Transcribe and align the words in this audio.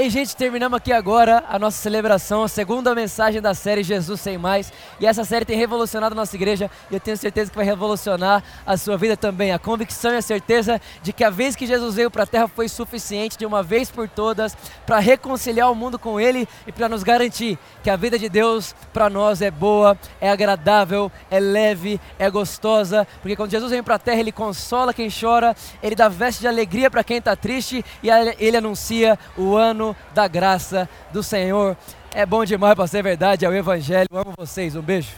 Ei, 0.00 0.08
gente, 0.10 0.36
terminamos 0.36 0.76
aqui 0.76 0.92
agora 0.92 1.44
a 1.48 1.58
nossa 1.58 1.76
celebração, 1.76 2.44
a 2.44 2.48
segunda 2.48 2.94
mensagem 2.94 3.42
da 3.42 3.52
série 3.52 3.82
Jesus 3.82 4.20
Sem 4.20 4.38
Mais. 4.38 4.72
E 5.00 5.06
essa 5.06 5.24
série 5.24 5.44
tem 5.44 5.58
revolucionado 5.58 6.12
a 6.12 6.14
nossa 6.14 6.36
igreja 6.36 6.70
e 6.88 6.94
eu 6.94 7.00
tenho 7.00 7.16
certeza 7.16 7.50
que 7.50 7.56
vai 7.56 7.66
revolucionar 7.66 8.44
a 8.64 8.76
sua 8.76 8.96
vida 8.96 9.16
também. 9.16 9.50
A 9.50 9.58
convicção 9.58 10.12
e 10.12 10.16
a 10.16 10.22
certeza 10.22 10.80
de 11.02 11.12
que 11.12 11.24
a 11.24 11.30
vez 11.30 11.56
que 11.56 11.66
Jesus 11.66 11.96
veio 11.96 12.12
para 12.12 12.22
a 12.22 12.26
terra 12.28 12.46
foi 12.46 12.68
suficiente 12.68 13.36
de 13.36 13.44
uma 13.44 13.60
vez 13.60 13.90
por 13.90 14.08
todas 14.08 14.56
para 14.86 15.00
reconciliar 15.00 15.68
o 15.68 15.74
mundo 15.74 15.98
com 15.98 16.20
Ele 16.20 16.46
e 16.64 16.70
para 16.70 16.88
nos 16.88 17.02
garantir 17.02 17.58
que 17.82 17.90
a 17.90 17.96
vida 17.96 18.16
de 18.16 18.28
Deus 18.28 18.76
para 18.92 19.10
nós 19.10 19.42
é 19.42 19.50
boa, 19.50 19.98
é 20.20 20.30
agradável, 20.30 21.10
é 21.28 21.40
leve, 21.40 22.00
é 22.20 22.30
gostosa. 22.30 23.04
Porque 23.20 23.34
quando 23.34 23.50
Jesus 23.50 23.72
vem 23.72 23.82
para 23.82 23.96
a 23.96 23.98
terra, 23.98 24.20
Ele 24.20 24.30
consola 24.30 24.94
quem 24.94 25.08
chora, 25.10 25.56
Ele 25.82 25.96
dá 25.96 26.08
veste 26.08 26.42
de 26.42 26.46
alegria 26.46 26.88
para 26.88 27.02
quem 27.02 27.16
está 27.16 27.34
triste 27.34 27.84
e 28.00 28.08
Ele 28.38 28.56
anuncia 28.56 29.18
o 29.36 29.56
ano 29.56 29.87
da 30.14 30.26
graça 30.26 30.88
do 31.12 31.22
Senhor. 31.22 31.76
É 32.14 32.24
bom 32.24 32.44
demais 32.44 32.74
para 32.74 32.86
ser 32.86 33.02
verdade, 33.02 33.44
é 33.44 33.48
o 33.48 33.54
Evangelho. 33.54 34.08
amo 34.12 34.34
vocês, 34.36 34.74
um 34.74 34.82
beijo. 34.82 35.10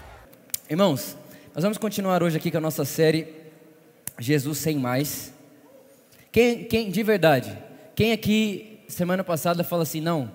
Irmãos, 0.68 1.16
nós 1.54 1.62
vamos 1.62 1.78
continuar 1.78 2.22
hoje 2.22 2.36
aqui 2.36 2.50
com 2.50 2.58
a 2.58 2.60
nossa 2.60 2.84
série 2.84 3.28
Jesus 4.18 4.58
Sem 4.58 4.78
Mais. 4.78 5.32
Quem, 6.32 6.64
quem 6.64 6.90
de 6.90 7.02
verdade, 7.02 7.56
quem 7.94 8.12
aqui 8.12 8.80
semana 8.88 9.24
passada 9.24 9.64
fala 9.64 9.82
assim, 9.82 10.00
não, 10.00 10.30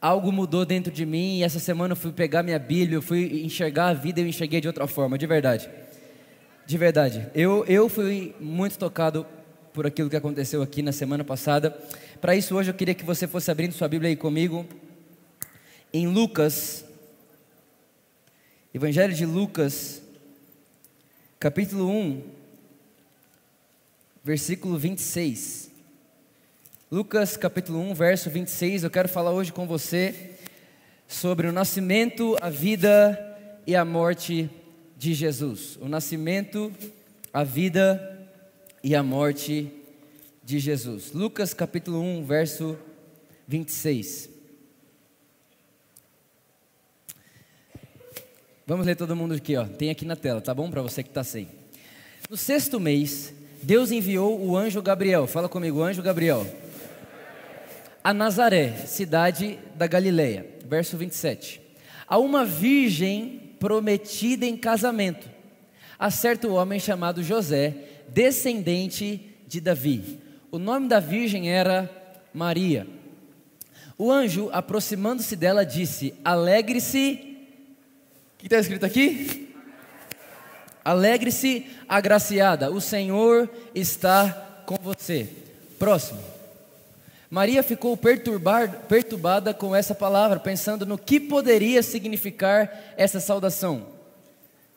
algo 0.00 0.30
mudou 0.30 0.64
dentro 0.64 0.92
de 0.92 1.04
mim 1.04 1.38
e 1.38 1.42
essa 1.42 1.58
semana 1.58 1.92
eu 1.92 1.96
fui 1.96 2.12
pegar 2.12 2.42
minha 2.42 2.58
Bíblia, 2.58 2.96
eu 2.96 3.02
fui 3.02 3.42
enxergar 3.44 3.88
a 3.88 3.92
vida 3.92 4.20
e 4.20 4.24
eu 4.24 4.28
enxerguei 4.28 4.60
de 4.60 4.68
outra 4.68 4.86
forma, 4.86 5.18
de 5.18 5.26
verdade. 5.26 5.68
De 6.66 6.76
verdade. 6.76 7.26
Eu, 7.34 7.64
eu 7.66 7.88
fui 7.88 8.34
muito 8.40 8.78
tocado 8.78 9.26
por 9.72 9.86
aquilo 9.86 10.08
que 10.08 10.16
aconteceu 10.16 10.62
aqui 10.62 10.82
na 10.82 10.92
semana 10.92 11.22
passada. 11.22 11.76
Para 12.20 12.34
isso, 12.34 12.54
hoje 12.54 12.70
eu 12.70 12.74
queria 12.74 12.94
que 12.94 13.04
você 13.04 13.26
fosse 13.26 13.50
abrindo 13.50 13.72
sua 13.72 13.88
Bíblia 13.88 14.08
aí 14.08 14.16
comigo, 14.16 14.66
em 15.92 16.06
Lucas, 16.06 16.84
Evangelho 18.72 19.12
de 19.12 19.26
Lucas, 19.26 20.00
capítulo 21.38 21.90
1, 21.90 22.22
versículo 24.24 24.78
26. 24.78 25.70
Lucas, 26.90 27.36
capítulo 27.36 27.80
1, 27.80 27.94
verso 27.94 28.30
26. 28.30 28.84
Eu 28.84 28.90
quero 28.90 29.08
falar 29.08 29.32
hoje 29.32 29.52
com 29.52 29.66
você 29.66 30.32
sobre 31.06 31.46
o 31.48 31.52
nascimento, 31.52 32.36
a 32.40 32.48
vida 32.48 33.36
e 33.66 33.76
a 33.76 33.84
morte 33.84 34.48
de 34.96 35.12
Jesus. 35.12 35.76
O 35.82 35.88
nascimento, 35.88 36.72
a 37.32 37.44
vida 37.44 38.26
e 38.82 38.94
a 38.94 39.02
morte 39.02 39.70
de 40.46 40.60
Jesus. 40.60 41.10
Lucas 41.12 41.52
capítulo 41.52 42.00
1, 42.00 42.24
verso 42.24 42.78
26. 43.48 44.30
Vamos 48.64 48.86
ler 48.86 48.94
todo 48.94 49.16
mundo 49.16 49.34
aqui, 49.34 49.56
ó. 49.56 49.64
Tem 49.64 49.90
aqui 49.90 50.04
na 50.04 50.14
tela, 50.14 50.40
tá 50.40 50.54
bom? 50.54 50.70
Para 50.70 50.82
você 50.82 51.02
que 51.02 51.08
está 51.08 51.24
sem. 51.24 51.48
No 52.30 52.36
sexto 52.36 52.78
mês, 52.78 53.34
Deus 53.60 53.90
enviou 53.90 54.40
o 54.40 54.56
anjo 54.56 54.80
Gabriel. 54.80 55.26
Fala 55.26 55.48
comigo, 55.48 55.82
anjo 55.82 56.00
Gabriel. 56.00 56.46
A 58.04 58.14
Nazaré, 58.14 58.86
cidade 58.86 59.58
da 59.74 59.88
Galileia. 59.88 60.46
Verso 60.64 60.96
27. 60.96 61.60
A 62.06 62.18
uma 62.18 62.44
virgem 62.44 63.50
prometida 63.58 64.46
em 64.46 64.56
casamento, 64.56 65.28
a 65.98 66.08
certo 66.08 66.52
homem 66.52 66.78
chamado 66.78 67.20
José 67.20 67.74
descendente 68.08 69.36
de 69.48 69.60
Davi. 69.60 70.24
O 70.56 70.58
nome 70.58 70.88
da 70.88 70.98
virgem 70.98 71.50
era 71.50 71.90
Maria. 72.32 72.86
O 73.98 74.10
anjo, 74.10 74.48
aproximando-se 74.54 75.36
dela, 75.36 75.66
disse: 75.66 76.14
Alegre-se. 76.24 77.36
O 78.32 78.38
que 78.38 78.46
está 78.46 78.58
escrito 78.58 78.86
aqui? 78.86 79.54
Alegre-se, 80.82 81.66
agraciada, 81.86 82.70
o 82.70 82.80
Senhor 82.80 83.50
está 83.74 84.62
com 84.64 84.76
você. 84.76 85.28
Próximo. 85.78 86.22
Maria 87.28 87.62
ficou 87.62 87.94
perturbada 87.94 89.52
com 89.52 89.76
essa 89.76 89.94
palavra, 89.94 90.40
pensando 90.40 90.86
no 90.86 90.96
que 90.96 91.20
poderia 91.20 91.82
significar 91.82 92.94
essa 92.96 93.20
saudação. 93.20 93.88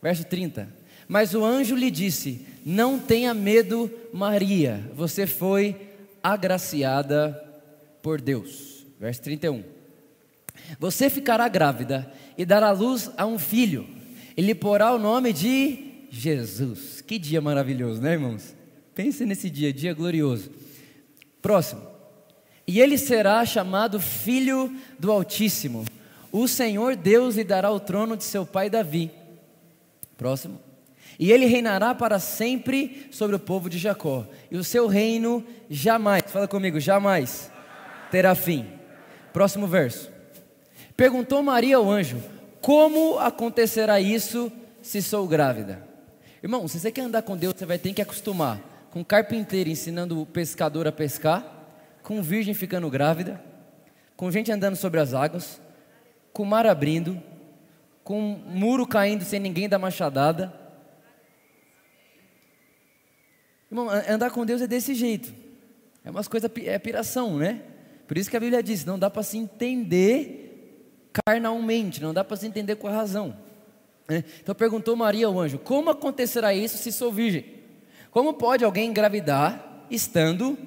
Verso 0.02 0.26
30. 0.26 0.79
Mas 1.10 1.34
o 1.34 1.44
anjo 1.44 1.76
lhe 1.76 1.90
disse: 1.90 2.46
não 2.64 3.00
tenha 3.00 3.34
medo, 3.34 3.92
Maria, 4.14 4.90
você 4.94 5.26
foi 5.26 5.76
agraciada 6.22 7.32
por 8.00 8.22
Deus. 8.22 8.86
Verso 9.00 9.24
31. 9.24 9.64
Você 10.80 11.10
ficará 11.10 11.48
grávida 11.48 12.14
e 12.38 12.46
dará 12.46 12.70
luz 12.70 13.10
a 13.18 13.26
um 13.26 13.40
filho, 13.40 13.88
e 14.38 14.42
lhe 14.42 14.54
porá 14.54 14.94
o 14.94 15.00
nome 15.00 15.34
de 15.34 16.06
Jesus. 16.12 17.02
Que 17.02 17.18
dia 17.18 17.42
maravilhoso, 17.42 18.00
né, 18.00 18.14
irmãos? 18.14 18.56
Pense 18.94 19.26
nesse 19.26 19.50
dia, 19.50 19.74
dia 19.74 19.96
glorioso. 19.96 20.52
Próximo. 21.42 21.82
E 22.68 22.80
ele 22.80 23.00
será 23.00 23.44
chamado 23.48 24.00
Filho 24.00 24.72
do 25.00 25.12
Altíssimo. 25.12 25.86
O 26.32 26.48
Senhor 26.48 26.96
Deus 26.96 27.36
lhe 27.36 27.44
dará 27.44 27.72
o 27.72 27.80
trono 27.80 28.16
de 28.16 28.24
seu 28.24 28.46
pai 28.46 28.70
Davi. 28.70 29.10
Próximo. 30.16 30.69
E 31.18 31.32
ele 31.32 31.46
reinará 31.46 31.96
para 31.96 32.20
sempre 32.20 33.08
sobre 33.12 33.36
o 33.36 33.40
povo 33.40 33.70
de 33.70 33.78
Jacó. 33.78 34.26
E 34.52 34.58
o 34.58 34.64
seu 34.64 34.88
reino 34.88 35.44
jamais, 35.70 36.24
fala 36.28 36.48
comigo, 36.48 36.80
jamais 36.80 37.52
terá 38.12 38.36
fim. 38.36 38.68
Próximo 39.34 39.68
verso. 39.68 40.12
Perguntou 40.96 41.42
Maria 41.42 41.78
ao 41.78 41.90
anjo: 41.90 42.22
Como 42.62 43.18
acontecerá 43.20 44.00
isso 44.00 44.52
se 44.82 45.02
sou 45.02 45.28
grávida? 45.28 45.88
Irmão, 46.42 46.68
se 46.68 46.80
você 46.80 46.92
quer 46.92 47.02
andar 47.02 47.22
com 47.22 47.36
Deus, 47.36 47.54
você 47.58 47.66
vai 47.66 47.78
ter 47.78 47.94
que 47.94 48.02
acostumar 48.02 48.60
com 48.92 49.04
carpinteiro 49.04 49.70
ensinando 49.70 50.22
o 50.22 50.26
pescador 50.26 50.88
a 50.88 50.92
pescar, 50.92 51.46
com 52.02 52.22
virgem 52.22 52.54
ficando 52.54 52.90
grávida, 52.90 53.42
com 54.16 54.32
gente 54.32 54.52
andando 54.52 54.76
sobre 54.76 55.00
as 55.00 55.14
águas, 55.14 55.62
com 56.34 56.44
mar 56.44 56.66
abrindo, 56.66 57.22
com 58.04 58.20
muro 58.20 58.88
caindo 58.88 59.24
sem 59.24 59.40
ninguém 59.40 59.70
dar 59.70 59.78
machadada 59.78 60.52
Irmão, 63.70 63.90
andar 63.90 64.32
com 64.32 64.46
Deus 64.46 64.62
é 64.62 64.68
desse 64.68 64.94
jeito. 64.94 65.34
É 66.04 66.10
umas 66.10 66.28
coisas, 66.28 66.50
é 66.66 66.80
piração, 66.80 67.38
né? 67.38 67.62
Por 68.08 68.18
isso 68.18 68.30
que 68.30 68.38
a 68.38 68.40
Bíblia 68.40 68.64
diz: 68.64 68.86
não 68.86 68.98
dá 68.98 69.10
para 69.10 69.24
se 69.24 69.38
entender 69.38 71.10
carnalmente, 71.26 72.02
não 72.02 72.14
dá 72.14 72.24
para 72.24 72.38
se 72.38 72.48
entender 72.48 72.76
com 72.76 72.88
a 72.88 72.92
razão. 72.92 73.36
Né? 74.08 74.24
Então 74.42 74.56
perguntou 74.56 74.96
Maria 74.96 75.28
ao 75.28 75.40
anjo: 75.40 75.60
Como 75.60 75.90
acontecerá 75.90 76.54
isso 76.54 76.78
se 76.78 76.92
sou 76.92 77.12
virgem? 77.12 77.46
Como 78.12 78.34
pode 78.34 78.66
alguém 78.66 78.90
engravidar 78.90 79.86
estando 79.92 80.58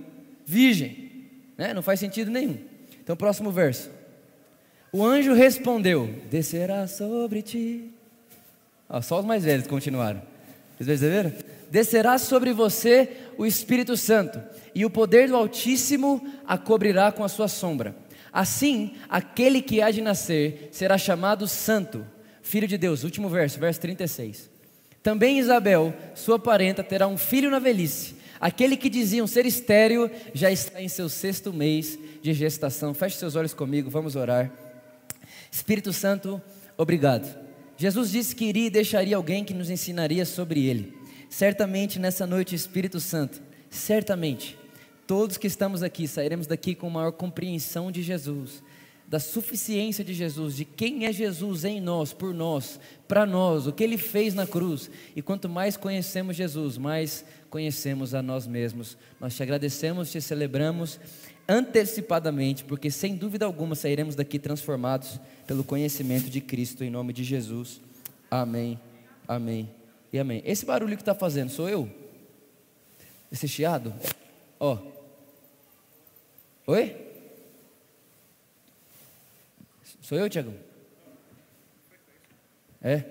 virgem? 0.47 1.29
Né? 1.57 1.75
Não 1.75 1.83
faz 1.83 1.99
sentido 1.99 2.31
nenhum. 2.31 2.59
Então, 3.03 3.17
próximo 3.17 3.51
verso. 3.51 3.91
O 4.93 5.05
anjo 5.05 5.33
respondeu: 5.33 6.07
Descerá 6.31 6.87
sobre 6.87 7.43
ti. 7.43 7.91
Ó, 8.89 9.01
só 9.01 9.19
os 9.19 9.25
mais 9.25 9.45
velhos 9.45 9.67
continuaram. 9.67 10.23
Vocês 10.77 10.87
perceberam? 10.87 11.33
Descerá 11.73 12.19
sobre 12.19 12.53
você 12.53 13.09
o 13.39 13.47
Espírito 13.47 13.97
Santo, 13.97 14.43
e 14.75 14.85
o 14.85 14.91
poder 14.91 15.29
do 15.29 15.37
Altíssimo 15.37 16.23
a 16.47 16.59
cobrirá 16.59 17.11
com 17.11 17.25
a 17.25 17.29
sua 17.29 17.49
sombra. 17.49 17.97
Assim, 18.31 18.93
aquele 19.09 19.63
que 19.63 19.81
há 19.81 19.91
de 19.91 20.03
nascer 20.03 20.69
será 20.71 20.99
chamado 20.99 21.49
Santo, 21.49 22.07
Filho 22.43 22.69
de 22.69 22.77
Deus. 22.77 23.05
Último 23.05 23.27
verso, 23.31 23.59
verso 23.59 23.81
36. 23.81 24.51
Também 25.03 25.39
Isabel, 25.39 25.95
sua 26.15 26.39
parenta, 26.39 26.85
terá 26.85 27.09
um 27.09 27.17
filho 27.17 27.51
na 27.51 27.59
velhice. 27.59 28.17
Aquele 28.39 28.77
que 28.77 28.91
diziam 28.91 29.27
ser 29.27 29.47
estéreo 29.47 30.11
já 30.35 30.51
está 30.51 30.83
em 30.83 30.89
seu 30.89 31.09
sexto 31.09 31.55
mês 31.55 31.99
de 32.21 32.35
gestação. 32.35 32.93
Feche 32.93 33.17
seus 33.17 33.35
olhos 33.35 33.55
comigo, 33.55 33.89
vamos 33.89 34.15
orar. 34.15 34.53
Espírito 35.51 35.91
Santo, 35.91 36.41
obrigado. 36.77 37.35
Jesus 37.79 38.11
disse 38.11 38.37
que 38.37 38.45
iria 38.45 38.67
e 38.67 38.71
deixaria 38.71 39.17
alguém 39.17 39.43
que 39.43 39.55
nos 39.55 39.71
ensinaria 39.71 40.27
sobre 40.27 40.67
ele. 40.67 41.02
Certamente 41.33 41.99
nessa 41.99 42.27
noite, 42.27 42.55
Espírito 42.55 43.01
Santo, 43.01 43.41
certamente, 43.71 44.55
todos 45.07 45.39
que 45.39 45.47
estamos 45.47 45.83
aqui 45.83 46.07
sairemos 46.07 46.47
daqui 46.47 46.75
com 46.75 46.91
maior 46.91 47.11
compreensão 47.11 47.91
de 47.91 48.03
Jesus, 48.03 48.63
da 49.09 49.19
suficiência 49.19 50.05
de 50.05 50.13
Jesus, 50.13 50.55
de 50.55 50.67
quem 50.67 51.07
é 51.07 51.13
Jesus 51.13 51.65
em 51.65 51.81
nós, 51.81 52.13
por 52.13 52.35
nós, 52.35 52.79
para 53.09 53.25
nós, 53.25 53.67
o 53.67 53.73
que 53.73 53.83
ele 53.83 53.97
fez 53.97 54.35
na 54.35 54.47
cruz. 54.47 54.91
E 55.17 55.23
quanto 55.23 55.49
mais 55.49 55.75
conhecemos 55.75 56.37
Jesus, 56.37 56.77
mais 56.77 57.25
conhecemos 57.49 58.13
a 58.13 58.21
nós 58.21 58.47
mesmos. 58.47 58.99
Nós 59.19 59.35
te 59.35 59.43
agradecemos, 59.43 60.13
te 60.13 60.21
celebramos 60.21 61.01
antecipadamente, 61.49 62.63
porque 62.63 62.91
sem 62.91 63.17
dúvida 63.17 63.47
alguma 63.47 63.75
sairemos 63.75 64.15
daqui 64.15 64.39
transformados 64.39 65.19
pelo 65.47 65.65
conhecimento 65.65 66.29
de 66.29 66.43
Cristo, 66.43 66.85
em 66.85 66.91
nome 66.91 67.15
de 67.15 67.25
Jesus. 67.25 67.81
Amém. 68.31 68.79
Amém 69.27 69.82
e 70.13 70.19
amém. 70.19 70.43
Esse 70.45 70.67
barulho 70.67 70.97
que 70.97 71.03
está 71.03 71.15
fazendo, 71.15 71.51
sou 71.51 71.69
eu? 71.69 71.89
Esse 73.31 73.49
chiado? 73.49 73.95
Ó. 74.61 74.79
Oi? 76.67 76.97
Sou 80.03 80.19
eu, 80.19 80.29
Tiago? 80.29 80.53
É? 82.83 83.05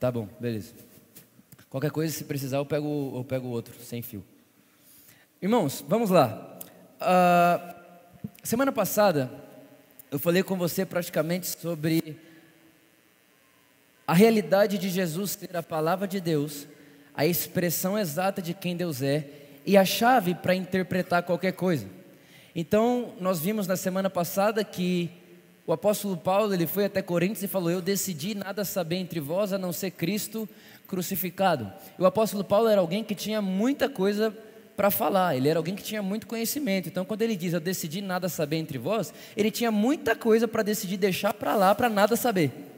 Tá 0.00 0.10
bom, 0.10 0.28
beleza. 0.40 0.72
Qualquer 1.68 1.90
coisa, 1.90 2.12
se 2.12 2.24
precisar, 2.24 2.56
eu 2.56 2.66
pego, 2.66 3.12
eu 3.16 3.24
pego 3.24 3.48
outro, 3.48 3.74
sem 3.82 4.00
fio. 4.00 4.24
Irmãos, 5.40 5.84
vamos 5.86 6.08
lá. 6.08 6.58
Uh, 7.00 7.74
semana 8.42 8.72
passada, 8.72 9.30
eu 10.10 10.18
falei 10.18 10.42
com 10.42 10.56
você 10.56 10.86
praticamente 10.86 11.48
sobre 11.48 12.16
a 14.06 14.14
realidade 14.14 14.78
de 14.78 14.88
Jesus 14.88 15.32
ser 15.32 15.56
a 15.56 15.62
palavra 15.62 16.08
de 16.08 16.20
Deus, 16.20 16.66
a 17.14 17.26
expressão 17.26 17.98
exata 17.98 18.42
de 18.42 18.54
quem 18.54 18.76
Deus 18.76 19.02
é 19.02 19.26
e 19.64 19.76
a 19.76 19.84
chave 19.84 20.34
para 20.34 20.54
interpretar 20.54 21.22
qualquer 21.22 21.52
coisa. 21.52 21.86
Então, 22.54 23.14
nós 23.20 23.40
vimos 23.40 23.66
na 23.66 23.76
semana 23.76 24.10
passada 24.10 24.64
que 24.64 25.10
o 25.66 25.72
apóstolo 25.72 26.16
Paulo, 26.16 26.52
ele 26.52 26.66
foi 26.66 26.84
até 26.86 27.00
Coríntios 27.00 27.42
e 27.42 27.48
falou: 27.48 27.70
"Eu 27.70 27.80
decidi 27.80 28.34
nada 28.34 28.64
saber 28.64 28.96
entre 28.96 29.20
vós 29.20 29.52
a 29.52 29.58
não 29.58 29.72
ser 29.72 29.92
Cristo 29.92 30.48
crucificado". 30.88 31.72
E 31.98 32.02
o 32.02 32.06
apóstolo 32.06 32.42
Paulo 32.42 32.68
era 32.68 32.80
alguém 32.80 33.04
que 33.04 33.14
tinha 33.14 33.40
muita 33.40 33.88
coisa 33.88 34.36
para 34.76 34.90
falar, 34.90 35.36
ele 35.36 35.48
era 35.48 35.58
alguém 35.58 35.76
que 35.76 35.82
tinha 35.82 36.02
muito 36.02 36.26
conhecimento. 36.26 36.88
Então, 36.88 37.04
quando 37.04 37.22
ele 37.22 37.36
diz: 37.36 37.52
"Eu 37.52 37.60
decidi 37.60 38.00
nada 38.00 38.28
saber 38.28 38.56
entre 38.56 38.76
vós", 38.76 39.14
ele 39.36 39.50
tinha 39.50 39.70
muita 39.70 40.16
coisa 40.16 40.48
para 40.48 40.62
decidir 40.62 40.96
deixar 40.96 41.32
para 41.32 41.54
lá 41.54 41.74
para 41.74 41.88
nada 41.88 42.16
saber. 42.16 42.71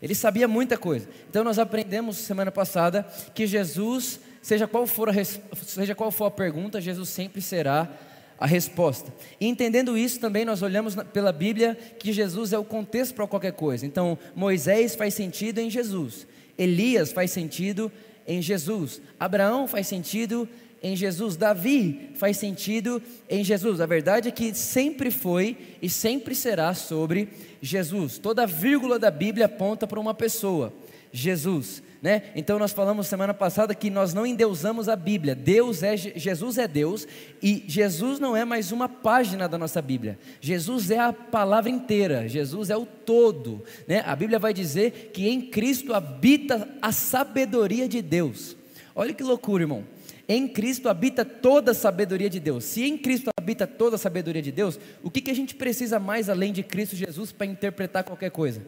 Ele 0.00 0.14
sabia 0.14 0.46
muita 0.46 0.76
coisa. 0.76 1.08
Então 1.28 1.42
nós 1.42 1.58
aprendemos 1.58 2.16
semana 2.18 2.52
passada 2.52 3.06
que 3.34 3.46
Jesus, 3.46 4.20
seja 4.40 4.66
qual 4.66 4.86
for 4.86 5.08
a, 5.08 5.12
seja 5.24 5.94
qual 5.94 6.10
for 6.10 6.26
a 6.26 6.30
pergunta, 6.30 6.80
Jesus 6.80 7.08
sempre 7.08 7.40
será 7.42 7.90
a 8.38 8.46
resposta. 8.46 9.12
E 9.40 9.46
entendendo 9.46 9.98
isso 9.98 10.20
também 10.20 10.44
nós 10.44 10.62
olhamos 10.62 10.94
pela 11.12 11.32
Bíblia 11.32 11.76
que 11.98 12.12
Jesus 12.12 12.52
é 12.52 12.58
o 12.58 12.64
contexto 12.64 13.14
para 13.14 13.26
qualquer 13.26 13.52
coisa. 13.52 13.84
Então 13.84 14.16
Moisés 14.34 14.94
faz 14.94 15.14
sentido 15.14 15.58
em 15.58 15.68
Jesus, 15.68 16.26
Elias 16.56 17.10
faz 17.10 17.30
sentido 17.32 17.90
em 18.26 18.40
Jesus, 18.40 19.00
Abraão 19.18 19.66
faz 19.66 19.86
sentido 19.86 20.48
em 20.82 20.94
Jesus, 20.94 21.36
Davi 21.36 22.10
faz 22.14 22.36
sentido 22.36 23.02
em 23.28 23.42
Jesus. 23.42 23.80
A 23.80 23.86
verdade 23.86 24.28
é 24.28 24.32
que 24.32 24.54
sempre 24.54 25.10
foi 25.10 25.56
e 25.82 25.90
sempre 25.90 26.34
será 26.34 26.72
sobre 26.74 27.28
Jesus. 27.60 28.18
Toda 28.18 28.46
vírgula 28.46 28.98
da 28.98 29.10
Bíblia 29.10 29.46
aponta 29.46 29.86
para 29.86 29.98
uma 29.98 30.14
pessoa, 30.14 30.72
Jesus. 31.10 31.82
Né? 32.00 32.22
Então 32.36 32.60
nós 32.60 32.70
falamos 32.70 33.08
semana 33.08 33.34
passada 33.34 33.74
que 33.74 33.90
nós 33.90 34.14
não 34.14 34.24
endeusamos 34.24 34.88
a 34.88 34.94
Bíblia. 34.94 35.34
Deus 35.34 35.82
é 35.82 35.96
Jesus 35.96 36.56
é 36.56 36.68
Deus 36.68 37.08
e 37.42 37.64
Jesus 37.66 38.20
não 38.20 38.36
é 38.36 38.44
mais 38.44 38.70
uma 38.70 38.88
página 38.88 39.48
da 39.48 39.58
nossa 39.58 39.82
Bíblia. 39.82 40.16
Jesus 40.40 40.92
é 40.92 40.98
a 40.98 41.12
palavra 41.12 41.68
inteira. 41.68 42.28
Jesus 42.28 42.70
é 42.70 42.76
o 42.76 42.86
todo. 42.86 43.64
Né? 43.88 44.04
A 44.06 44.14
Bíblia 44.14 44.38
vai 44.38 44.54
dizer 44.54 45.10
que 45.12 45.28
em 45.28 45.40
Cristo 45.40 45.92
habita 45.92 46.68
a 46.80 46.92
sabedoria 46.92 47.88
de 47.88 48.00
Deus. 48.00 48.56
Olha 48.94 49.12
que 49.12 49.24
loucura, 49.24 49.64
irmão. 49.64 49.84
Em 50.28 50.46
Cristo 50.46 50.90
habita 50.90 51.24
toda 51.24 51.70
a 51.70 51.74
sabedoria 51.74 52.28
de 52.28 52.38
Deus. 52.38 52.64
Se 52.64 52.84
em 52.84 52.98
Cristo 52.98 53.30
habita 53.40 53.66
toda 53.66 53.96
a 53.96 53.98
sabedoria 53.98 54.42
de 54.42 54.52
Deus, 54.52 54.78
o 55.02 55.10
que, 55.10 55.22
que 55.22 55.30
a 55.30 55.34
gente 55.34 55.54
precisa 55.54 55.98
mais 55.98 56.28
além 56.28 56.52
de 56.52 56.62
Cristo 56.62 56.94
Jesus 56.94 57.32
para 57.32 57.46
interpretar 57.46 58.04
qualquer 58.04 58.30
coisa? 58.30 58.60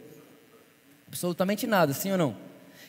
Absolutamente 1.07 1.67
nada, 1.67 1.93
sim 1.93 2.11
ou 2.11 2.17
não? 2.17 2.35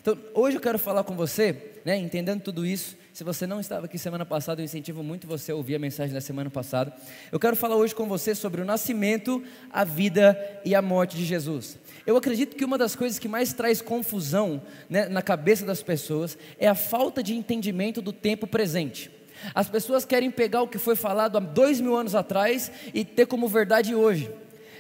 Então, 0.01 0.19
hoje 0.33 0.57
eu 0.57 0.61
quero 0.61 0.79
falar 0.79 1.05
com 1.05 1.15
você, 1.15 1.75
né, 1.85 1.99
entendendo 1.99 2.41
tudo 2.41 2.65
isso. 2.65 2.97
Se 3.13 3.25
você 3.25 3.47
não 3.47 3.61
estava 3.61 3.85
aqui 3.85 3.99
semana 3.99 4.25
passada, 4.25 4.63
eu 4.63 4.65
incentivo 4.65 5.03
muito 5.03 5.27
você 5.27 5.53
a 5.53 5.55
ouvir 5.55 5.75
a 5.75 5.79
mensagem 5.79 6.15
da 6.15 6.21
semana 6.21 6.49
passada. 6.49 6.95
Eu 7.31 7.39
quero 7.39 7.55
falar 7.55 7.77
hoje 7.77 7.95
com 7.95 8.09
você 8.09 8.35
sobre 8.35 8.63
o 8.63 8.65
nascimento, 8.65 9.43
a 9.71 9.85
vida 9.85 10.39
e 10.65 10.75
a 10.75 10.81
morte 10.81 11.19
de 11.19 11.27
Jesus. 11.27 11.79
Eu 12.07 12.17
acredito 12.17 12.57
que 12.57 12.65
uma 12.65 12.79
das 12.79 12.97
coisas 12.97 13.19
que 13.19 13.29
mais 13.29 13.53
traz 13.53 13.83
confusão 13.83 14.63
né, 14.89 15.11
na 15.11 15.21
cabeça 15.21 15.67
das 15.67 15.83
pessoas 15.83 16.39
é 16.59 16.67
a 16.67 16.75
falta 16.75 17.23
de 17.23 17.35
entendimento 17.35 18.01
do 18.01 18.15
tempo 18.15 18.47
presente. 18.47 19.11
As 19.55 19.69
pessoas 19.69 20.07
querem 20.07 20.31
pegar 20.31 20.63
o 20.63 20.69
que 20.69 20.79
foi 20.79 20.97
falado 20.97 21.37
há 21.37 21.41
dois 21.41 21.83
mil 21.83 21.95
anos 21.95 22.15
atrás 22.15 22.73
e 22.95 23.05
ter 23.05 23.27
como 23.27 23.47
verdade 23.47 23.95
hoje. 23.95 24.31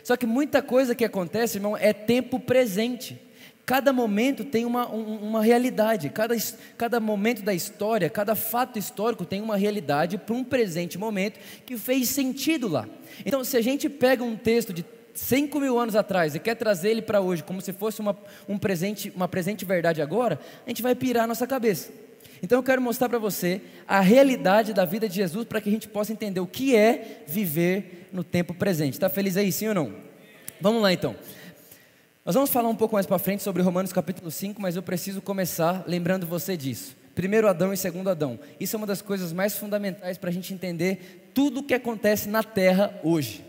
Só 0.02 0.16
que 0.16 0.24
muita 0.24 0.62
coisa 0.62 0.94
que 0.94 1.04
acontece, 1.04 1.58
irmão, 1.58 1.76
é 1.76 1.92
tempo 1.92 2.40
presente. 2.40 3.20
Cada 3.72 3.90
momento 3.90 4.44
tem 4.44 4.66
uma, 4.66 4.86
uma 4.86 5.42
realidade, 5.42 6.10
cada, 6.10 6.36
cada 6.76 7.00
momento 7.00 7.40
da 7.40 7.54
história, 7.54 8.10
cada 8.10 8.34
fato 8.34 8.78
histórico 8.78 9.24
tem 9.24 9.40
uma 9.40 9.56
realidade 9.56 10.18
para 10.18 10.34
um 10.34 10.44
presente 10.44 10.98
momento 10.98 11.40
que 11.64 11.78
fez 11.78 12.10
sentido 12.10 12.68
lá. 12.68 12.86
Então, 13.24 13.42
se 13.42 13.56
a 13.56 13.62
gente 13.62 13.88
pega 13.88 14.22
um 14.22 14.36
texto 14.36 14.74
de 14.74 14.84
5 15.14 15.58
mil 15.58 15.78
anos 15.78 15.96
atrás 15.96 16.34
e 16.34 16.38
quer 16.38 16.54
trazer 16.54 16.90
ele 16.90 17.00
para 17.00 17.22
hoje 17.22 17.42
como 17.42 17.62
se 17.62 17.72
fosse 17.72 18.02
uma, 18.02 18.14
um 18.46 18.58
presente, 18.58 19.10
uma 19.16 19.26
presente 19.26 19.64
verdade 19.64 20.02
agora, 20.02 20.38
a 20.66 20.68
gente 20.68 20.82
vai 20.82 20.94
pirar 20.94 21.24
a 21.24 21.26
nossa 21.26 21.46
cabeça. 21.46 21.90
Então 22.42 22.58
eu 22.58 22.62
quero 22.62 22.82
mostrar 22.82 23.08
para 23.08 23.18
você 23.18 23.62
a 23.88 24.00
realidade 24.00 24.74
da 24.74 24.84
vida 24.84 25.08
de 25.08 25.14
Jesus 25.14 25.46
para 25.46 25.62
que 25.62 25.70
a 25.70 25.72
gente 25.72 25.88
possa 25.88 26.12
entender 26.12 26.40
o 26.40 26.46
que 26.46 26.76
é 26.76 27.22
viver 27.26 28.10
no 28.12 28.22
tempo 28.22 28.52
presente. 28.52 28.92
Está 28.92 29.08
feliz 29.08 29.34
aí, 29.38 29.50
sim 29.50 29.68
ou 29.68 29.74
não? 29.74 29.94
Vamos 30.60 30.82
lá 30.82 30.92
então. 30.92 31.16
Nós 32.24 32.36
vamos 32.36 32.50
falar 32.50 32.68
um 32.68 32.76
pouco 32.76 32.94
mais 32.94 33.04
para 33.04 33.18
frente 33.18 33.42
sobre 33.42 33.62
Romanos 33.62 33.92
capítulo 33.92 34.30
5, 34.30 34.62
mas 34.62 34.76
eu 34.76 34.82
preciso 34.82 35.20
começar 35.20 35.82
lembrando 35.88 36.24
você 36.24 36.56
disso. 36.56 36.96
Primeiro 37.16 37.48
Adão 37.48 37.72
e 37.72 37.76
segundo 37.76 38.08
Adão. 38.08 38.38
Isso 38.60 38.76
é 38.76 38.78
uma 38.78 38.86
das 38.86 39.02
coisas 39.02 39.32
mais 39.32 39.56
fundamentais 39.56 40.18
para 40.18 40.30
a 40.30 40.32
gente 40.32 40.54
entender 40.54 41.32
tudo 41.34 41.58
o 41.58 41.62
que 41.64 41.74
acontece 41.74 42.28
na 42.28 42.44
terra 42.44 42.96
hoje. 43.02 43.44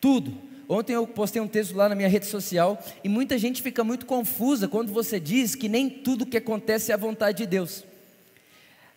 Tudo. 0.00 0.36
Ontem 0.68 0.94
eu 0.94 1.06
postei 1.06 1.40
um 1.40 1.46
texto 1.46 1.76
lá 1.76 1.88
na 1.88 1.94
minha 1.94 2.08
rede 2.08 2.26
social 2.26 2.82
e 3.04 3.08
muita 3.08 3.38
gente 3.38 3.62
fica 3.62 3.84
muito 3.84 4.06
confusa 4.06 4.66
quando 4.66 4.92
você 4.92 5.20
diz 5.20 5.54
que 5.54 5.68
nem 5.68 5.88
tudo 5.88 6.26
que 6.26 6.36
acontece 6.36 6.90
é 6.90 6.94
a 6.94 6.98
vontade 6.98 7.38
de 7.38 7.46
Deus. 7.46 7.84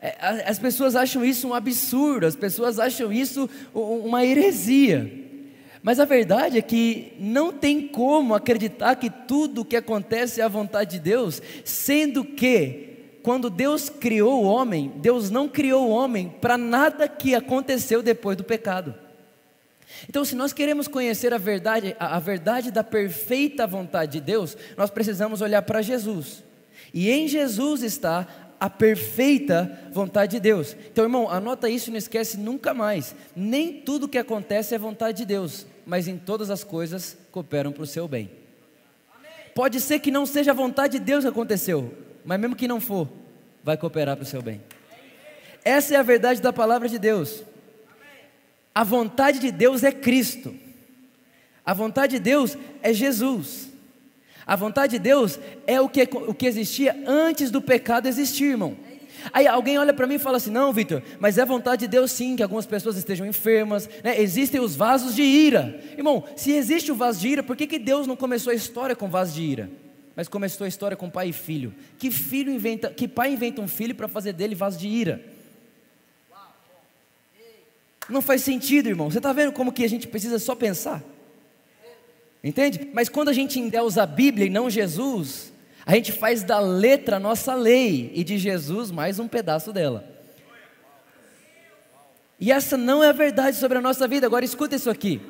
É, 0.01 0.16
as 0.48 0.57
pessoas 0.57 0.95
acham 0.95 1.24
isso 1.24 1.48
um 1.48 1.54
absurdo, 1.54 2.25
as 2.25 2.36
pessoas 2.36 2.80
acham 2.80 3.13
isso 3.13 3.48
uma 3.75 4.25
heresia. 4.25 5.30
Mas 5.83 6.00
a 6.00 6.06
verdade 6.06 6.57
é 6.57 6.62
que 6.62 7.13
não 7.19 7.51
tem 7.51 7.88
como 7.88 8.36
acreditar 8.36 8.95
que 8.95 9.10
tudo 9.10 9.62
o 9.62 9.66
que 9.66 9.75
acontece 9.75 10.39
é 10.39 10.44
a 10.44 10.48
vontade 10.48 10.92
de 10.92 11.00
Deus, 11.00 11.42
sendo 11.66 12.24
que 12.24 13.18
quando 13.24 13.50
Deus 13.50 13.89
criou 13.89 14.44
o 14.44 14.45
homem, 14.45 14.92
Deus 14.98 15.30
não 15.30 15.48
criou 15.48 15.88
o 15.88 15.92
homem 15.92 16.30
para 16.42 16.57
nada 16.57 17.07
que 17.07 17.33
aconteceu 17.33 18.04
depois 18.04 18.38
do 18.38 18.44
pecado. 18.44 18.94
Então, 20.10 20.25
se 20.25 20.36
nós 20.36 20.54
queremos 20.54 20.88
conhecer 20.88 21.33
a 21.33 21.38
verdade, 21.38 21.95
a, 22.00 22.16
a 22.16 22.19
verdade 22.19 22.72
da 22.72 22.83
perfeita 22.83 23.68
vontade 23.68 24.14
de 24.14 24.21
Deus, 24.21 24.57
nós 24.78 24.90
precisamos 24.90 25.42
olhar 25.42 25.61
para 25.61 25.81
Jesus. 25.81 26.44
E 26.94 27.09
em 27.09 27.28
Jesus 27.28 27.83
está 27.83 28.28
a 28.61 28.69
perfeita 28.69 29.75
vontade 29.91 30.33
de 30.33 30.39
Deus. 30.39 30.77
Então, 30.91 31.03
irmão, 31.03 31.27
anota 31.27 31.68
isso 31.68 31.89
e 31.89 31.91
não 31.91 31.97
esquece 31.97 32.37
nunca 32.37 32.75
mais. 32.75 33.15
Nem 33.35 33.73
tudo 33.73 34.07
que 34.07 34.19
acontece 34.19 34.75
é 34.75 34.77
vontade 34.77 35.18
de 35.18 35.25
Deus, 35.25 35.65
mas 35.83 36.07
em 36.07 36.15
todas 36.15 36.51
as 36.51 36.63
coisas 36.63 37.18
cooperam 37.31 37.71
para 37.71 37.81
o 37.81 37.87
seu 37.87 38.07
bem. 38.07 38.30
Pode 39.56 39.81
ser 39.81 39.97
que 39.97 40.11
não 40.11 40.27
seja 40.27 40.51
a 40.51 40.53
vontade 40.53 40.99
de 40.99 41.03
Deus 41.03 41.23
que 41.23 41.30
aconteceu, 41.30 41.91
mas 42.23 42.39
mesmo 42.39 42.56
que 42.56 42.68
não 42.68 42.80
for, 42.80 43.09
vai 43.63 43.75
cooperar 43.75 44.15
para 44.15 44.23
o 44.23 44.27
seu 44.27 44.44
bem. 44.44 44.61
Essa 45.65 45.95
é 45.95 45.97
a 45.97 46.03
verdade 46.03 46.39
da 46.39 46.53
palavra 46.53 46.87
de 46.87 46.99
Deus. 46.99 47.44
A 48.75 48.83
vontade 48.83 49.39
de 49.39 49.51
Deus 49.51 49.83
é 49.83 49.91
Cristo. 49.91 50.53
A 51.65 51.73
vontade 51.73 52.18
de 52.18 52.19
Deus 52.19 52.56
é 52.83 52.94
Jesus. 52.94 53.70
A 54.45 54.56
vontade 54.56 54.94
de 54.94 55.00
Deus 55.00 55.40
é 55.68 55.80
o 55.80 55.88
que, 55.88 56.02
o 56.04 56.33
que 56.33 56.45
existia 56.45 56.95
antes 57.06 57.52
do 57.52 57.62
pecado 57.62 58.07
existir, 58.07 58.45
irmão. 58.45 58.76
Aí 59.31 59.45
alguém 59.45 59.78
olha 59.78 59.94
para 59.94 60.07
mim 60.07 60.16
e 60.16 60.19
fala 60.19 60.38
assim: 60.38 60.50
não, 60.50 60.74
Vitor, 60.74 61.04
mas 61.19 61.38
é 61.38 61.45
vontade 61.45 61.81
de 61.81 61.88
Deus 61.88 62.12
sim 62.12 62.36
que 62.36 62.44
algumas 62.44 62.66
pessoas 62.66 62.98
estejam 62.98 63.26
enfermas, 63.26 63.90
né? 64.04 64.19
existem 64.19 64.60
os 64.60 64.76
vasos 64.76 65.16
de 65.16 65.21
ira. 65.21 65.80
Irmão, 65.95 66.24
se 66.36 66.52
existe 66.52 66.92
o 66.92 66.95
vaso 66.95 67.19
de 67.19 67.28
ira, 67.28 67.44
por 67.44 67.56
que, 67.56 67.68
que 67.68 67.78
Deus 67.78 68.07
não 68.07 68.16
começou 68.16 68.52
a 68.52 68.56
história 68.56 68.95
com 68.95 69.10
vaso 69.10 69.36
de 69.36 69.44
ira? 69.44 69.69
Mas 70.16 70.28
começou 70.28 70.66
a 70.66 70.68
história 70.68 70.98
com 70.98 71.10
pai 71.10 71.30
e 71.30 71.33
filho. 71.33 71.74
Que 71.98 72.12
filho 72.12 72.52
inventa, 72.52 72.90
que 72.90 73.07
pai 73.07 73.31
inventa 73.31 73.62
um 73.62 73.68
filho 73.68 73.95
para 73.95 74.07
fazer 74.07 74.33
dele 74.33 74.56
vaso 74.56 74.78
de 74.78 74.88
ira? 74.88 75.24
Não 78.10 78.21
faz 78.21 78.42
sentido, 78.42 78.90
irmão. 78.90 79.10
Você 79.10 79.19
está 79.19 79.31
vendo 79.31 79.54
como 79.54 79.71
que 79.71 79.86
a 79.86 79.90
gente 79.90 80.07
precisa 80.07 80.38
só 80.38 80.54
pensar? 80.54 81.02
Entende? 82.44 82.90
Mas 82.94 83.07
quando 83.07 83.30
a 83.30 83.33
gente 83.33 83.60
endeusa 83.60 84.04
a 84.04 84.06
Bíblia 84.06 84.48
e 84.48 84.50
não 84.50 84.69
Jesus, 84.69 85.54
a 85.86 85.95
gente 85.95 86.12
faz 86.12 86.44
da 86.44 86.60
letra 86.60 87.18
a 87.18 87.19
nossa 87.19 87.54
lei 87.54 88.12
e 88.16 88.24
de 88.24 88.38
Jesus 88.38 88.90
mais 88.92 89.19
um 89.19 89.28
pedaço 89.28 89.71
dela. 89.71 90.07
E 92.40 92.52
essa 92.52 92.76
não 92.76 93.04
é 93.04 93.10
a 93.10 93.14
verdade 93.14 93.57
sobre 93.57 93.78
a 93.78 93.81
nossa 93.81 94.07
vida. 94.07 94.26
Agora 94.26 94.44
escuta 94.44 94.76
isso 94.76 94.90
aqui. 94.90 95.21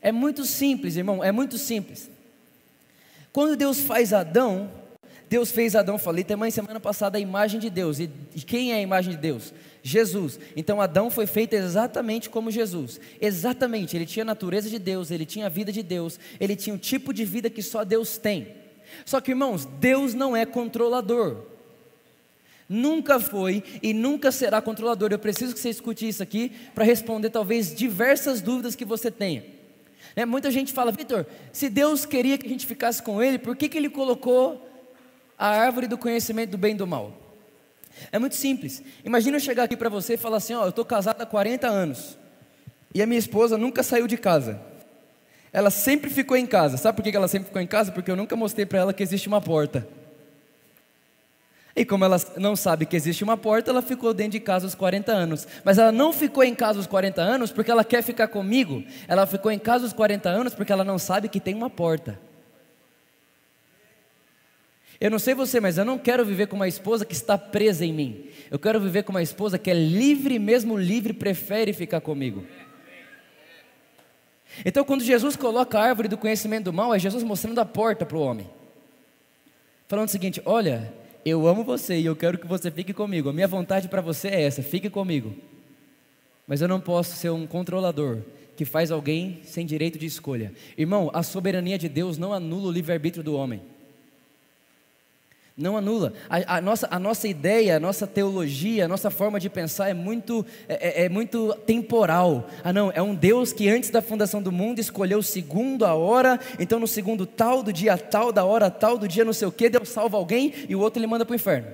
É 0.00 0.10
muito 0.10 0.46
simples, 0.46 0.96
irmão, 0.96 1.22
é 1.22 1.30
muito 1.30 1.58
simples. 1.58 2.10
Quando 3.32 3.54
Deus 3.54 3.80
faz 3.80 4.14
Adão, 4.14 4.70
Deus 5.28 5.52
fez 5.52 5.76
Adão, 5.76 5.98
falei 5.98 6.24
também 6.24 6.50
semana 6.50 6.80
passada 6.80 7.18
a 7.18 7.20
imagem 7.20 7.60
de 7.60 7.68
Deus. 7.68 8.00
E 8.00 8.08
quem 8.46 8.72
é 8.72 8.76
a 8.76 8.80
imagem 8.80 9.12
de 9.12 9.18
Deus? 9.18 9.52
Jesus. 9.82 10.38
Então 10.56 10.80
Adão 10.80 11.10
foi 11.10 11.26
feito 11.26 11.54
exatamente 11.54 12.28
como 12.28 12.50
Jesus. 12.50 13.00
Exatamente, 13.20 13.96
ele 13.96 14.06
tinha 14.06 14.22
a 14.22 14.26
natureza 14.26 14.68
de 14.68 14.78
Deus, 14.78 15.10
ele 15.10 15.26
tinha 15.26 15.46
a 15.46 15.48
vida 15.48 15.72
de 15.72 15.82
Deus, 15.82 16.18
ele 16.38 16.56
tinha 16.56 16.74
o 16.74 16.78
tipo 16.78 17.12
de 17.12 17.24
vida 17.24 17.48
que 17.50 17.62
só 17.62 17.84
Deus 17.84 18.18
tem. 18.18 18.48
Só 19.04 19.20
que, 19.20 19.30
irmãos, 19.30 19.64
Deus 19.64 20.14
não 20.14 20.36
é 20.36 20.44
controlador. 20.44 21.44
Nunca 22.68 23.18
foi 23.18 23.64
e 23.82 23.92
nunca 23.92 24.30
será 24.30 24.60
controlador. 24.60 25.10
Eu 25.10 25.18
preciso 25.18 25.54
que 25.54 25.60
você 25.60 25.70
escute 25.70 26.06
isso 26.06 26.22
aqui 26.22 26.52
para 26.74 26.84
responder 26.84 27.30
talvez 27.30 27.74
diversas 27.74 28.40
dúvidas 28.40 28.76
que 28.76 28.84
você 28.84 29.10
tenha. 29.10 29.44
Né? 30.14 30.24
Muita 30.24 30.50
gente 30.50 30.72
fala, 30.72 30.92
Vitor, 30.92 31.26
se 31.52 31.68
Deus 31.68 32.04
queria 32.06 32.38
que 32.38 32.46
a 32.46 32.48
gente 32.48 32.66
ficasse 32.66 33.02
com 33.02 33.22
Ele, 33.22 33.38
por 33.38 33.56
que, 33.56 33.68
que 33.68 33.76
Ele 33.76 33.90
colocou 33.90 34.68
a 35.36 35.48
árvore 35.48 35.88
do 35.88 35.98
conhecimento 35.98 36.50
do 36.50 36.58
bem 36.58 36.74
e 36.74 36.78
do 36.78 36.86
mal? 36.86 37.19
É 38.10 38.18
muito 38.18 38.36
simples. 38.36 38.82
Imagina 39.04 39.36
eu 39.36 39.40
chegar 39.40 39.64
aqui 39.64 39.76
para 39.76 39.88
você 39.88 40.14
e 40.14 40.16
falar 40.16 40.38
assim: 40.38 40.54
Ó, 40.54 40.64
eu 40.64 40.70
estou 40.70 40.84
casado 40.84 41.20
há 41.20 41.26
40 41.26 41.66
anos 41.66 42.18
e 42.94 43.02
a 43.02 43.06
minha 43.06 43.18
esposa 43.18 43.56
nunca 43.56 43.82
saiu 43.82 44.06
de 44.06 44.16
casa. 44.16 44.60
Ela 45.52 45.70
sempre 45.70 46.10
ficou 46.10 46.36
em 46.36 46.46
casa. 46.46 46.76
Sabe 46.76 46.96
por 46.96 47.02
que 47.02 47.16
ela 47.16 47.28
sempre 47.28 47.48
ficou 47.48 47.60
em 47.60 47.66
casa? 47.66 47.92
Porque 47.92 48.10
eu 48.10 48.16
nunca 48.16 48.36
mostrei 48.36 48.66
para 48.66 48.78
ela 48.78 48.92
que 48.92 49.02
existe 49.02 49.28
uma 49.28 49.40
porta. 49.40 49.86
E 51.74 51.84
como 51.84 52.04
ela 52.04 52.20
não 52.36 52.56
sabe 52.56 52.84
que 52.84 52.96
existe 52.96 53.22
uma 53.22 53.36
porta, 53.36 53.70
ela 53.70 53.80
ficou 53.80 54.12
dentro 54.12 54.32
de 54.32 54.40
casa 54.40 54.66
os 54.66 54.74
40 54.74 55.12
anos. 55.12 55.46
Mas 55.64 55.78
ela 55.78 55.92
não 55.92 56.12
ficou 56.12 56.42
em 56.42 56.54
casa 56.54 56.78
os 56.80 56.86
40 56.86 57.22
anos 57.22 57.52
porque 57.52 57.70
ela 57.70 57.84
quer 57.84 58.02
ficar 58.02 58.28
comigo. 58.28 58.84
Ela 59.06 59.26
ficou 59.26 59.50
em 59.50 59.58
casa 59.58 59.86
os 59.86 59.92
40 59.92 60.28
anos 60.28 60.54
porque 60.54 60.72
ela 60.72 60.84
não 60.84 60.98
sabe 60.98 61.28
que 61.28 61.40
tem 61.40 61.54
uma 61.54 61.70
porta. 61.70 62.18
Eu 65.00 65.10
não 65.10 65.18
sei 65.18 65.34
você, 65.34 65.58
mas 65.60 65.78
eu 65.78 65.84
não 65.84 65.96
quero 65.96 66.26
viver 66.26 66.46
com 66.46 66.56
uma 66.56 66.68
esposa 66.68 67.06
que 67.06 67.14
está 67.14 67.38
presa 67.38 67.86
em 67.86 67.92
mim. 67.92 68.26
Eu 68.50 68.58
quero 68.58 68.78
viver 68.78 69.02
com 69.02 69.12
uma 69.12 69.22
esposa 69.22 69.58
que 69.58 69.70
é 69.70 69.74
livre, 69.74 70.38
mesmo 70.38 70.76
livre, 70.76 71.14
prefere 71.14 71.72
ficar 71.72 72.02
comigo. 72.02 72.44
Então, 74.62 74.84
quando 74.84 75.02
Jesus 75.02 75.36
coloca 75.36 75.78
a 75.78 75.82
árvore 75.82 76.06
do 76.06 76.18
conhecimento 76.18 76.64
do 76.64 76.72
mal, 76.72 76.94
é 76.94 76.98
Jesus 76.98 77.22
mostrando 77.22 77.58
a 77.60 77.64
porta 77.64 78.04
para 78.04 78.18
o 78.18 78.20
homem, 78.20 78.46
falando 79.88 80.08
o 80.08 80.10
seguinte: 80.10 80.42
Olha, 80.44 80.92
eu 81.24 81.46
amo 81.46 81.64
você 81.64 81.98
e 81.98 82.04
eu 82.04 82.14
quero 82.14 82.36
que 82.36 82.46
você 82.46 82.70
fique 82.70 82.92
comigo. 82.92 83.30
A 83.30 83.32
minha 83.32 83.48
vontade 83.48 83.88
para 83.88 84.02
você 84.02 84.28
é 84.28 84.42
essa: 84.42 84.62
fique 84.62 84.90
comigo. 84.90 85.34
Mas 86.46 86.60
eu 86.60 86.68
não 86.68 86.80
posso 86.80 87.16
ser 87.16 87.30
um 87.30 87.46
controlador 87.46 88.18
que 88.54 88.66
faz 88.66 88.90
alguém 88.90 89.40
sem 89.44 89.64
direito 89.64 89.98
de 89.98 90.04
escolha. 90.04 90.52
Irmão, 90.76 91.10
a 91.14 91.22
soberania 91.22 91.78
de 91.78 91.88
Deus 91.88 92.18
não 92.18 92.34
anula 92.34 92.68
o 92.68 92.72
livre-arbítrio 92.72 93.24
do 93.24 93.34
homem. 93.34 93.62
Não 95.60 95.76
anula. 95.76 96.14
A, 96.30 96.56
a, 96.56 96.60
nossa, 96.62 96.88
a 96.90 96.98
nossa 96.98 97.28
ideia, 97.28 97.76
a 97.76 97.80
nossa 97.80 98.06
teologia, 98.06 98.86
a 98.86 98.88
nossa 98.88 99.10
forma 99.10 99.38
de 99.38 99.50
pensar 99.50 99.90
é 99.90 99.94
muito, 99.94 100.44
é, 100.66 101.02
é, 101.02 101.04
é, 101.04 101.08
muito 101.10 101.54
temporal. 101.66 102.48
Ah, 102.64 102.72
não, 102.72 102.90
é 102.94 103.02
um 103.02 103.14
Deus 103.14 103.52
que 103.52 103.68
antes 103.68 103.90
da 103.90 104.00
fundação 104.00 104.42
do 104.42 104.50
mundo 104.50 104.78
escolheu 104.78 105.22
segundo, 105.22 105.84
a 105.84 105.92
hora, 105.92 106.40
então 106.58 106.80
no 106.80 106.86
segundo 106.86 107.26
tal, 107.26 107.62
do 107.62 107.74
dia 107.74 107.98
tal, 107.98 108.32
da 108.32 108.42
hora 108.42 108.70
tal, 108.70 108.96
do 108.96 109.06
dia 109.06 109.22
não 109.22 109.34
sei 109.34 109.48
o 109.48 109.52
que, 109.52 109.68
Deus 109.68 109.90
salva 109.90 110.16
alguém 110.16 110.54
e 110.66 110.74
o 110.74 110.80
outro 110.80 110.98
ele 110.98 111.06
manda 111.06 111.26
para 111.26 111.32
o 111.32 111.36
inferno. 111.36 111.68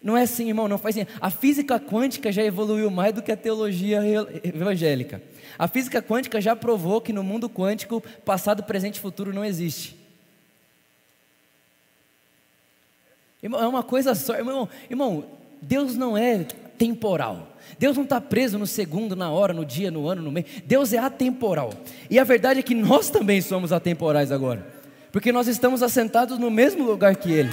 Não 0.00 0.16
é 0.16 0.22
assim, 0.22 0.46
irmão, 0.46 0.68
não 0.68 0.78
faz 0.78 0.96
assim. 0.96 1.08
A 1.20 1.30
física 1.30 1.80
quântica 1.80 2.30
já 2.30 2.44
evoluiu 2.44 2.88
mais 2.88 3.12
do 3.12 3.20
que 3.20 3.32
a 3.32 3.36
teologia 3.36 4.00
evangélica. 4.44 5.20
A 5.58 5.66
física 5.66 6.00
quântica 6.00 6.40
já 6.40 6.54
provou 6.54 7.00
que 7.00 7.12
no 7.12 7.24
mundo 7.24 7.50
quântico, 7.50 8.00
passado, 8.24 8.62
presente 8.62 8.98
e 8.98 9.00
futuro 9.00 9.34
não 9.34 9.44
existe. 9.44 9.97
Irmão, 13.42 13.62
é 13.62 13.68
uma 13.68 13.82
coisa 13.82 14.14
só. 14.14 14.34
Irmão, 14.34 14.68
irmão, 14.90 15.24
Deus 15.62 15.96
não 15.96 16.16
é 16.16 16.46
temporal. 16.76 17.48
Deus 17.78 17.96
não 17.96 18.04
está 18.04 18.20
preso 18.20 18.58
no 18.58 18.66
segundo, 18.66 19.14
na 19.14 19.30
hora, 19.30 19.52
no 19.52 19.64
dia, 19.64 19.90
no 19.90 20.08
ano, 20.08 20.22
no 20.22 20.32
mês. 20.32 20.46
Deus 20.64 20.92
é 20.92 20.98
atemporal. 20.98 21.72
E 22.08 22.18
a 22.18 22.24
verdade 22.24 22.60
é 22.60 22.62
que 22.62 22.74
nós 22.74 23.10
também 23.10 23.40
somos 23.40 23.72
atemporais 23.72 24.32
agora. 24.32 24.66
Porque 25.12 25.32
nós 25.32 25.48
estamos 25.48 25.82
assentados 25.82 26.38
no 26.38 26.50
mesmo 26.50 26.84
lugar 26.84 27.16
que 27.16 27.30
Ele. 27.30 27.50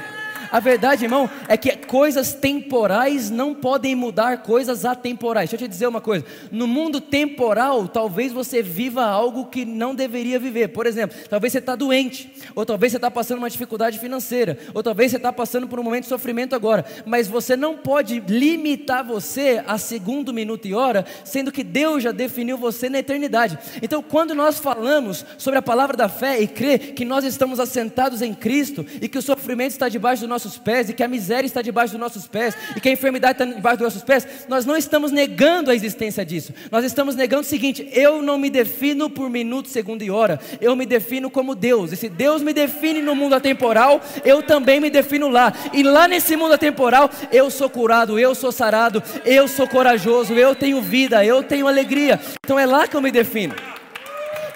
A 0.55 0.59
verdade, 0.61 1.03
irmão, 1.03 1.29
é 1.49 1.57
que 1.57 1.75
coisas 1.75 2.31
temporais 2.31 3.29
não 3.29 3.53
podem 3.53 3.93
mudar 3.93 4.41
coisas 4.41 4.85
atemporais. 4.85 5.49
Deixa 5.49 5.65
eu 5.65 5.67
te 5.67 5.69
dizer 5.69 5.85
uma 5.85 5.99
coisa: 5.99 6.23
no 6.49 6.65
mundo 6.65 7.01
temporal, 7.01 7.89
talvez 7.89 8.31
você 8.31 8.63
viva 8.63 9.03
algo 9.03 9.47
que 9.47 9.65
não 9.65 9.93
deveria 9.93 10.39
viver. 10.39 10.69
Por 10.69 10.87
exemplo, 10.87 11.17
talvez 11.29 11.51
você 11.51 11.59
está 11.59 11.75
doente, 11.75 12.33
ou 12.55 12.65
talvez 12.65 12.93
você 12.93 12.97
está 12.97 13.11
passando 13.11 13.39
uma 13.39 13.49
dificuldade 13.49 13.99
financeira, 13.99 14.57
ou 14.73 14.81
talvez 14.81 15.11
você 15.11 15.17
está 15.17 15.33
passando 15.33 15.67
por 15.67 15.77
um 15.77 15.83
momento 15.83 16.03
de 16.03 16.09
sofrimento 16.09 16.55
agora. 16.55 16.85
Mas 17.05 17.27
você 17.27 17.57
não 17.57 17.75
pode 17.75 18.21
limitar 18.21 19.03
você 19.03 19.61
a 19.67 19.77
segundo, 19.77 20.33
minuto 20.33 20.69
e 20.69 20.73
hora, 20.73 21.05
sendo 21.25 21.51
que 21.51 21.65
Deus 21.65 22.01
já 22.01 22.13
definiu 22.13 22.57
você 22.57 22.87
na 22.87 22.99
eternidade. 22.99 23.59
Então, 23.81 24.01
quando 24.01 24.33
nós 24.33 24.57
falamos 24.57 25.25
sobre 25.37 25.59
a 25.59 25.61
palavra 25.61 25.97
da 25.97 26.07
fé 26.07 26.39
e 26.39 26.47
crê 26.47 26.77
que 26.79 27.03
nós 27.03 27.25
estamos 27.25 27.59
assentados 27.59 28.21
em 28.21 28.33
Cristo 28.33 28.85
e 29.01 29.09
que 29.09 29.17
o 29.17 29.21
sofrimento 29.21 29.71
está 29.71 29.89
debaixo 29.89 30.21
do 30.21 30.29
nosso 30.29 30.44
nossos 30.45 30.57
pés 30.57 30.89
e 30.89 30.93
que 30.93 31.03
a 31.03 31.07
miséria 31.07 31.47
está 31.47 31.61
debaixo 31.61 31.93
dos 31.93 31.99
nossos 31.99 32.27
pés 32.27 32.55
e 32.75 32.79
que 32.79 32.87
a 32.87 32.91
enfermidade 32.91 33.33
está 33.33 33.45
debaixo 33.45 33.77
dos 33.77 33.85
nossos 33.85 34.03
pés, 34.03 34.27
nós 34.47 34.65
não 34.65 34.77
estamos 34.77 35.11
negando 35.11 35.71
a 35.71 35.75
existência 35.75 36.25
disso. 36.25 36.53
Nós 36.71 36.85
estamos 36.85 37.15
negando 37.15 37.41
o 37.41 37.45
seguinte: 37.45 37.89
eu 37.91 38.21
não 38.21 38.37
me 38.37 38.49
defino 38.49 39.09
por 39.09 39.29
minuto, 39.29 39.67
segundo 39.67 40.03
e 40.03 40.11
hora, 40.11 40.39
eu 40.61 40.75
me 40.75 40.85
defino 40.85 41.29
como 41.29 41.55
Deus. 41.55 41.91
E 41.91 41.95
se 41.95 42.09
Deus 42.09 42.41
me 42.41 42.53
define 42.53 43.01
no 43.01 43.15
mundo 43.15 43.35
atemporal, 43.35 44.01
eu 44.23 44.43
também 44.43 44.79
me 44.79 44.89
defino 44.89 45.29
lá. 45.29 45.51
E 45.73 45.83
lá 45.83 46.07
nesse 46.07 46.35
mundo 46.35 46.53
atemporal, 46.53 47.09
eu 47.31 47.49
sou 47.49 47.69
curado, 47.69 48.19
eu 48.19 48.35
sou 48.35 48.51
sarado, 48.51 49.01
eu 49.25 49.47
sou 49.47 49.67
corajoso, 49.67 50.33
eu 50.33 50.55
tenho 50.55 50.81
vida, 50.81 51.25
eu 51.25 51.43
tenho 51.43 51.67
alegria. 51.67 52.19
Então 52.43 52.59
é 52.59 52.65
lá 52.65 52.87
que 52.87 52.95
eu 52.95 53.01
me 53.01 53.11
defino. 53.11 53.55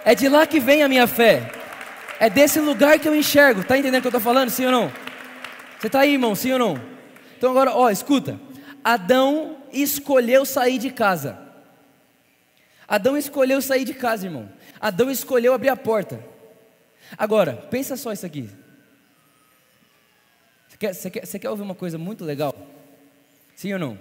É 0.06 0.16
de 0.16 0.30
lá 0.30 0.46
que 0.46 0.60
vem 0.60 0.84
a 0.84 0.88
minha 0.88 1.08
fé. 1.08 1.52
É 2.20 2.30
desse 2.30 2.60
lugar 2.60 3.00
que 3.00 3.08
eu 3.08 3.16
enxergo. 3.16 3.62
Está 3.62 3.78
entendendo 3.78 4.00
o 4.00 4.02
que 4.02 4.08
eu 4.08 4.18
estou 4.18 4.22
falando, 4.22 4.50
sim 4.50 4.66
ou 4.66 4.72
não? 4.72 4.92
Você 5.80 5.88
está 5.88 6.02
aí, 6.02 6.14
irmão, 6.14 6.36
sim 6.36 6.52
ou 6.52 6.60
não? 6.60 6.82
Então 7.38 7.52
agora, 7.52 7.74
ó, 7.74 7.90
escuta. 7.90 8.38
Adão 8.84 9.58
escolheu 9.72 10.46
sair 10.46 10.78
de 10.78 10.92
casa. 10.92 11.40
Adão 12.86 13.16
escolheu 13.16 13.62
sair 13.62 13.86
de 13.86 13.94
casa, 13.94 14.26
irmão. 14.28 14.52
Adão 14.78 15.10
escolheu 15.10 15.54
abrir 15.54 15.70
a 15.70 15.78
porta. 15.78 16.22
Agora, 17.18 17.54
pensa 17.54 17.96
só 17.96 18.12
isso 18.12 18.26
aqui. 18.26 18.50
Você 20.68 20.78
quer, 20.78 20.94
você 20.94 21.10
quer, 21.10 21.26
você 21.26 21.40
quer 21.40 21.50
ouvir 21.50 21.64
uma 21.64 21.76
coisa 21.76 21.98
muito 21.98 22.26
legal? 22.26 22.54
Sim 23.56 23.72
ou 23.74 23.80
não? 23.80 23.98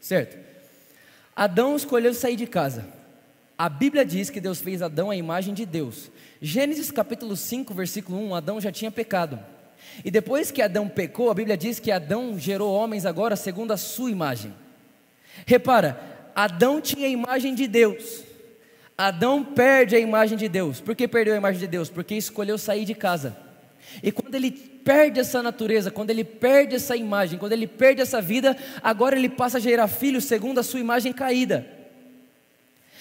Certo? 0.00 0.36
Adão 1.36 1.76
escolheu 1.76 2.12
sair 2.12 2.34
de 2.34 2.46
casa. 2.46 2.88
A 3.56 3.68
Bíblia 3.68 4.04
diz 4.04 4.30
que 4.30 4.40
Deus 4.40 4.60
fez 4.60 4.82
Adão 4.82 5.12
à 5.12 5.16
imagem 5.16 5.54
de 5.54 5.64
Deus. 5.64 6.10
Gênesis 6.42 6.90
capítulo 6.90 7.36
5, 7.36 7.72
versículo 7.72 8.18
1, 8.18 8.34
Adão 8.34 8.60
já 8.60 8.72
tinha 8.72 8.90
pecado. 8.90 9.38
E 10.02 10.10
depois 10.10 10.50
que 10.50 10.62
Adão 10.62 10.88
pecou, 10.88 11.30
a 11.30 11.34
Bíblia 11.34 11.56
diz 11.56 11.78
que 11.78 11.92
Adão 11.92 12.38
gerou 12.38 12.72
homens 12.72 13.04
agora 13.04 13.36
segundo 13.36 13.72
a 13.72 13.76
sua 13.76 14.10
imagem. 14.10 14.54
Repara, 15.46 16.00
Adão 16.34 16.80
tinha 16.80 17.06
a 17.06 17.10
imagem 17.10 17.54
de 17.54 17.66
Deus. 17.66 18.24
Adão 18.96 19.44
perde 19.44 19.96
a 19.96 19.98
imagem 19.98 20.38
de 20.38 20.48
Deus. 20.48 20.80
Por 20.80 20.94
que 20.94 21.06
perdeu 21.06 21.34
a 21.34 21.36
imagem 21.36 21.60
de 21.60 21.66
Deus? 21.66 21.90
Porque 21.90 22.14
escolheu 22.14 22.56
sair 22.56 22.84
de 22.84 22.94
casa. 22.94 23.36
E 24.02 24.10
quando 24.10 24.34
ele 24.34 24.50
perde 24.50 25.20
essa 25.20 25.42
natureza, 25.42 25.90
quando 25.90 26.10
ele 26.10 26.24
perde 26.24 26.76
essa 26.76 26.96
imagem, 26.96 27.38
quando 27.38 27.52
ele 27.52 27.66
perde 27.66 28.02
essa 28.02 28.20
vida, 28.20 28.56
agora 28.82 29.16
ele 29.16 29.28
passa 29.28 29.58
a 29.58 29.60
gerar 29.60 29.88
filhos 29.88 30.24
segundo 30.24 30.58
a 30.58 30.62
sua 30.62 30.80
imagem 30.80 31.12
caída. 31.12 31.66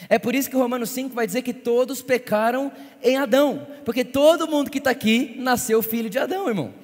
É 0.10 0.20
por 0.20 0.36
isso 0.36 0.50
que 0.50 0.56
Romanos 0.56 0.90
5 0.90 1.16
vai 1.16 1.26
dizer 1.26 1.42
que 1.42 1.54
todos 1.54 2.02
pecaram 2.02 2.72
em 3.02 3.18
Adão, 3.18 3.68
porque 3.86 4.04
todo 4.04 4.48
mundo 4.48 4.70
que 4.70 4.78
está 4.78 4.90
aqui 4.90 5.36
nasceu 5.40 5.82
filho 5.82 6.10
de 6.10 6.20
Adão, 6.20 6.48
irmão. 6.48 6.83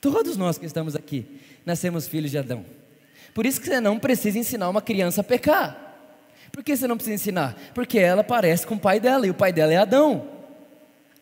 Todos 0.00 0.36
nós 0.36 0.56
que 0.56 0.66
estamos 0.66 0.96
aqui 0.96 1.40
nascemos 1.64 2.08
filhos 2.08 2.30
de 2.30 2.38
Adão. 2.38 2.64
Por 3.34 3.44
isso 3.44 3.60
que 3.60 3.66
você 3.66 3.80
não 3.80 3.98
precisa 3.98 4.38
ensinar 4.38 4.68
uma 4.68 4.80
criança 4.80 5.20
a 5.20 5.24
pecar. 5.24 5.88
Por 6.50 6.64
que 6.64 6.76
você 6.76 6.86
não 6.88 6.96
precisa 6.96 7.14
ensinar? 7.14 7.56
Porque 7.74 7.98
ela 7.98 8.24
parece 8.24 8.66
com 8.66 8.74
o 8.74 8.80
pai 8.80 8.98
dela 8.98 9.26
e 9.26 9.30
o 9.30 9.34
pai 9.34 9.52
dela 9.52 9.72
é 9.72 9.76
Adão. 9.76 10.28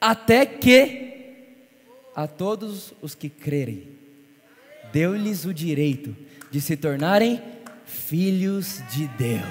Até 0.00 0.46
que 0.46 1.08
a 2.14 2.26
todos 2.26 2.92
os 3.02 3.14
que 3.14 3.28
crerem, 3.28 3.88
deu-lhes 4.92 5.44
o 5.44 5.52
direito 5.52 6.16
de 6.50 6.60
se 6.60 6.76
tornarem 6.76 7.42
filhos 7.84 8.82
de 8.90 9.06
Deus. 9.08 9.42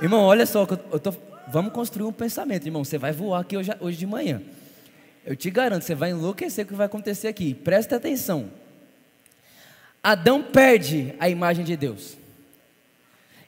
Irmão, 0.00 0.22
olha 0.22 0.46
só, 0.46 0.66
eu 0.90 0.98
tô, 0.98 1.14
vamos 1.48 1.72
construir 1.72 2.06
um 2.06 2.12
pensamento, 2.12 2.66
irmão. 2.66 2.84
Você 2.84 2.96
vai 2.96 3.12
voar 3.12 3.40
aqui 3.40 3.56
hoje, 3.56 3.70
hoje 3.80 3.98
de 3.98 4.06
manhã. 4.06 4.40
Eu 5.24 5.36
te 5.36 5.50
garanto, 5.50 5.82
você 5.82 5.94
vai 5.94 6.10
enlouquecer 6.10 6.64
o 6.64 6.68
que 6.68 6.74
vai 6.74 6.86
acontecer 6.86 7.28
aqui. 7.28 7.54
Presta 7.54 7.96
atenção. 7.96 8.50
Adão 10.02 10.42
perde 10.42 11.14
a 11.18 11.28
imagem 11.28 11.64
de 11.64 11.76
Deus. 11.76 12.16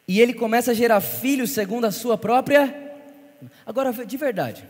E 0.06 0.20
ele 0.20 0.34
começa 0.34 0.72
a 0.72 0.74
gerar 0.74 1.00
filhos 1.00 1.50
segundo 1.50 1.86
a 1.86 1.90
sua 1.90 2.18
própria. 2.18 2.92
Agora, 3.64 3.92
de 3.92 4.16
verdade. 4.16 4.64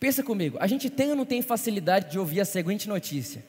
Pensa 0.00 0.22
comigo, 0.22 0.58
a 0.60 0.66
gente 0.66 0.90
tem 0.90 1.10
ou 1.10 1.16
não 1.16 1.24
tem 1.24 1.40
facilidade 1.42 2.10
de 2.10 2.18
ouvir 2.18 2.40
a 2.40 2.44
seguinte 2.44 2.88
notícia? 2.88 3.44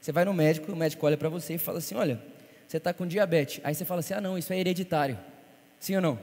Você 0.00 0.10
vai 0.10 0.24
no 0.24 0.32
médico, 0.32 0.72
o 0.72 0.76
médico 0.76 1.04
olha 1.04 1.18
para 1.18 1.28
você 1.28 1.56
e 1.56 1.58
fala 1.58 1.78
assim: 1.78 1.94
Olha, 1.94 2.18
você 2.66 2.78
está 2.78 2.94
com 2.94 3.06
diabetes. 3.06 3.60
Aí 3.62 3.74
você 3.74 3.84
fala 3.84 4.00
assim: 4.00 4.14
Ah, 4.14 4.20
não, 4.20 4.38
isso 4.38 4.50
é 4.50 4.58
hereditário. 4.58 5.18
Sim 5.78 5.96
ou 5.96 6.00
não? 6.00 6.18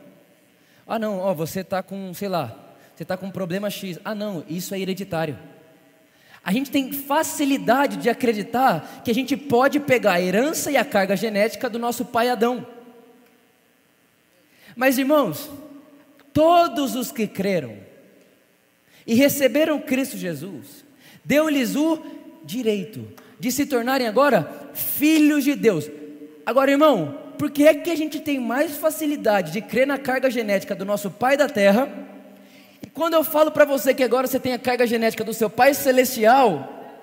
Ah, 0.87 0.97
não, 0.97 1.19
ó, 1.19 1.35
você 1.35 1.59
está 1.59 1.83
com, 1.83 2.11
sei 2.15 2.27
lá, 2.27 2.73
você 2.95 3.03
está 3.03 3.15
com 3.15 3.29
problema 3.29 3.69
X. 3.69 3.99
Ah, 4.03 4.15
não, 4.15 4.43
isso 4.49 4.73
é 4.73 4.79
hereditário. 4.79 5.37
A 6.45 6.53
gente 6.53 6.69
tem 6.69 6.91
facilidade 6.91 7.97
de 7.97 8.07
acreditar 8.07 9.01
que 9.03 9.09
a 9.09 9.15
gente 9.15 9.35
pode 9.35 9.79
pegar 9.79 10.13
a 10.13 10.21
herança 10.21 10.69
e 10.69 10.77
a 10.77 10.85
carga 10.85 11.17
genética 11.17 11.67
do 11.67 11.79
nosso 11.79 12.05
pai 12.05 12.29
Adão. 12.29 12.67
Mas 14.75 14.99
irmãos, 14.99 15.49
todos 16.31 16.95
os 16.95 17.11
que 17.11 17.25
creram 17.25 17.75
e 19.07 19.15
receberam 19.15 19.81
Cristo 19.81 20.17
Jesus, 20.17 20.85
deu-lhes 21.23 21.75
o 21.75 21.99
direito 22.43 23.07
de 23.39 23.51
se 23.51 23.65
tornarem 23.65 24.07
agora 24.07 24.69
filhos 24.75 25.43
de 25.43 25.55
Deus. 25.55 25.89
Agora, 26.45 26.69
irmão, 26.69 27.17
por 27.39 27.49
que 27.49 27.65
é 27.65 27.73
que 27.73 27.89
a 27.89 27.95
gente 27.95 28.19
tem 28.19 28.39
mais 28.39 28.77
facilidade 28.77 29.51
de 29.51 29.61
crer 29.61 29.87
na 29.87 29.97
carga 29.97 30.29
genética 30.29 30.75
do 30.75 30.85
nosso 30.85 31.09
pai 31.09 31.35
da 31.35 31.49
terra? 31.49 32.04
Quando 32.95 33.13
eu 33.13 33.25
falo 33.25 33.51
para 33.51 33.65
você 33.65 33.93
que 33.93 34.01
agora 34.01 34.25
você 34.25 34.39
tem 34.39 34.53
a 34.53 34.57
carga 34.57 34.87
genética 34.87 35.21
do 35.21 35.33
seu 35.33 35.49
pai 35.49 35.73
celestial, 35.73 36.97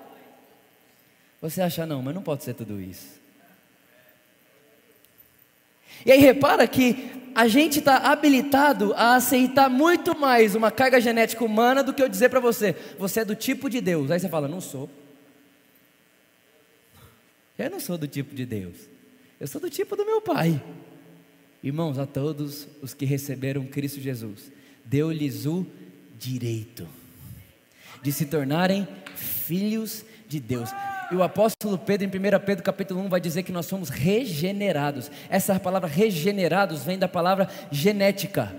você 1.39 1.61
acha, 1.61 1.85
não, 1.85 2.01
mas 2.01 2.15
não 2.15 2.23
pode 2.23 2.43
ser 2.43 2.55
tudo 2.55 2.81
isso. 2.81 3.21
E 6.03 6.11
aí 6.11 6.19
repara 6.19 6.67
que 6.67 7.11
a 7.35 7.47
gente 7.47 7.77
está 7.77 7.97
habilitado 8.11 8.91
a 8.95 9.15
aceitar 9.15 9.69
muito 9.69 10.17
mais 10.17 10.55
uma 10.55 10.71
carga 10.71 10.99
genética 10.99 11.45
humana 11.45 11.83
do 11.83 11.93
que 11.93 12.01
eu 12.01 12.09
dizer 12.09 12.29
para 12.29 12.39
você, 12.39 12.75
você 12.97 13.19
é 13.19 13.25
do 13.25 13.35
tipo 13.35 13.69
de 13.69 13.79
Deus. 13.79 14.09
Aí 14.09 14.19
você 14.19 14.27
fala, 14.27 14.47
não 14.47 14.59
sou. 14.59 14.89
Eu 17.55 17.69
não 17.69 17.79
sou 17.79 17.99
do 17.99 18.07
tipo 18.07 18.33
de 18.33 18.47
Deus. 18.47 18.77
Eu 19.39 19.45
sou 19.45 19.61
do 19.61 19.69
tipo 19.69 19.95
do 19.95 20.03
meu 20.03 20.19
pai. 20.19 20.59
Irmãos, 21.63 21.99
a 21.99 22.07
todos 22.07 22.67
os 22.81 22.95
que 22.95 23.05
receberam 23.05 23.63
Cristo 23.67 24.01
Jesus, 24.01 24.51
deu-lhes 24.83 25.45
o 25.45 25.65
direito 26.23 26.87
de 28.01 28.11
se 28.11 28.25
tornarem 28.25 28.87
filhos 29.15 30.05
de 30.27 30.39
Deus. 30.39 30.69
E 31.11 31.15
o 31.15 31.23
apóstolo 31.23 31.77
Pedro, 31.77 32.05
em 32.05 32.09
1 32.09 32.39
Pedro 32.45 32.63
capítulo 32.63 33.01
1, 33.01 33.09
vai 33.09 33.21
dizer 33.21 33.43
que 33.43 33.51
nós 33.51 33.65
somos 33.65 33.89
regenerados. 33.89 35.11
Essa 35.29 35.59
palavra 35.59 35.87
regenerados 35.87 36.83
vem 36.83 36.97
da 36.97 37.07
palavra 37.07 37.47
genética. 37.71 38.55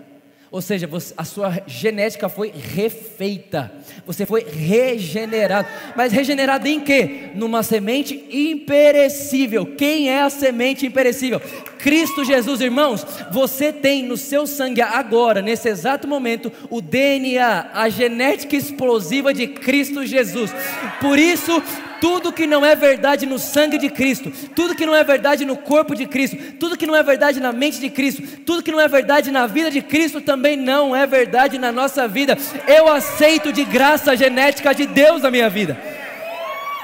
Ou 0.55 0.63
seja, 0.63 0.89
a 1.17 1.25
sua 1.25 1.65
genética 1.67 2.29
foi 2.29 2.53
refeita. 2.55 3.73
Você 4.07 4.25
foi 4.25 4.45
regenerado. 4.45 5.67
Mas 5.97 6.13
regenerado 6.13 6.69
em 6.69 6.79
quê? 6.79 7.31
Numa 7.35 7.65
semente 7.65 8.25
imperecível. 8.31 9.67
Quem 9.67 10.09
é 10.09 10.23
a 10.23 10.31
semente 10.31 10.87
imperecível? 10.87 11.41
Cristo 11.81 12.25
Jesus, 12.25 12.61
irmãos. 12.61 13.05
Você 13.33 13.73
tem 13.73 14.05
no 14.05 14.17
seu 14.17 14.47
sangue 14.47 14.81
agora, 14.81 15.43
nesse 15.43 15.69
exato 15.69 16.07
momento, 16.07 16.53
o 16.71 16.81
DNA, 16.81 17.71
a 17.75 17.89
genética 17.89 18.55
explosiva 18.55 19.35
de 19.35 19.49
Cristo 19.49 20.07
Jesus. 20.07 20.53
Por 21.01 21.19
isso, 21.19 21.61
tudo 22.05 22.35
que 22.35 22.47
não 22.47 22.63
é 22.63 22.77
verdade 22.77 23.25
no 23.25 23.39
sangue 23.39 23.79
de 23.79 23.89
Cristo, 23.89 24.31
tudo 24.55 24.75
que 24.75 24.85
não 24.85 24.95
é 24.95 25.03
verdade 25.03 25.43
no 25.47 25.57
corpo 25.57 25.95
de 25.95 26.05
Cristo, 26.05 26.37
tudo 26.61 26.77
que 26.77 26.87
não 26.87 26.95
é 26.95 27.03
verdade 27.03 27.41
na 27.41 27.51
mente 27.51 27.81
de 27.81 27.89
Cristo, 27.89 28.23
tudo 28.45 28.63
que 28.63 28.71
não 28.71 28.79
é 28.79 28.87
verdade 28.87 29.31
na 29.31 29.47
vida 29.47 29.71
de 29.71 29.81
Cristo 29.81 30.21
também 30.21 30.55
não 30.55 30.95
é 30.95 31.07
verdade 31.07 31.59
na 31.59 31.73
nossa 31.73 32.07
vida. 32.07 32.37
Eu 32.69 32.93
aceito 32.93 33.51
de 33.51 33.65
graça 33.65 34.11
a 34.11 34.17
genética 34.17 34.75
de 34.75 34.85
Deus 34.85 35.23
na 35.23 35.31
minha 35.31 35.49
vida. 35.49 35.81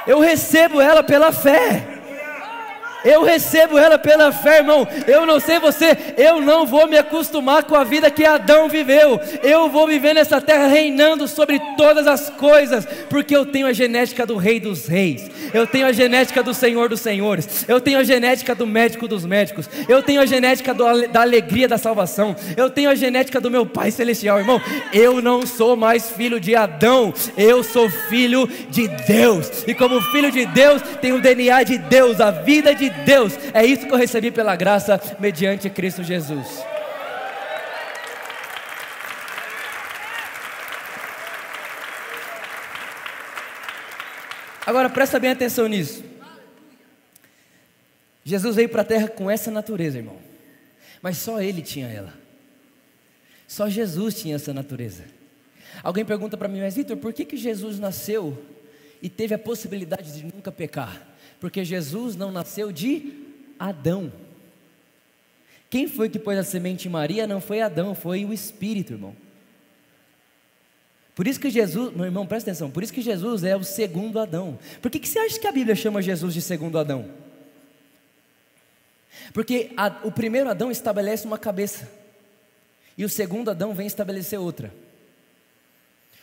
Eu 0.07 0.21
recebo 0.21 0.81
ela 0.81 1.03
pela 1.03 1.31
fé. 1.33 2.00
Eu 3.04 3.23
recebo 3.23 3.78
ela 3.78 3.99
pela 3.99 4.33
fé, 4.33 4.59
irmão. 4.59 4.87
Eu 5.07 5.25
não 5.26 5.40
sei 5.40 5.59
você, 5.59 5.97
eu 6.16 6.40
não 6.40 6.66
vou 6.66 6.87
me 6.87 6.99
acostumar 6.99 7.64
com 7.64 7.75
a 7.75 7.85
vida 7.85 8.11
que 8.11 8.25
Adão 8.25 8.69
viveu. 8.69 9.21
Eu 9.42 9.69
vou 9.69 9.87
viver 9.87 10.14
nessa 10.14 10.40
terra 10.40 10.66
reinando 10.66 11.26
sobre 11.26 11.61
todas 11.76 12.07
as 12.07 12.30
coisas, 12.30 12.86
porque 13.08 13.34
eu 13.34 13.47
tenho 13.47 13.67
a 13.67 13.73
genética 13.73 14.26
do 14.26 14.36
Rei 14.36 14.60
dos 14.60 14.86
Reis. 14.86 15.30
Eu 15.52 15.67
tenho 15.67 15.86
a 15.86 15.93
genética 15.93 16.43
do 16.43 16.54
Senhor 16.54 16.89
dos 16.89 17.00
Senhores. 17.00 17.65
Eu 17.67 17.80
tenho 17.80 17.99
a 17.99 18.04
genética 18.04 18.54
do 18.54 18.67
médico 18.67 19.08
dos 19.08 19.25
médicos. 19.25 19.69
Eu 19.89 20.02
tenho 20.02 20.21
a 20.21 20.26
genética 20.26 20.75
do, 20.75 21.08
da 21.08 21.23
alegria 21.23 21.67
da 21.67 21.78
salvação. 21.78 22.36
Eu 22.56 22.71
tenho 22.71 22.91
a 22.91 22.95
genética 22.95 23.41
do 23.41 23.50
meu 23.50 23.67
Pai 23.67 23.91
celestial, 23.91 24.39
irmão. 24.39 24.60
Eu 24.93 25.23
não 25.23 25.47
sou 25.47 25.76
mais 25.76 26.10
filho 26.10 26.39
de 26.39 26.54
Adão. 26.54 27.13
Eu 27.36 27.63
sou 27.63 27.89
filho 27.89 28.49
de 28.69 28.89
Deus. 28.89 29.65
E 29.67 29.75
como 29.75 30.00
filho 30.00 30.30
de 30.30 30.45
Deus, 30.47 30.82
tenho 31.00 31.17
o 31.17 31.21
DNA 31.21 31.63
de 31.63 31.78
Deus, 31.78 32.21
a 32.21 32.30
vida 32.30 32.75
de 32.75 32.90
Deus. 33.05 33.35
É 33.55 33.65
isso 33.65 33.87
que 33.87 33.93
eu 33.93 33.99
recebi 33.99 34.31
pela 34.31 34.55
graça 34.57 35.00
mediante 35.19 35.69
Cristo 35.71 36.03
Jesus. 36.03 36.47
Agora 44.67 44.89
presta 44.89 45.19
bem 45.19 45.31
atenção 45.31 45.67
nisso. 45.67 46.05
Jesus 48.23 48.55
veio 48.55 48.69
para 48.69 48.83
a 48.83 48.85
terra 48.85 49.09
com 49.09 49.31
essa 49.31 49.50
natureza, 49.50 49.99
irmão. 49.99 50.19
Mas 51.03 51.17
só 51.17 51.41
ele 51.41 51.63
tinha 51.63 51.89
ela. 51.89 52.15
Só 53.49 53.69
Jesus 53.69 54.15
tinha 54.21 54.37
essa 54.37 54.55
natureza. 54.55 55.05
Alguém 55.83 56.05
pergunta 56.05 56.37
para 56.37 56.47
mim, 56.47 56.61
mas 56.61 56.76
Vitor, 56.76 56.97
por 56.97 57.13
que, 57.13 57.25
que 57.25 57.37
Jesus 57.37 57.81
nasceu 57.81 58.41
e 59.03 59.09
teve 59.09 59.35
a 59.35 59.39
possibilidade 59.39 60.13
de 60.13 60.25
nunca 60.25 60.53
pecar? 60.53 61.10
Porque 61.41 61.65
Jesus 61.65 62.15
não 62.15 62.31
nasceu 62.31 62.71
de 62.71 63.15
Adão. 63.59 64.13
Quem 65.71 65.89
foi 65.89 66.09
que 66.09 66.19
pôs 66.19 66.39
a 66.39 66.45
semente 66.45 66.87
em 66.87 66.91
Maria? 66.91 67.26
Não 67.26 67.41
foi 67.41 67.61
Adão, 67.61 67.95
foi 67.95 68.25
o 68.25 68.33
Espírito, 68.33 68.93
irmão. 68.93 69.17
Por 71.15 71.26
isso 71.26 71.39
que 71.39 71.50
Jesus, 71.50 71.95
meu 71.95 72.07
irmão, 72.07 72.26
presta 72.26 72.50
atenção, 72.50 72.71
por 72.71 72.83
isso 72.83 72.93
que 72.93 73.03
Jesus 73.03 73.45
é 73.45 73.55
o 73.55 73.63
segundo 73.63 74.19
Adão. 74.19 74.59
Por 74.81 74.91
que, 74.91 74.99
que 74.99 75.09
você 75.09 75.19
acha 75.19 75.39
que 75.39 75.47
a 75.47 75.53
Bíblia 75.53 75.76
chama 75.76 76.00
Jesus 76.00 76.33
de 76.33 76.41
segundo 76.41 76.79
Adão? 76.79 77.11
Porque 79.35 79.71
a, 79.76 80.00
o 80.03 80.11
primeiro 80.11 80.49
Adão 80.49 80.71
estabelece 80.71 81.26
uma 81.26 81.39
cabeça, 81.39 81.91
e 82.97 83.05
o 83.05 83.09
segundo 83.09 83.50
Adão 83.50 83.75
vem 83.75 83.87
estabelecer 83.87 84.39
outra. 84.39 84.73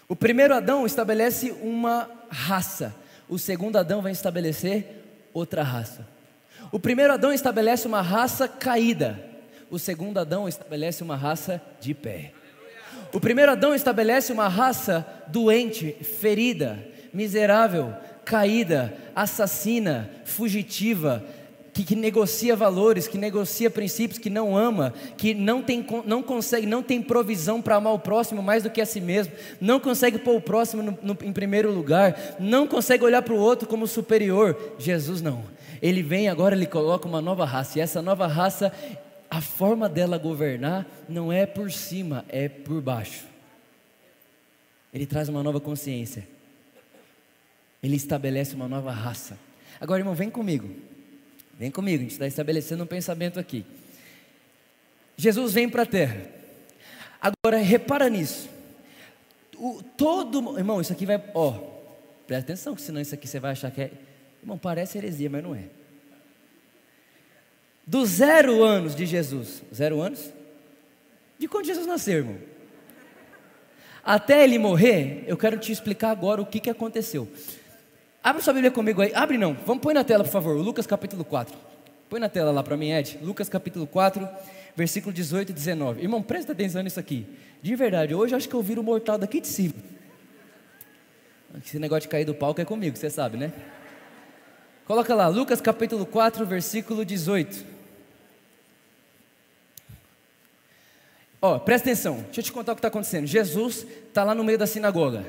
O 0.09 0.15
primeiro 0.15 0.55
Adão 0.55 0.85
estabelece 0.85 1.51
uma 1.61 2.09
raça, 2.29 2.95
o 3.29 3.37
segundo 3.37 3.77
Adão 3.77 4.01
vem 4.01 4.13
estabelecer 4.13 4.96
outra 5.37 5.63
raça. 5.63 6.05
O 6.71 6.79
primeiro 6.79 7.13
Adão 7.13 7.31
estabelece 7.31 7.87
uma 7.87 8.01
raça 8.01 8.47
caída, 8.47 9.19
o 9.69 9.77
segundo 9.77 10.17
Adão 10.17 10.47
estabelece 10.47 11.03
uma 11.03 11.15
raça 11.15 11.61
de 11.79 11.93
pé. 11.93 12.31
O 13.13 13.19
primeiro 13.19 13.51
Adão 13.51 13.73
estabelece 13.73 14.33
uma 14.33 14.47
raça 14.47 15.05
doente, 15.27 15.93
ferida, 15.93 16.77
miserável, 17.13 17.93
caída, 18.25 18.93
assassina, 19.15 20.09
fugitiva, 20.25 21.23
que, 21.77 21.83
que, 21.83 21.95
negocia 21.95 22.55
valores, 22.55 23.07
que 23.07 23.19
negocia 23.19 23.69
princípios, 23.69 24.17
que 24.17 24.31
não 24.31 24.57
ama, 24.57 24.95
que 25.15 25.35
não, 25.35 25.61
tem, 25.61 25.85
não 26.07 26.23
consegue, 26.23 26.65
não 26.65 26.81
tem 26.81 27.03
provisão 27.03 27.61
para 27.61 27.75
amar 27.75 27.93
o 27.93 27.99
próximo 27.99 28.41
mais 28.41 28.63
do 28.63 28.71
que 28.71 28.81
a 28.81 28.85
si 28.85 28.99
mesmo, 28.99 29.31
não 29.61 29.79
consegue 29.79 30.17
pôr 30.17 30.37
o 30.37 30.41
próximo 30.41 30.81
no, 30.81 30.97
no, 31.03 31.17
em 31.21 31.31
primeiro 31.31 31.71
lugar, 31.71 32.35
não 32.39 32.65
consegue 32.65 33.03
olhar 33.03 33.21
para 33.21 33.35
o 33.35 33.37
outro 33.37 33.67
como 33.67 33.85
superior. 33.85 34.57
Jesus 34.79 35.21
não. 35.21 35.43
Ele 35.79 36.01
vem 36.01 36.27
agora, 36.27 36.55
ele 36.55 36.65
coloca 36.65 37.07
uma 37.07 37.21
nova 37.21 37.45
raça, 37.45 37.77
e 37.77 37.81
essa 37.81 38.01
nova 38.01 38.25
raça, 38.25 38.73
a 39.29 39.39
forma 39.39 39.87
dela 39.87 40.17
governar 40.17 40.83
não 41.07 41.31
é 41.31 41.45
por 41.45 41.71
cima, 41.71 42.25
é 42.27 42.49
por 42.49 42.81
baixo. 42.81 43.25
Ele 44.91 45.05
traz 45.05 45.29
uma 45.29 45.43
nova 45.43 45.59
consciência. 45.59 46.27
Ele 47.83 47.97
estabelece 47.97 48.55
uma 48.55 48.67
nova 48.67 48.89
raça. 48.89 49.37
Agora, 49.79 50.01
irmão, 50.01 50.15
vem 50.15 50.31
comigo. 50.31 50.96
Vem 51.57 51.71
comigo, 51.71 51.97
a 51.97 52.03
gente 52.03 52.11
está 52.11 52.27
estabelecendo 52.27 52.83
um 52.83 52.87
pensamento 52.87 53.39
aqui. 53.39 53.65
Jesus 55.15 55.53
vem 55.53 55.67
para 55.67 55.83
a 55.83 55.85
terra. 55.85 56.21
Agora, 57.19 57.57
repara 57.57 58.07
nisso. 58.09 58.47
O, 59.57 59.81
todo, 59.81 60.57
irmão, 60.57 60.79
isso 60.79 60.93
aqui 60.93 61.05
vai, 61.05 61.21
ó, 61.33 61.51
presta 62.27 62.53
atenção, 62.53 62.77
senão 62.77 63.01
isso 63.01 63.15
aqui 63.15 63.27
você 63.27 63.39
vai 63.39 63.53
achar 63.53 63.71
que 63.71 63.81
é, 63.81 63.91
irmão, 64.39 64.57
parece 64.57 64.99
heresia, 64.99 65.29
mas 65.29 65.41
não 65.41 65.55
é. 65.55 65.63
Dos 67.85 68.09
zero 68.09 68.63
anos 68.63 68.95
de 68.95 69.07
Jesus, 69.07 69.63
zero 69.73 69.99
anos? 69.99 70.31
De 71.39 71.47
quando 71.47 71.65
Jesus 71.65 71.87
nasceu, 71.87 72.17
irmão? 72.17 72.37
Até 74.03 74.43
ele 74.43 74.59
morrer, 74.59 75.23
eu 75.25 75.35
quero 75.35 75.57
te 75.57 75.71
explicar 75.71 76.11
agora 76.11 76.41
o 76.41 76.45
que, 76.45 76.59
que 76.59 76.69
aconteceu. 76.69 77.27
Abre 78.27 78.41
sua 78.41 78.51
Bíblia 78.51 78.69
comigo 78.69 79.01
aí. 79.01 79.13
Abre 79.15 79.37
não. 79.37 79.53
Vamos 79.65 79.81
pôr 79.81 79.93
na 79.93 80.03
tela, 80.03 80.21
por 80.21 80.29
favor. 80.29 80.57
Lucas 80.57 80.85
capítulo 80.85 81.23
4. 81.23 81.57
Põe 82.09 82.19
na 82.19 82.27
tela 82.27 82.51
lá 82.51 82.61
para 82.61 82.75
mim, 82.75 82.91
Ed. 82.91 83.17
Lucas 83.21 83.47
capítulo 83.47 83.87
4, 83.87 84.27
versículo 84.75 85.13
18 85.13 85.51
e 85.51 85.53
19. 85.53 86.01
Irmão, 86.01 86.21
presta 86.21 86.51
atenção 86.51 86.83
nisso 86.83 86.99
aqui. 86.99 87.25
De 87.61 87.73
verdade, 87.73 88.13
hoje 88.13 88.35
acho 88.35 88.49
que 88.49 88.53
eu 88.53 88.61
viro 88.61 88.83
mortal 88.83 89.17
daqui 89.17 89.39
de 89.39 89.47
cima. 89.47 89.75
Esse 91.63 91.79
negócio 91.79 92.01
de 92.01 92.09
cair 92.09 92.25
do 92.25 92.33
palco 92.33 92.59
é 92.59 92.65
comigo, 92.65 92.97
você 92.97 93.09
sabe, 93.09 93.37
né? 93.37 93.53
Coloca 94.85 95.15
lá, 95.15 95.29
Lucas 95.29 95.61
capítulo 95.61 96.05
4, 96.05 96.45
versículo 96.45 97.05
18. 97.05 97.63
Ó, 101.41 101.59
presta 101.59 101.87
atenção, 101.87 102.15
deixa 102.25 102.41
eu 102.41 102.43
te 102.43 102.51
contar 102.51 102.73
o 102.73 102.75
que 102.75 102.79
está 102.79 102.89
acontecendo. 102.89 103.25
Jesus 103.25 103.87
está 104.09 104.25
lá 104.25 104.35
no 104.35 104.43
meio 104.43 104.57
da 104.57 104.67
sinagoga. 104.67 105.23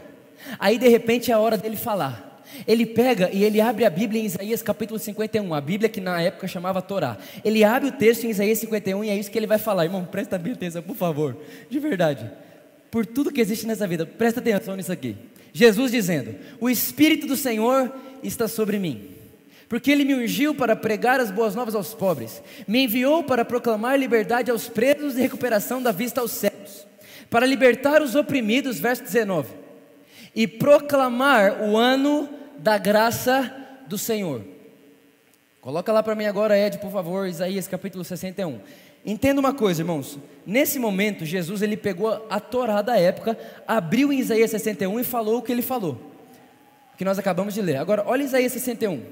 Aí 0.58 0.80
de 0.80 0.88
repente 0.88 1.30
é 1.30 1.34
a 1.34 1.38
hora 1.38 1.56
dele 1.56 1.76
falar. 1.76 2.27
Ele 2.66 2.86
pega 2.86 3.30
e 3.32 3.44
ele 3.44 3.60
abre 3.60 3.84
a 3.84 3.90
Bíblia 3.90 4.22
em 4.22 4.26
Isaías 4.26 4.62
capítulo 4.62 4.98
51, 4.98 5.54
a 5.54 5.60
Bíblia 5.60 5.88
que 5.88 6.00
na 6.00 6.20
época 6.20 6.46
chamava 6.46 6.82
Torá. 6.82 7.16
Ele 7.44 7.64
abre 7.64 7.88
o 7.88 7.92
texto 7.92 8.24
em 8.24 8.30
Isaías 8.30 8.58
51 8.58 9.04
e 9.04 9.10
é 9.10 9.16
isso 9.16 9.30
que 9.30 9.38
ele 9.38 9.46
vai 9.46 9.58
falar. 9.58 9.84
Irmão, 9.84 10.04
presta 10.04 10.38
bem 10.38 10.52
atenção, 10.52 10.82
por 10.82 10.96
favor. 10.96 11.36
De 11.68 11.78
verdade. 11.78 12.30
Por 12.90 13.04
tudo 13.04 13.30
que 13.30 13.40
existe 13.40 13.66
nessa 13.66 13.86
vida, 13.86 14.06
presta 14.06 14.40
atenção 14.40 14.74
nisso 14.74 14.92
aqui. 14.92 15.16
Jesus 15.52 15.90
dizendo: 15.90 16.34
O 16.60 16.70
Espírito 16.70 17.26
do 17.26 17.36
Senhor 17.36 17.92
está 18.22 18.48
sobre 18.48 18.78
mim 18.78 19.18
porque 19.68 19.90
ele 19.90 20.04
me 20.04 20.14
ungiu 20.14 20.54
para 20.54 20.74
pregar 20.74 21.20
as 21.20 21.30
boas 21.30 21.54
novas 21.54 21.74
aos 21.74 21.92
pobres, 21.92 22.42
me 22.66 22.84
enviou 22.84 23.22
para 23.22 23.44
proclamar 23.44 23.98
liberdade 23.98 24.50
aos 24.50 24.66
presos 24.66 25.16
e 25.16 25.20
recuperação 25.20 25.82
da 25.82 25.92
vista 25.92 26.20
aos 26.20 26.32
cegos, 26.32 26.86
para 27.28 27.44
libertar 27.44 28.00
os 28.00 28.14
oprimidos, 28.14 28.80
verso 28.80 29.02
19, 29.02 29.48
e 30.38 30.46
proclamar 30.46 31.64
o 31.64 31.76
ano 31.76 32.28
da 32.58 32.78
graça 32.78 33.52
do 33.88 33.98
Senhor. 33.98 34.44
Coloca 35.60 35.92
lá 35.92 36.00
para 36.00 36.14
mim 36.14 36.26
agora, 36.26 36.56
Ed, 36.56 36.78
por 36.78 36.92
favor, 36.92 37.26
Isaías 37.26 37.66
capítulo 37.66 38.04
61. 38.04 38.60
Entenda 39.04 39.40
uma 39.40 39.52
coisa, 39.52 39.82
irmãos. 39.82 40.16
Nesse 40.46 40.78
momento, 40.78 41.26
Jesus 41.26 41.60
ele 41.60 41.76
pegou 41.76 42.24
a 42.30 42.38
Torá 42.38 42.82
da 42.82 42.96
época, 42.96 43.36
abriu 43.66 44.12
em 44.12 44.20
Isaías 44.20 44.52
61 44.52 45.00
e 45.00 45.02
falou 45.02 45.38
o 45.38 45.42
que 45.42 45.50
ele 45.50 45.60
falou, 45.60 46.00
que 46.96 47.04
nós 47.04 47.18
acabamos 47.18 47.52
de 47.52 47.60
ler. 47.60 47.78
Agora, 47.78 48.04
olha 48.06 48.22
Isaías 48.22 48.52
61. 48.52 49.02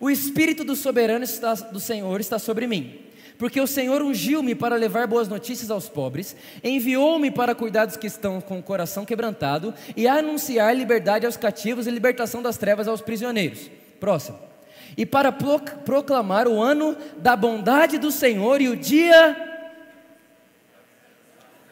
O 0.00 0.08
Espírito 0.08 0.64
do 0.64 0.74
soberano 0.74 1.24
está, 1.24 1.52
do 1.52 1.78
Senhor 1.78 2.18
está 2.18 2.38
sobre 2.38 2.66
mim, 2.66 2.98
porque 3.38 3.60
o 3.60 3.66
Senhor 3.66 4.02
ungiu-me 4.02 4.54
para 4.54 4.76
levar 4.76 5.06
boas 5.06 5.28
notícias 5.28 5.70
aos 5.70 5.88
pobres, 5.88 6.36
enviou-me 6.62 7.30
para 7.30 7.54
cuidar 7.54 7.86
dos 7.86 7.96
que 7.96 8.06
estão 8.06 8.40
com 8.40 8.58
o 8.58 8.62
coração 8.62 9.04
quebrantado 9.04 9.74
e 9.96 10.06
anunciar 10.06 10.74
liberdade 10.76 11.26
aos 11.26 11.36
cativos 11.36 11.86
e 11.86 11.90
libertação 11.90 12.42
das 12.42 12.56
trevas 12.56 12.88
aos 12.88 13.00
prisioneiros. 13.00 13.70
Próximo. 14.00 14.38
E 14.96 15.04
para 15.04 15.30
proclamar 15.32 16.48
o 16.48 16.60
ano 16.60 16.96
da 17.18 17.36
bondade 17.36 17.98
do 17.98 18.10
Senhor 18.10 18.60
e 18.60 18.68
o 18.68 18.76
dia. 18.76 19.36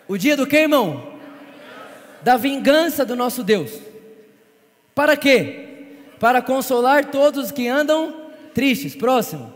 O 0.07 0.19
dia 0.19 0.37
do 0.37 0.47
que, 0.47 0.57
irmão? 0.57 1.15
Da 2.23 2.37
vingança 2.37 3.05
do 3.05 3.17
nosso 3.17 3.43
Deus. 3.43 3.71
Para 4.95 5.17
quê? 5.17 5.65
para 6.25 6.41
consolar 6.41 7.11
todos 7.11 7.45
os 7.45 7.51
que 7.51 7.69
andam 7.69 8.31
tristes. 8.55 8.95
Próximo. 8.95 9.53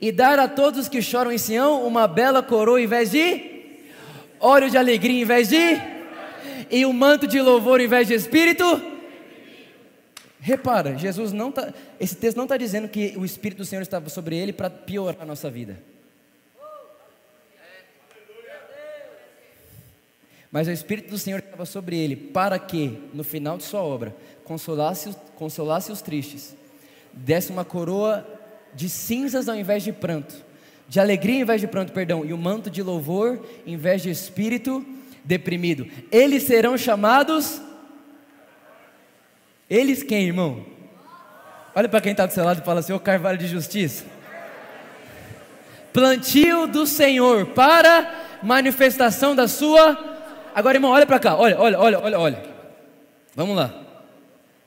E 0.00 0.10
dar 0.10 0.38
a 0.38 0.48
todos 0.48 0.80
os 0.80 0.88
que 0.88 1.02
choram 1.02 1.30
em 1.30 1.38
Sião 1.38 1.86
uma 1.86 2.08
bela 2.08 2.42
coroa 2.42 2.80
em 2.80 2.86
vez 2.86 3.10
de 3.10 3.50
óleo 4.40 4.70
de 4.70 4.78
alegria 4.78 5.20
em 5.20 5.24
vez 5.24 5.48
de 5.48 5.78
e 6.70 6.86
um 6.86 6.92
manto 6.92 7.26
de 7.26 7.40
louvor 7.40 7.80
em 7.80 7.88
vez 7.88 8.08
de 8.08 8.14
espírito. 8.14 8.64
Repara, 10.40 10.96
Jesus 10.96 11.32
não 11.32 11.52
tá, 11.52 11.72
esse 11.98 12.16
texto 12.16 12.38
não 12.38 12.44
está 12.44 12.56
dizendo 12.56 12.88
que 12.88 13.12
o 13.16 13.26
Espírito 13.26 13.58
do 13.58 13.64
Senhor 13.64 13.82
estava 13.82 14.08
sobre 14.08 14.36
ele 14.36 14.54
para 14.54 14.70
piorar 14.70 15.20
a 15.20 15.26
nossa 15.26 15.50
vida. 15.50 15.78
Mas 20.50 20.66
o 20.66 20.70
Espírito 20.70 21.10
do 21.10 21.18
Senhor 21.18 21.40
estava 21.40 21.66
sobre 21.66 21.96
ele, 21.96 22.16
para 22.16 22.58
que, 22.58 22.98
no 23.12 23.22
final 23.22 23.58
de 23.58 23.64
sua 23.64 23.82
obra, 23.82 24.16
consolasse, 24.42 25.14
consolasse 25.36 25.92
os 25.92 26.00
tristes, 26.00 26.56
desse 27.12 27.52
uma 27.52 27.64
coroa 27.64 28.26
de 28.74 28.88
cinzas 28.88 29.48
ao 29.48 29.56
invés 29.56 29.82
de 29.82 29.92
pranto, 29.92 30.34
de 30.88 31.00
alegria 31.00 31.36
ao 31.36 31.42
invés 31.42 31.60
de 31.60 31.66
pranto, 31.66 31.92
perdão, 31.92 32.24
e 32.24 32.32
um 32.32 32.36
manto 32.36 32.70
de 32.70 32.82
louvor 32.82 33.44
em 33.66 33.76
vez 33.76 34.02
de 34.02 34.10
espírito 34.10 34.84
deprimido. 35.24 35.86
Eles 36.10 36.44
serão 36.44 36.76
chamados. 36.76 37.60
Eles 39.68 40.02
quem, 40.02 40.26
irmão? 40.26 40.64
Olha 41.74 41.88
para 41.88 42.00
quem 42.00 42.12
está 42.12 42.26
do 42.26 42.32
seu 42.32 42.44
lado 42.44 42.60
e 42.60 42.64
fala 42.64 42.80
assim: 42.80 42.92
o 42.92 43.00
carvalho 43.00 43.38
de 43.38 43.46
justiça. 43.46 44.04
Plantio 45.92 46.66
do 46.66 46.86
Senhor 46.86 47.46
para 47.46 48.38
manifestação 48.42 49.34
da 49.34 49.46
sua 49.48 50.10
Agora, 50.54 50.76
irmão, 50.76 50.90
olha 50.90 51.06
para 51.06 51.18
cá. 51.18 51.36
Olha, 51.36 51.58
olha, 51.58 51.78
olha, 51.78 52.00
olha, 52.00 52.18
olha. 52.18 52.42
Vamos 53.34 53.56
lá. 53.56 53.72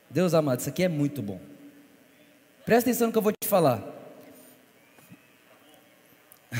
Deus 0.08 0.32
amado, 0.34 0.60
isso 0.60 0.68
aqui 0.68 0.82
é 0.82 0.88
muito 0.88 1.20
bom. 1.22 1.40
Presta 2.64 2.88
atenção 2.88 3.08
no 3.08 3.12
que 3.12 3.18
eu 3.18 3.22
vou 3.22 3.32
te 3.32 3.48
falar. 3.48 3.82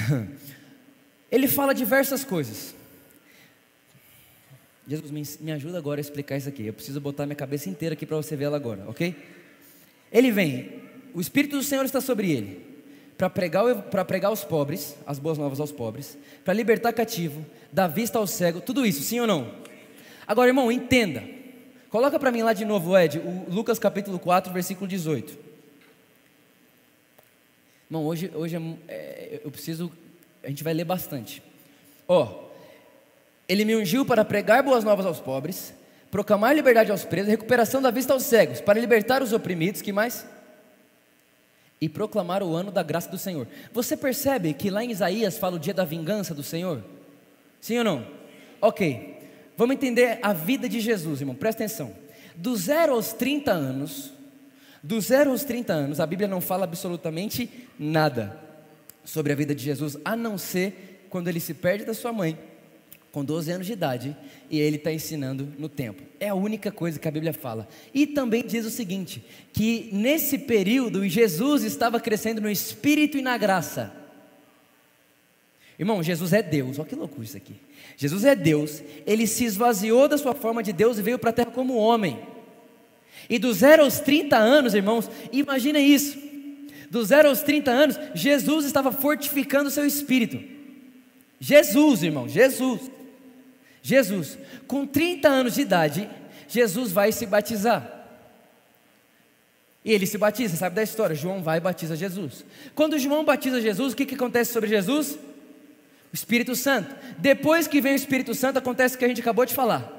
Ele 1.30 1.48
fala 1.48 1.74
diversas 1.74 2.24
coisas. 2.24 2.74
Jesus, 4.86 5.10
me, 5.40 5.52
ajuda 5.52 5.78
agora 5.78 6.00
a 6.00 6.02
explicar 6.02 6.36
isso 6.36 6.48
aqui. 6.48 6.66
Eu 6.66 6.74
preciso 6.74 7.00
botar 7.00 7.26
minha 7.26 7.36
cabeça 7.36 7.70
inteira 7.70 7.94
aqui 7.94 8.04
para 8.04 8.16
você 8.16 8.36
ver 8.36 8.44
ela 8.44 8.56
agora, 8.56 8.84
ok? 8.88 9.16
Ele 10.12 10.30
vem, 10.30 10.82
o 11.14 11.20
Espírito 11.20 11.56
do 11.56 11.62
Senhor 11.62 11.84
está 11.84 12.00
sobre 12.00 12.30
ele 12.30 12.74
para 13.16 13.30
pregar, 13.30 13.82
para 13.84 14.04
pregar 14.04 14.28
aos 14.30 14.44
pobres, 14.44 14.94
as 15.06 15.18
boas 15.18 15.38
novas 15.38 15.58
aos 15.58 15.72
pobres, 15.72 16.18
para 16.44 16.52
libertar 16.52 16.92
cativo, 16.92 17.44
dar 17.72 17.86
vista 17.86 18.18
ao 18.18 18.26
cego, 18.26 18.60
tudo 18.60 18.84
isso, 18.84 19.02
sim 19.02 19.20
ou 19.20 19.26
não? 19.26 19.54
Agora, 20.26 20.48
irmão, 20.48 20.70
entenda. 20.70 21.22
Coloca 21.88 22.18
para 22.18 22.32
mim 22.32 22.42
lá 22.42 22.52
de 22.52 22.64
novo, 22.64 22.96
Ed, 22.98 23.18
o 23.18 23.46
Lucas 23.48 23.78
capítulo 23.78 24.18
4, 24.18 24.52
versículo 24.52 24.86
18. 24.86 25.53
Irmão, 27.88 28.04
hoje, 28.06 28.30
hoje 28.34 28.56
é, 28.56 28.60
é, 28.88 29.40
eu 29.44 29.50
preciso, 29.50 29.92
a 30.42 30.48
gente 30.48 30.64
vai 30.64 30.74
ler 30.74 30.84
bastante. 30.84 31.42
Ó, 32.08 32.24
oh, 32.24 32.44
ele 33.48 33.64
me 33.64 33.76
ungiu 33.76 34.04
para 34.04 34.24
pregar 34.24 34.62
boas 34.62 34.84
novas 34.84 35.06
aos 35.06 35.20
pobres, 35.20 35.74
proclamar 36.10 36.54
liberdade 36.54 36.90
aos 36.90 37.04
presos, 37.04 37.30
recuperação 37.30 37.80
da 37.80 37.90
vista 37.90 38.12
aos 38.12 38.22
cegos, 38.22 38.60
para 38.60 38.80
libertar 38.80 39.22
os 39.22 39.32
oprimidos, 39.32 39.82
que 39.82 39.92
mais? 39.92 40.26
e 41.84 41.88
proclamar 41.88 42.42
o 42.42 42.54
ano 42.54 42.70
da 42.70 42.82
graça 42.82 43.10
do 43.10 43.18
Senhor. 43.18 43.46
Você 43.70 43.94
percebe 43.94 44.54
que 44.54 44.70
lá 44.70 44.82
em 44.82 44.90
Isaías 44.90 45.36
fala 45.36 45.56
o 45.56 45.58
dia 45.58 45.74
da 45.74 45.84
vingança 45.84 46.34
do 46.34 46.42
Senhor? 46.42 46.82
Sim 47.60 47.76
ou 47.76 47.84
não? 47.84 48.06
Ok. 48.58 49.18
Vamos 49.54 49.76
entender 49.76 50.18
a 50.22 50.32
vida 50.32 50.66
de 50.66 50.80
Jesus, 50.80 51.20
irmão. 51.20 51.34
Presta 51.34 51.62
atenção. 51.62 51.94
Do 52.34 52.56
zero 52.56 52.94
aos 52.94 53.12
30 53.12 53.52
anos, 53.52 54.13
do 54.84 55.00
zero 55.00 55.30
aos 55.30 55.44
30 55.44 55.72
anos, 55.72 55.98
a 55.98 56.06
Bíblia 56.06 56.28
não 56.28 56.42
fala 56.42 56.64
absolutamente 56.64 57.48
nada 57.78 58.38
sobre 59.02 59.32
a 59.32 59.34
vida 59.34 59.54
de 59.54 59.64
Jesus, 59.64 59.96
a 60.04 60.14
não 60.14 60.36
ser 60.36 61.06
quando 61.08 61.28
ele 61.28 61.40
se 61.40 61.54
perde 61.54 61.86
da 61.86 61.94
sua 61.94 62.12
mãe 62.12 62.38
com 63.10 63.24
12 63.24 63.50
anos 63.50 63.66
de 63.66 63.72
idade, 63.72 64.14
e 64.50 64.60
ele 64.60 64.76
está 64.76 64.92
ensinando 64.92 65.48
no 65.58 65.70
templo. 65.70 66.04
É 66.20 66.28
a 66.28 66.34
única 66.34 66.70
coisa 66.70 66.98
que 66.98 67.08
a 67.08 67.10
Bíblia 67.10 67.32
fala. 67.32 67.66
E 67.94 68.06
também 68.06 68.44
diz 68.44 68.66
o 68.66 68.70
seguinte: 68.70 69.24
que 69.54 69.88
nesse 69.90 70.36
período 70.36 71.08
Jesus 71.08 71.62
estava 71.62 71.98
crescendo 71.98 72.42
no 72.42 72.50
espírito 72.50 73.16
e 73.16 73.22
na 73.22 73.38
graça. 73.38 73.90
Irmão, 75.78 76.02
Jesus 76.02 76.34
é 76.34 76.42
Deus, 76.42 76.78
olha 76.78 76.88
que 76.88 76.94
loucura 76.94 77.24
isso 77.24 77.36
aqui. 77.38 77.54
Jesus 77.96 78.24
é 78.24 78.34
Deus, 78.34 78.82
ele 79.06 79.26
se 79.26 79.44
esvaziou 79.44 80.08
da 80.08 80.18
sua 80.18 80.34
forma 80.34 80.62
de 80.62 80.74
Deus 80.74 80.98
e 80.98 81.02
veio 81.02 81.18
para 81.18 81.30
a 81.30 81.32
terra 81.32 81.50
como 81.50 81.76
homem. 81.76 82.33
E 83.28 83.38
dos 83.38 83.58
zero 83.58 83.84
aos 83.84 84.00
30 84.00 84.36
anos, 84.36 84.74
irmãos, 84.74 85.10
imagina 85.32 85.78
isso. 85.78 86.18
Dos 86.90 87.08
zero 87.08 87.28
aos 87.28 87.42
30 87.42 87.70
anos, 87.70 87.98
Jesus 88.14 88.64
estava 88.64 88.92
fortificando 88.92 89.68
o 89.68 89.72
seu 89.72 89.86
espírito. 89.86 90.40
Jesus, 91.40 92.02
irmão, 92.02 92.28
Jesus. 92.28 92.90
Jesus, 93.82 94.38
com 94.66 94.86
30 94.86 95.28
anos 95.28 95.54
de 95.54 95.60
idade, 95.60 96.08
Jesus 96.48 96.90
vai 96.90 97.12
se 97.12 97.26
batizar. 97.26 97.90
E 99.84 99.92
ele 99.92 100.06
se 100.06 100.16
batiza, 100.16 100.56
sabe 100.56 100.76
da 100.76 100.82
história? 100.82 101.14
João 101.14 101.42
vai 101.42 101.58
e 101.58 101.60
batiza 101.60 101.94
Jesus. 101.94 102.44
Quando 102.74 102.98
João 102.98 103.22
batiza 103.22 103.60
Jesus, 103.60 103.92
o 103.92 103.96
que, 103.96 104.06
que 104.06 104.14
acontece 104.14 104.52
sobre 104.52 104.70
Jesus? 104.70 105.18
O 106.10 106.14
Espírito 106.14 106.56
Santo. 106.56 106.96
Depois 107.18 107.66
que 107.66 107.80
vem 107.82 107.92
o 107.92 107.96
Espírito 107.96 108.34
Santo, 108.34 108.58
acontece 108.58 108.96
o 108.96 108.98
que 108.98 109.04
a 109.04 109.08
gente 109.08 109.20
acabou 109.20 109.44
de 109.44 109.52
falar. 109.52 109.93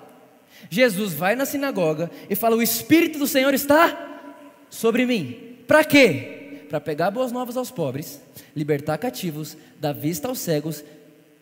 Jesus 0.69 1.13
vai 1.13 1.35
na 1.35 1.45
sinagoga 1.45 2.09
e 2.29 2.35
fala: 2.35 2.55
O 2.55 2.61
Espírito 2.61 3.19
do 3.19 3.27
Senhor 3.27 3.53
está 3.53 4.21
sobre 4.69 5.05
mim. 5.05 5.57
Para 5.67 5.83
quê? 5.83 6.65
Para 6.69 6.79
pegar 6.81 7.11
boas 7.11 7.31
novas 7.31 7.57
aos 7.57 7.71
pobres, 7.71 8.21
libertar 8.55 8.97
cativos, 8.97 9.57
dar 9.79 9.93
vista 9.93 10.27
aos 10.27 10.39
cegos 10.39 10.83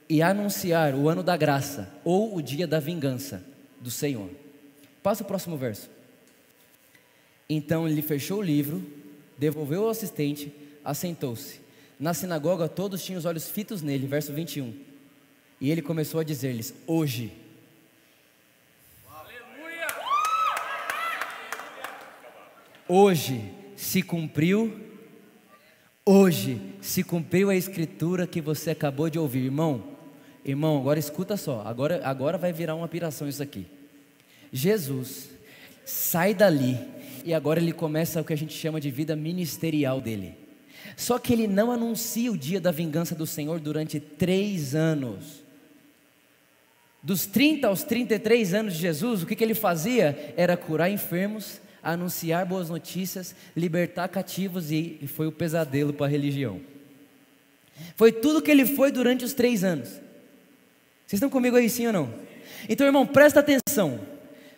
e 0.09 0.21
anunciar 0.21 0.93
o 0.93 1.09
ano 1.09 1.23
da 1.23 1.35
graça 1.35 1.91
ou 2.03 2.35
o 2.35 2.41
dia 2.41 2.67
da 2.67 2.79
vingança 2.79 3.43
do 3.79 3.89
Senhor. 3.89 4.29
Passa 5.01 5.23
o 5.23 5.25
próximo 5.25 5.57
verso. 5.57 5.89
Então 7.49 7.87
ele 7.87 8.01
fechou 8.01 8.39
o 8.39 8.43
livro, 8.43 8.83
devolveu 9.37 9.83
ao 9.83 9.89
assistente, 9.89 10.53
assentou-se. 10.83 11.61
Na 11.99 12.13
sinagoga 12.13 12.67
todos 12.67 13.03
tinham 13.03 13.19
os 13.19 13.25
olhos 13.25 13.49
fitos 13.49 13.81
nele, 13.81 14.07
verso 14.07 14.33
21. 14.33 14.73
E 15.59 15.71
ele 15.71 15.81
começou 15.81 16.19
a 16.19 16.23
dizer-lhes: 16.23 16.73
Hoje. 16.87 17.31
Aleluia! 19.07 19.87
Hoje 22.93 23.51
se 23.75 24.03
cumpriu, 24.03 24.71
hoje 26.05 26.61
se 26.79 27.03
cumpriu 27.03 27.49
a 27.49 27.55
escritura 27.55 28.27
que 28.27 28.39
você 28.39 28.69
acabou 28.69 29.09
de 29.09 29.17
ouvir, 29.17 29.45
irmão. 29.45 29.83
Irmão, 30.45 30.77
agora 30.77 30.99
escuta 30.99 31.35
só, 31.35 31.63
agora, 31.65 32.01
agora 32.03 32.37
vai 32.37 32.53
virar 32.53 32.75
uma 32.75 32.87
piração 32.87 33.27
isso 33.27 33.41
aqui. 33.41 33.65
Jesus 34.51 35.29
sai 35.83 36.35
dali 36.35 36.77
e 37.25 37.33
agora 37.33 37.59
ele 37.59 37.73
começa 37.73 38.21
o 38.21 38.23
que 38.23 38.33
a 38.33 38.37
gente 38.37 38.53
chama 38.53 38.79
de 38.79 38.91
vida 38.91 39.15
ministerial 39.15 39.99
dele. 39.99 40.35
Só 40.95 41.17
que 41.17 41.33
ele 41.33 41.47
não 41.47 41.71
anuncia 41.71 42.31
o 42.31 42.37
dia 42.37 42.61
da 42.61 42.69
vingança 42.69 43.15
do 43.15 43.25
Senhor 43.25 43.59
durante 43.59 43.99
três 43.99 44.75
anos. 44.75 45.41
Dos 47.01 47.25
30 47.25 47.67
aos 47.67 47.83
33 47.83 48.53
anos 48.53 48.73
de 48.75 48.79
Jesus, 48.81 49.23
o 49.23 49.25
que, 49.25 49.35
que 49.35 49.43
ele 49.43 49.55
fazia? 49.55 50.33
Era 50.37 50.55
curar 50.55 50.91
enfermos, 50.91 51.59
anunciar 51.83 52.45
boas 52.45 52.69
notícias, 52.69 53.35
libertar 53.55 54.07
cativos 54.07 54.71
e, 54.71 54.97
e 55.01 55.07
foi 55.07 55.27
o 55.27 55.31
pesadelo 55.31 55.93
para 55.93 56.05
a 56.05 56.09
religião. 56.09 56.61
Foi 57.95 58.11
tudo 58.11 58.41
que 58.41 58.49
ele 58.49 58.65
foi 58.65 58.91
durante 58.91 59.25
os 59.25 59.33
três 59.33 59.63
anos. 59.63 59.89
Vocês 59.89 61.13
estão 61.13 61.29
comigo 61.29 61.57
aí, 61.57 61.69
sim 61.69 61.87
ou 61.87 61.93
não? 61.93 62.13
Então, 62.69 62.87
irmão, 62.87 63.05
presta 63.05 63.41
atenção. 63.41 63.99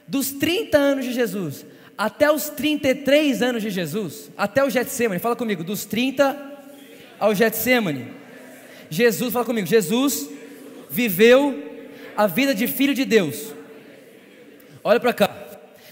Dos 0.08 0.32
30 0.32 0.78
anos 0.78 1.06
de 1.06 1.14
Jesus 1.14 1.66
até 1.98 2.30
os 2.32 2.50
33 2.50 3.42
anos 3.42 3.62
de 3.62 3.70
Jesus, 3.70 4.30
até 4.38 4.64
o 4.64 4.70
Getsemane, 4.70 5.20
fala 5.20 5.36
comigo, 5.36 5.64
dos 5.64 5.86
30 5.86 6.54
ao 7.20 7.34
Getsemane. 7.34 8.12
Jesus, 8.90 9.34
fala 9.34 9.46
comigo, 9.46 9.66
Jesus 9.66 10.30
viveu 10.90 11.88
a 12.16 12.28
vida 12.28 12.54
de 12.54 12.68
filho 12.68 12.94
de 12.94 13.06
Deus. 13.06 13.54
Olha 14.84 15.00
para 15.00 15.14
cá. 15.14 15.25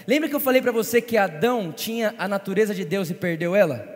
Lembra 0.06 0.28
que 0.28 0.34
eu 0.34 0.40
falei 0.40 0.60
para 0.60 0.72
você 0.72 1.00
que 1.00 1.16
Adão 1.16 1.72
tinha 1.72 2.14
a 2.18 2.28
natureza 2.28 2.74
de 2.74 2.84
Deus 2.84 3.10
e 3.10 3.14
perdeu 3.14 3.54
ela? 3.54 3.94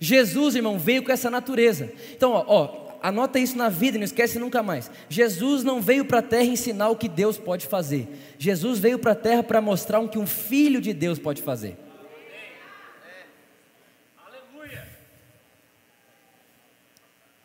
Jesus, 0.00 0.54
irmão, 0.56 0.78
veio 0.78 1.02
com 1.02 1.12
essa 1.12 1.30
natureza. 1.30 1.92
Então, 2.12 2.32
ó, 2.32 2.44
ó 2.46 2.84
anota 3.02 3.38
isso 3.38 3.56
na 3.56 3.68
vida 3.68 3.96
e 3.96 4.00
não 4.00 4.04
esquece 4.04 4.38
nunca 4.38 4.62
mais. 4.62 4.90
Jesus 5.08 5.62
não 5.62 5.80
veio 5.80 6.04
para 6.04 6.20
a 6.20 6.22
terra 6.22 6.44
ensinar 6.44 6.88
o 6.88 6.96
que 6.96 7.08
Deus 7.08 7.38
pode 7.38 7.66
fazer. 7.66 8.08
Jesus 8.38 8.78
veio 8.78 8.98
para 8.98 9.12
a 9.12 9.16
terra 9.16 9.42
para 9.42 9.60
mostrar 9.60 10.00
o 10.00 10.08
que 10.08 10.18
um 10.18 10.26
filho 10.26 10.80
de 10.80 10.92
Deus 10.92 11.18
pode 11.18 11.42
fazer. 11.42 11.76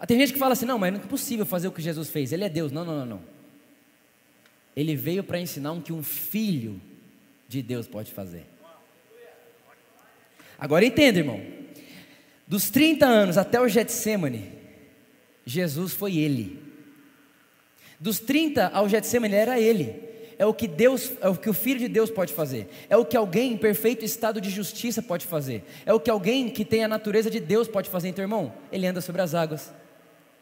Tem 0.08 0.18
gente 0.18 0.34
que 0.34 0.40
fala 0.40 0.54
assim: 0.54 0.66
não, 0.66 0.80
mas 0.80 0.92
não 0.92 1.00
é 1.00 1.04
possível 1.04 1.46
fazer 1.46 1.68
o 1.68 1.72
que 1.72 1.82
Jesus 1.82 2.10
fez, 2.10 2.32
ele 2.32 2.44
é 2.44 2.50
Deus. 2.50 2.72
Não, 2.72 2.84
não, 2.84 3.00
não, 3.00 3.06
não. 3.06 3.22
Ele 4.76 4.96
veio 4.96 5.24
para 5.24 5.40
ensinar 5.40 5.72
o 5.74 5.82
que 5.82 5.92
um 5.92 6.02
filho 6.02 6.82
de 7.50 7.64
Deus 7.64 7.88
pode 7.88 8.12
fazer. 8.12 8.46
Agora 10.58 10.86
entenda, 10.86 11.18
irmão. 11.18 11.42
Dos 12.48 12.70
30 12.70 13.06
anos 13.06 13.38
até 13.38 13.60
o 13.60 13.68
Getsemane, 13.68 14.52
Jesus 15.46 15.94
foi 15.94 16.18
ele. 16.18 16.62
Dos 18.00 18.20
30 18.20 18.68
ao 18.68 18.88
Getsemane 18.88 19.34
era 19.34 19.60
ele. 19.60 20.08
É 20.38 20.46
o 20.46 20.54
que 20.54 20.68
Deus, 20.68 21.12
é 21.20 21.28
o 21.28 21.36
que 21.36 21.50
o 21.50 21.54
filho 21.54 21.80
de 21.80 21.88
Deus 21.88 22.10
pode 22.10 22.34
fazer. 22.34 22.70
É 22.88 22.96
o 22.96 23.04
que 23.04 23.18
alguém 23.18 23.54
em 23.54 23.58
perfeito 23.58 24.06
estado 24.06 24.40
de 24.40 24.50
justiça 24.50 25.02
pode 25.02 25.26
fazer. 25.26 25.64
É 25.86 25.94
o 25.94 26.00
que 26.00 26.10
alguém 26.10 26.50
que 26.50 26.64
tem 26.64 26.84
a 26.84 26.88
natureza 26.88 27.30
de 27.30 27.40
Deus 27.40 27.68
pode 27.68 27.90
fazer. 27.90 28.10
Então, 28.10 28.24
irmão, 28.24 28.54
ele 28.72 28.86
anda 28.86 29.02
sobre 29.02 29.22
as 29.22 29.34
águas. 29.34 29.74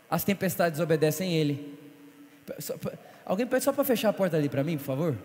As 0.10 0.24
tempestades 0.24 0.80
obedecem 0.80 1.34
ele. 1.34 1.78
Alguém 3.26 3.48
pede 3.48 3.64
só 3.64 3.74
para 3.74 3.84
fechar 3.84 4.10
a 4.10 4.14
porta 4.14 4.38
ali 4.38 4.50
para 4.50 4.64
mim, 4.64 4.78
por 4.78 4.84
favor? 4.84 5.18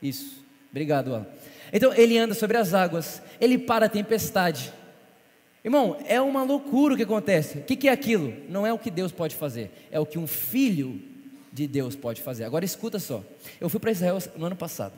Isso. 0.00 0.49
Obrigado, 0.70 1.14
Alan. 1.14 1.26
Então, 1.72 1.92
ele 1.94 2.18
anda 2.18 2.34
sobre 2.34 2.56
as 2.56 2.74
águas, 2.74 3.22
ele 3.40 3.58
para 3.58 3.86
a 3.86 3.88
tempestade. 3.88 4.72
Irmão, 5.64 5.98
é 6.06 6.20
uma 6.20 6.42
loucura 6.42 6.94
o 6.94 6.96
que 6.96 7.02
acontece. 7.02 7.58
O 7.58 7.62
que, 7.62 7.76
que 7.76 7.88
é 7.88 7.92
aquilo? 7.92 8.34
Não 8.48 8.66
é 8.66 8.72
o 8.72 8.78
que 8.78 8.90
Deus 8.90 9.12
pode 9.12 9.36
fazer, 9.36 9.70
é 9.90 10.00
o 10.00 10.06
que 10.06 10.18
um 10.18 10.26
filho 10.26 11.00
de 11.52 11.66
Deus 11.66 11.94
pode 11.94 12.22
fazer. 12.22 12.44
Agora 12.44 12.64
escuta 12.64 12.98
só. 12.98 13.22
Eu 13.60 13.68
fui 13.68 13.80
para 13.80 13.90
Israel 13.90 14.18
no 14.36 14.46
ano 14.46 14.56
passado. 14.56 14.94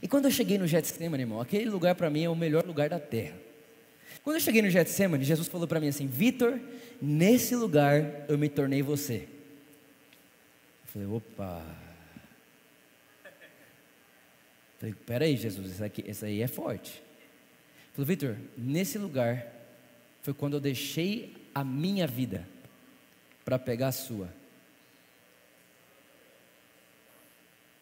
E 0.00 0.08
quando 0.08 0.26
eu 0.26 0.30
cheguei 0.30 0.58
no 0.58 0.66
Getsemane, 0.66 1.22
irmão, 1.22 1.40
aquele 1.40 1.70
lugar 1.70 1.94
para 1.94 2.10
mim 2.10 2.24
é 2.24 2.28
o 2.28 2.34
melhor 2.34 2.64
lugar 2.64 2.88
da 2.88 2.98
terra. 2.98 3.36
Quando 4.24 4.36
eu 4.36 4.40
cheguei 4.40 4.62
no 4.62 4.70
Getsemane, 4.70 5.24
Jesus 5.24 5.48
falou 5.48 5.66
para 5.66 5.80
mim 5.80 5.88
assim: 5.88 6.06
Vitor, 6.06 6.58
nesse 7.00 7.54
lugar 7.54 8.24
eu 8.28 8.38
me 8.38 8.48
tornei 8.48 8.82
você. 8.82 9.28
Eu 10.84 10.86
falei: 10.92 11.08
opa. 11.08 11.62
Eu 13.24 13.30
falei: 14.82 14.94
peraí, 15.06 15.36
Jesus, 15.36 15.72
isso, 15.72 15.84
aqui, 15.84 16.04
isso 16.06 16.24
aí 16.24 16.42
é 16.42 16.48
forte. 16.48 17.00
Falou, 17.92 18.06
Vitor, 18.06 18.36
nesse 18.58 18.98
lugar 18.98 19.46
foi 20.22 20.34
quando 20.34 20.54
eu 20.54 20.60
deixei 20.60 21.34
a 21.54 21.62
minha 21.62 22.06
vida 22.06 22.46
para 23.44 23.58
pegar 23.58 23.88
a 23.88 23.92
sua. 23.92 24.26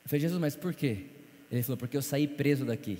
Eu 0.04 0.08
falei, 0.08 0.20
Jesus, 0.20 0.40
mas 0.40 0.56
por 0.56 0.74
quê? 0.74 1.06
Ele 1.50 1.62
falou, 1.62 1.76
porque 1.78 1.96
eu 1.96 2.02
saí 2.02 2.26
preso 2.26 2.64
daqui. 2.64 2.98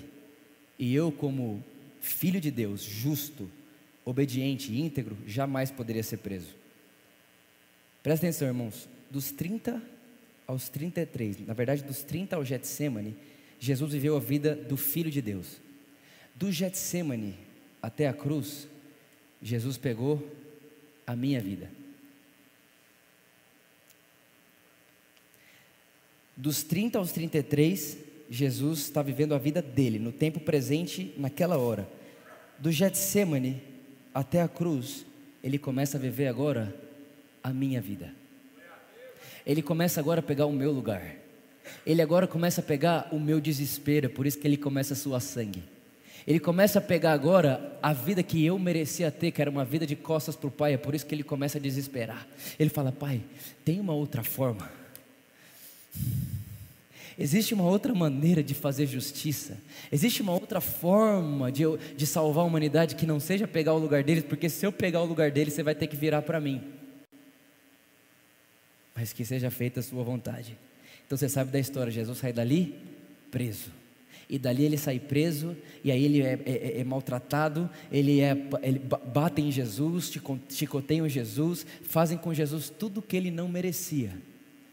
E 0.79 0.95
eu, 0.95 1.11
como 1.11 1.63
filho 1.99 2.41
de 2.41 2.49
Deus, 2.49 2.81
justo, 2.81 3.49
obediente 4.03 4.71
e 4.71 4.81
íntegro, 4.81 5.17
jamais 5.27 5.69
poderia 5.69 6.01
ser 6.01 6.17
preso. 6.17 6.55
Presta 8.01 8.25
atenção, 8.25 8.47
irmãos. 8.47 8.89
Dos 9.09 9.31
30 9.31 9.81
aos 10.47 10.69
33, 10.69 11.45
na 11.45 11.53
verdade, 11.53 11.83
dos 11.83 12.03
30 12.03 12.35
ao 12.35 12.45
Getsemane, 12.45 13.15
Jesus 13.61 13.93
viveu 13.93 14.17
a 14.17 14.19
vida 14.19 14.55
do 14.55 14.75
Filho 14.75 15.11
de 15.11 15.21
Deus. 15.21 15.61
Do 16.33 16.51
Getsemane 16.51 17.37
até 17.79 18.07
a 18.07 18.13
cruz, 18.13 18.67
Jesus 19.39 19.77
pegou 19.77 20.27
a 21.05 21.15
minha 21.15 21.39
vida. 21.39 21.69
Dos 26.35 26.63
30 26.63 26.97
aos 26.97 27.11
33, 27.11 27.99
Jesus 28.31 28.79
está 28.79 29.03
vivendo 29.03 29.35
a 29.35 29.37
vida 29.37 29.61
dele, 29.61 29.99
no 29.99 30.11
tempo 30.11 30.39
presente, 30.39 31.13
naquela 31.15 31.59
hora. 31.59 31.87
Do 32.57 32.71
Getsemane 32.71 33.61
até 34.11 34.41
a 34.41 34.47
cruz, 34.47 35.05
ele 35.43 35.59
começa 35.59 35.99
a 35.99 36.01
viver 36.01 36.27
agora 36.27 36.75
a 37.43 37.53
minha 37.53 37.79
vida. 37.79 38.11
Ele 39.45 39.61
começa 39.61 39.99
agora 39.99 40.19
a 40.19 40.23
pegar 40.23 40.47
o 40.47 40.51
meu 40.51 40.71
lugar. 40.71 41.20
Ele 41.85 42.01
agora 42.01 42.27
começa 42.27 42.61
a 42.61 42.63
pegar 42.63 43.09
o 43.11 43.19
meu 43.19 43.39
desespero, 43.39 44.09
por 44.09 44.25
isso 44.25 44.37
que 44.37 44.47
ele 44.47 44.57
começa 44.57 44.93
a 44.93 44.97
suar 44.97 45.21
sangue. 45.21 45.63
Ele 46.27 46.39
começa 46.39 46.79
a 46.79 46.81
pegar 46.81 47.13
agora 47.13 47.77
a 47.81 47.93
vida 47.93 48.21
que 48.21 48.45
eu 48.45 48.57
merecia 48.59 49.11
ter, 49.11 49.31
que 49.31 49.41
era 49.41 49.49
uma 49.49 49.65
vida 49.65 49.85
de 49.85 49.95
costas 49.95 50.35
para 50.35 50.47
o 50.47 50.51
pai, 50.51 50.73
é 50.73 50.77
por 50.77 50.93
isso 50.93 51.05
que 51.05 51.15
ele 51.15 51.23
começa 51.23 51.57
a 51.57 51.61
desesperar. 51.61 52.27
Ele 52.59 52.69
fala: 52.69 52.91
Pai, 52.91 53.21
tem 53.65 53.79
uma 53.79 53.93
outra 53.93 54.23
forma. 54.23 54.69
Existe 57.17 57.53
uma 57.53 57.65
outra 57.65 57.93
maneira 57.93 58.41
de 58.41 58.53
fazer 58.53 58.87
justiça. 58.87 59.57
Existe 59.91 60.21
uma 60.21 60.31
outra 60.31 60.61
forma 60.61 61.51
de, 61.51 61.63
de 61.95 62.07
salvar 62.07 62.43
a 62.43 62.47
humanidade 62.47 62.95
que 62.95 63.05
não 63.05 63.19
seja 63.19 63.47
pegar 63.47 63.73
o 63.73 63.77
lugar 63.77 64.03
deles, 64.03 64.23
porque 64.23 64.49
se 64.49 64.65
eu 64.65 64.71
pegar 64.71 65.01
o 65.01 65.05
lugar 65.05 65.29
deles, 65.29 65.53
você 65.53 65.63
vai 65.63 65.75
ter 65.75 65.87
que 65.87 65.95
virar 65.95 66.21
para 66.21 66.39
mim. 66.39 66.61
Mas 68.95 69.11
que 69.13 69.25
seja 69.25 69.51
feita 69.51 69.79
a 69.81 69.83
sua 69.83 70.03
vontade. 70.03 70.57
Então 71.11 71.17
você 71.17 71.27
sabe 71.27 71.51
da 71.51 71.59
história: 71.59 71.91
Jesus 71.91 72.19
sai 72.19 72.31
dali 72.31 72.73
preso 73.29 73.69
e 74.29 74.39
dali 74.39 74.63
ele 74.63 74.77
sai 74.77 74.97
preso, 74.97 75.57
e 75.83 75.91
aí 75.91 76.05
ele 76.05 76.21
é, 76.21 76.39
é, 76.45 76.51
é, 76.51 76.79
é 76.79 76.83
maltratado, 76.85 77.69
ele, 77.91 78.21
é, 78.21 78.31
ele 78.63 78.79
batem 78.79 79.49
em 79.49 79.51
Jesus, 79.51 80.09
chicoteiam 80.49 81.09
Jesus, 81.09 81.65
fazem 81.83 82.17
com 82.17 82.33
Jesus 82.33 82.69
tudo 82.69 83.01
o 83.01 83.03
que 83.03 83.17
ele 83.17 83.29
não 83.29 83.49
merecia. 83.49 84.13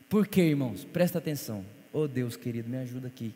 Por 0.09 0.29
quê, 0.29 0.43
irmãos? 0.43 0.85
Presta 0.85 1.19
atenção. 1.19 1.65
Oh 1.93 2.07
Deus 2.07 2.37
querido, 2.37 2.71
me 2.71 2.77
ajuda 2.77 3.09
aqui. 3.09 3.35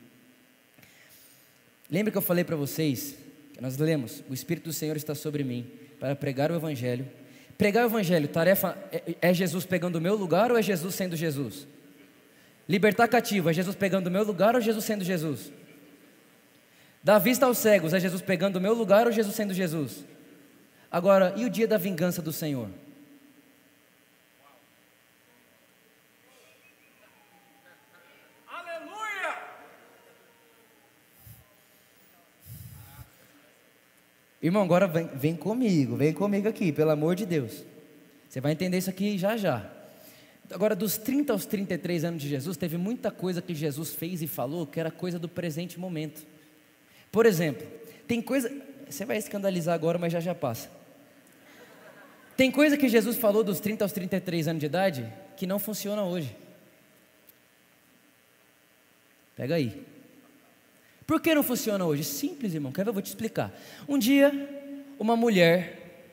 Lembra 1.90 2.12
que 2.12 2.18
eu 2.18 2.22
falei 2.22 2.44
para 2.44 2.54
vocês, 2.54 3.16
que 3.52 3.60
nós 3.60 3.76
lemos, 3.78 4.22
o 4.30 4.32
Espírito 4.34 4.66
do 4.66 4.72
Senhor 4.72 4.96
está 4.96 5.16
sobre 5.16 5.42
mim, 5.42 5.66
para 5.98 6.14
pregar 6.14 6.52
o 6.52 6.54
Evangelho. 6.54 7.04
Pregar 7.58 7.82
o 7.84 7.88
Evangelho, 7.88 8.28
tarefa 8.28 8.78
é, 8.92 9.16
é 9.20 9.34
Jesus 9.34 9.64
pegando 9.66 9.96
o 9.96 10.00
meu 10.00 10.14
lugar 10.14 10.52
ou 10.52 10.56
é 10.56 10.62
Jesus 10.62 10.94
sendo 10.94 11.16
Jesus? 11.16 11.66
Libertar 12.68 13.08
cativo, 13.08 13.50
é 13.50 13.52
Jesus 13.52 13.74
pegando 13.74 14.06
o 14.06 14.10
meu 14.10 14.24
lugar 14.24 14.54
ou 14.54 14.60
Jesus 14.60 14.84
sendo 14.84 15.04
Jesus? 15.04 15.52
Dar 17.02 17.18
vista 17.18 17.46
aos 17.46 17.58
cegos, 17.58 17.92
é 17.92 17.98
Jesus 17.98 18.22
pegando 18.22 18.56
o 18.56 18.60
meu 18.60 18.74
lugar 18.74 19.06
ou 19.06 19.12
Jesus 19.12 19.34
sendo 19.34 19.52
Jesus? 19.52 20.04
Agora, 20.90 21.34
e 21.36 21.44
o 21.44 21.50
dia 21.50 21.66
da 21.66 21.76
vingança 21.76 22.22
do 22.22 22.32
Senhor? 22.32 22.68
Aleluia! 28.46 29.36
Irmão, 34.40 34.62
agora 34.62 34.86
vem, 34.86 35.08
vem 35.08 35.34
comigo, 35.34 35.96
vem 35.96 36.12
comigo 36.12 36.48
aqui, 36.48 36.70
pelo 36.70 36.90
amor 36.90 37.16
de 37.16 37.26
Deus. 37.26 37.64
Você 38.28 38.40
vai 38.40 38.52
entender 38.52 38.78
isso 38.78 38.90
aqui 38.90 39.18
já 39.18 39.36
já. 39.36 39.81
Agora, 40.50 40.74
dos 40.74 40.98
30 40.98 41.32
aos 41.32 41.46
33 41.46 42.04
anos 42.04 42.22
de 42.22 42.28
Jesus, 42.28 42.56
teve 42.56 42.76
muita 42.76 43.10
coisa 43.10 43.40
que 43.40 43.54
Jesus 43.54 43.94
fez 43.94 44.22
e 44.22 44.26
falou 44.26 44.66
que 44.66 44.78
era 44.78 44.90
coisa 44.90 45.18
do 45.18 45.28
presente 45.28 45.78
momento. 45.78 46.26
Por 47.10 47.26
exemplo, 47.26 47.66
tem 48.06 48.20
coisa. 48.20 48.50
você 48.88 49.04
vai 49.04 49.16
escandalizar 49.16 49.74
agora, 49.74 49.98
mas 49.98 50.12
já 50.12 50.20
já 50.20 50.34
passa. 50.34 50.70
Tem 52.36 52.50
coisa 52.50 52.76
que 52.76 52.88
Jesus 52.88 53.16
falou 53.16 53.44
dos 53.44 53.60
30 53.60 53.84
aos 53.84 53.92
33 53.92 54.48
anos 54.48 54.60
de 54.60 54.66
idade 54.66 55.12
que 55.36 55.46
não 55.46 55.58
funciona 55.58 56.02
hoje. 56.02 56.34
Pega 59.36 59.54
aí. 59.54 59.84
Por 61.06 61.20
que 61.20 61.34
não 61.34 61.42
funciona 61.42 61.84
hoje? 61.84 62.04
Simples, 62.04 62.54
irmão. 62.54 62.72
Quer 62.72 62.84
ver? 62.84 62.90
Eu 62.90 62.94
vou 62.94 63.02
te 63.02 63.06
explicar. 63.06 63.52
Um 63.88 63.98
dia, 63.98 64.32
uma 64.98 65.16
mulher, 65.16 66.06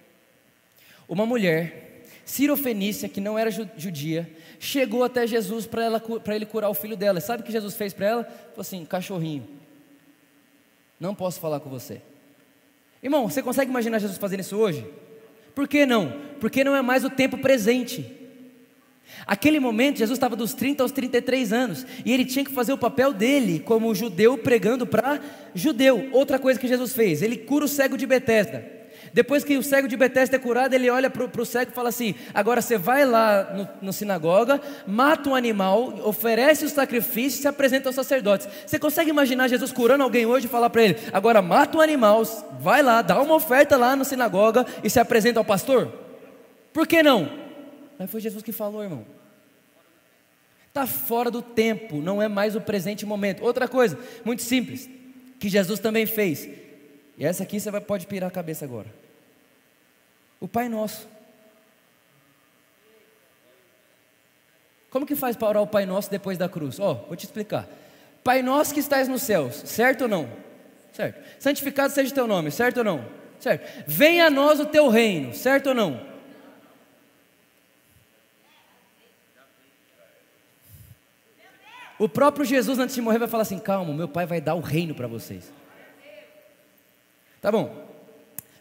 uma 1.07 1.25
mulher, 1.25 1.88
cirofenícia, 2.29 3.09
que 3.09 3.19
não 3.19 3.39
era 3.39 3.49
judia, 3.49 4.29
chegou 4.59 5.03
até 5.03 5.25
Jesus 5.25 5.65
para 5.65 6.35
ele 6.35 6.45
curar 6.45 6.69
o 6.69 6.75
filho 6.75 6.95
dela. 6.95 7.19
Sabe 7.19 7.41
o 7.41 7.45
que 7.45 7.51
Jesus 7.51 7.75
fez 7.75 7.91
para 7.91 8.05
ela? 8.05 8.23
Falou 8.23 8.61
assim: 8.61 8.85
cachorrinho, 8.85 9.47
não 10.99 11.15
posso 11.15 11.39
falar 11.39 11.59
com 11.59 11.69
você. 11.69 12.01
Irmão, 13.01 13.27
você 13.27 13.41
consegue 13.41 13.71
imaginar 13.71 13.97
Jesus 13.97 14.19
fazendo 14.19 14.41
isso 14.41 14.55
hoje? 14.55 14.85
Por 15.55 15.67
que 15.67 15.85
não? 15.85 16.13
Porque 16.39 16.63
não 16.63 16.75
é 16.75 16.81
mais 16.81 17.03
o 17.03 17.09
tempo 17.09 17.37
presente. 17.37 18.15
Aquele 19.25 19.59
momento, 19.59 19.97
Jesus 19.97 20.17
estava 20.17 20.35
dos 20.35 20.53
30 20.53 20.83
aos 20.83 20.91
33 20.91 21.51
anos 21.51 21.85
e 22.05 22.13
ele 22.13 22.25
tinha 22.25 22.45
que 22.45 22.51
fazer 22.51 22.73
o 22.73 22.77
papel 22.77 23.11
dele 23.11 23.59
como 23.59 23.93
judeu 23.95 24.37
pregando 24.37 24.85
para 24.85 25.19
judeu. 25.55 26.09
Outra 26.11 26.37
coisa 26.37 26.59
que 26.59 26.67
Jesus 26.67 26.93
fez, 26.93 27.23
ele 27.23 27.37
cura 27.37 27.65
o 27.65 27.67
cego 27.67 27.97
de 27.97 28.05
Betesda. 28.05 28.78
Depois 29.13 29.43
que 29.43 29.57
o 29.57 29.63
cego 29.63 29.87
de 29.87 29.97
Betesda 29.97 30.35
é 30.35 30.39
curado, 30.39 30.73
ele 30.73 30.89
olha 30.89 31.09
para 31.09 31.41
o 31.41 31.45
cego 31.45 31.71
e 31.71 31.73
fala 31.73 31.89
assim: 31.89 32.15
agora 32.33 32.61
você 32.61 32.77
vai 32.77 33.05
lá 33.05 33.43
no, 33.53 33.69
no, 33.81 33.93
sinagoga, 33.93 34.61
mata 34.87 35.29
um 35.29 35.35
animal, 35.35 35.99
oferece 36.03 36.65
o 36.65 36.69
sacrifício 36.69 37.39
e 37.39 37.41
se 37.41 37.47
apresenta 37.47 37.89
aos 37.89 37.95
sacerdotes. 37.95 38.47
Você 38.65 38.77
consegue 38.77 39.09
imaginar 39.09 39.47
Jesus 39.47 39.71
curando 39.71 40.03
alguém 40.03 40.25
hoje 40.25 40.45
e 40.45 40.49
falar 40.49 40.69
para 40.69 40.83
ele: 40.83 40.97
agora 41.11 41.41
mata 41.41 41.77
um 41.77 41.81
animal, 41.81 42.23
vai 42.59 42.81
lá, 42.81 43.01
dá 43.01 43.21
uma 43.21 43.35
oferta 43.35 43.77
lá 43.77 43.95
na 43.95 44.03
sinagoga 44.03 44.65
e 44.83 44.89
se 44.89 44.99
apresenta 44.99 45.39
ao 45.39 45.45
pastor? 45.45 45.91
Por 46.73 46.87
que 46.87 47.01
não? 47.01 47.29
Mas 47.97 48.09
foi 48.09 48.21
Jesus 48.21 48.43
que 48.43 48.51
falou, 48.51 48.83
irmão. 48.83 49.05
Está 50.67 50.85
fora 50.85 51.31
do 51.31 51.41
tempo, 51.41 51.97
não 51.97 52.21
é 52.21 52.27
mais 52.27 52.55
o 52.55 52.61
presente 52.61 53.05
momento. 53.05 53.43
Outra 53.43 53.67
coisa, 53.67 53.97
muito 54.23 54.43
simples, 54.43 54.87
que 55.39 55.49
Jesus 55.49 55.79
também 55.79 56.05
fez. 56.05 56.47
E 57.19 57.25
essa 57.25 57.43
aqui 57.43 57.59
você 57.59 57.69
vai, 57.69 57.81
pode 57.81 58.07
pirar 58.07 58.29
a 58.29 58.31
cabeça 58.31 58.63
agora. 58.63 58.87
O 60.39 60.47
Pai 60.47 60.69
Nosso. 60.69 61.05
Como 64.89 65.05
que 65.05 65.17
faz 65.17 65.35
para 65.35 65.49
orar 65.49 65.61
o 65.61 65.67
Pai 65.67 65.85
Nosso 65.85 66.09
depois 66.09 66.37
da 66.37 66.47
cruz? 66.47 66.79
Ó, 66.79 66.93
oh, 66.93 66.95
vou 67.07 67.17
te 67.17 67.25
explicar. 67.25 67.67
Pai 68.23 68.41
Nosso 68.41 68.73
que 68.73 68.79
estás 68.79 69.09
nos 69.09 69.21
céus, 69.21 69.55
certo 69.65 70.03
ou 70.03 70.07
não? 70.07 70.29
Certo. 70.93 71.21
Santificado 71.39 71.93
seja 71.93 72.09
o 72.09 72.15
teu 72.15 72.25
nome, 72.25 72.51
certo 72.51 72.77
ou 72.77 72.83
não? 72.85 73.05
Certo. 73.37 73.83
Venha 73.85 74.27
a 74.27 74.29
nós 74.29 74.61
o 74.61 74.65
teu 74.65 74.87
reino, 74.87 75.33
certo 75.33 75.67
ou 75.67 75.75
não? 75.75 76.07
O 81.97 82.07
próprio 82.07 82.45
Jesus, 82.45 82.79
antes 82.79 82.95
de 82.95 83.01
morrer, 83.01 83.19
vai 83.19 83.27
falar 83.27 83.43
assim: 83.43 83.59
calma, 83.59 83.93
meu 83.93 84.07
pai 84.07 84.25
vai 84.25 84.39
dar 84.39 84.55
o 84.55 84.61
reino 84.61 84.95
para 84.95 85.05
vocês. 85.05 85.58
Tá 87.41 87.51
bom. 87.51 87.87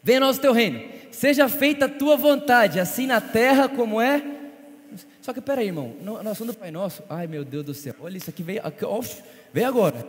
Venha 0.01 0.19
nós 0.19 0.37
o 0.37 0.41
teu 0.41 0.53
reino. 0.53 0.81
Seja 1.11 1.49
feita 1.49 1.85
a 1.85 1.89
tua 1.89 2.15
vontade, 2.15 2.79
assim 2.79 3.05
na 3.05 3.19
terra 3.19 3.67
como 3.67 3.99
é. 3.99 4.23
Só 5.21 5.33
que 5.33 5.41
peraí, 5.41 5.67
irmão, 5.67 5.95
na 6.01 6.13
oração 6.13 6.47
do 6.47 6.53
Pai 6.53 6.71
Nosso, 6.71 7.03
ai 7.09 7.27
meu 7.27 7.43
Deus 7.43 7.65
do 7.65 7.73
céu, 7.73 7.93
olha 8.01 8.17
isso 8.17 8.29
aqui, 8.29 8.41
veio, 8.41 8.61
aqui, 8.65 8.85
agora. 9.63 10.07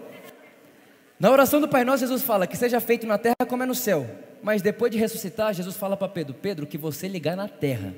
Na 1.18 1.30
oração 1.30 1.61
do 1.61 1.68
Pai 1.68 1.85
Nosso, 1.85 1.98
Jesus 1.98 2.22
fala 2.22 2.46
que 2.46 2.56
seja 2.56 2.80
feito 2.80 3.06
na 3.06 3.18
terra 3.18 3.35
como 3.46 3.62
é 3.62 3.66
no 3.66 3.74
céu. 3.74 4.09
Mas 4.42 4.62
depois 4.62 4.90
de 4.90 4.96
ressuscitar, 4.96 5.52
Jesus 5.52 5.76
fala 5.76 5.96
para 5.96 6.09
Pedro: 6.09 6.33
Pedro, 6.33 6.66
que 6.66 6.78
você 6.78 7.09
ligar 7.09 7.37
na 7.37 7.48
terra. 7.48 7.92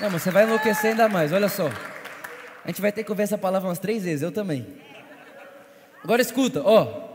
Não, 0.00 0.08
mas 0.10 0.22
você 0.22 0.30
vai 0.30 0.44
enlouquecer 0.44 0.92
ainda 0.92 1.06
mais, 1.10 1.30
olha 1.30 1.48
só. 1.48 1.68
A 2.64 2.68
gente 2.68 2.80
vai 2.80 2.92
ter 2.92 3.04
que 3.04 3.10
ouvir 3.10 3.22
essa 3.22 3.38
palavra 3.38 3.68
umas 3.68 3.78
três 3.78 4.04
vezes, 4.04 4.22
eu 4.22 4.32
também. 4.32 4.66
Agora 6.02 6.20
escuta, 6.20 6.62
ó. 6.64 7.08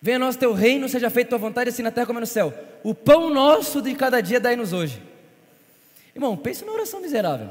Venha 0.00 0.18
nosso 0.18 0.38
teu 0.38 0.52
reino, 0.52 0.88
seja 0.88 1.10
feita 1.10 1.30
tua 1.30 1.38
vontade, 1.38 1.70
assim 1.70 1.82
na 1.82 1.90
terra 1.90 2.06
como 2.06 2.20
no 2.20 2.26
céu. 2.26 2.54
O 2.82 2.94
pão 2.94 3.30
nosso 3.30 3.82
de 3.82 3.94
cada 3.94 4.20
dia 4.20 4.38
dai-nos 4.38 4.72
hoje. 4.72 5.02
Irmão, 6.14 6.36
pense 6.36 6.64
na 6.64 6.72
oração 6.72 7.00
miserável. 7.00 7.50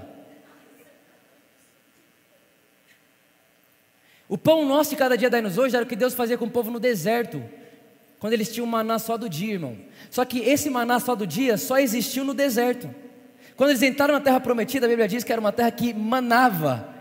O 4.29 4.37
pão 4.37 4.65
nosso 4.65 4.89
de 4.89 4.95
cada 4.95 5.17
dia 5.17 5.29
dai-nos 5.29 5.57
hoje 5.57 5.75
era 5.75 5.85
o 5.85 5.87
que 5.87 5.95
Deus 5.95 6.13
fazia 6.13 6.37
com 6.37 6.45
o 6.45 6.51
povo 6.51 6.71
no 6.71 6.79
deserto. 6.79 7.43
Quando 8.19 8.33
eles 8.33 8.51
tinham 8.51 8.65
maná 8.65 8.97
só 8.97 9.17
do 9.17 9.29
dia, 9.29 9.53
irmão. 9.53 9.77
Só 10.09 10.25
que 10.25 10.39
esse 10.39 10.69
maná 10.69 10.99
só 10.99 11.15
do 11.15 11.27
dia 11.27 11.57
só 11.57 11.77
existiu 11.77 12.23
no 12.23 12.33
deserto. 12.33 12.93
Quando 13.57 13.71
eles 13.71 13.81
entraram 13.81 14.13
na 14.13 14.21
terra 14.21 14.39
prometida, 14.39 14.85
a 14.85 14.89
Bíblia 14.89 15.07
diz 15.07 15.23
que 15.23 15.31
era 15.31 15.41
uma 15.41 15.51
terra 15.51 15.71
que 15.71 15.93
manava 15.93 16.95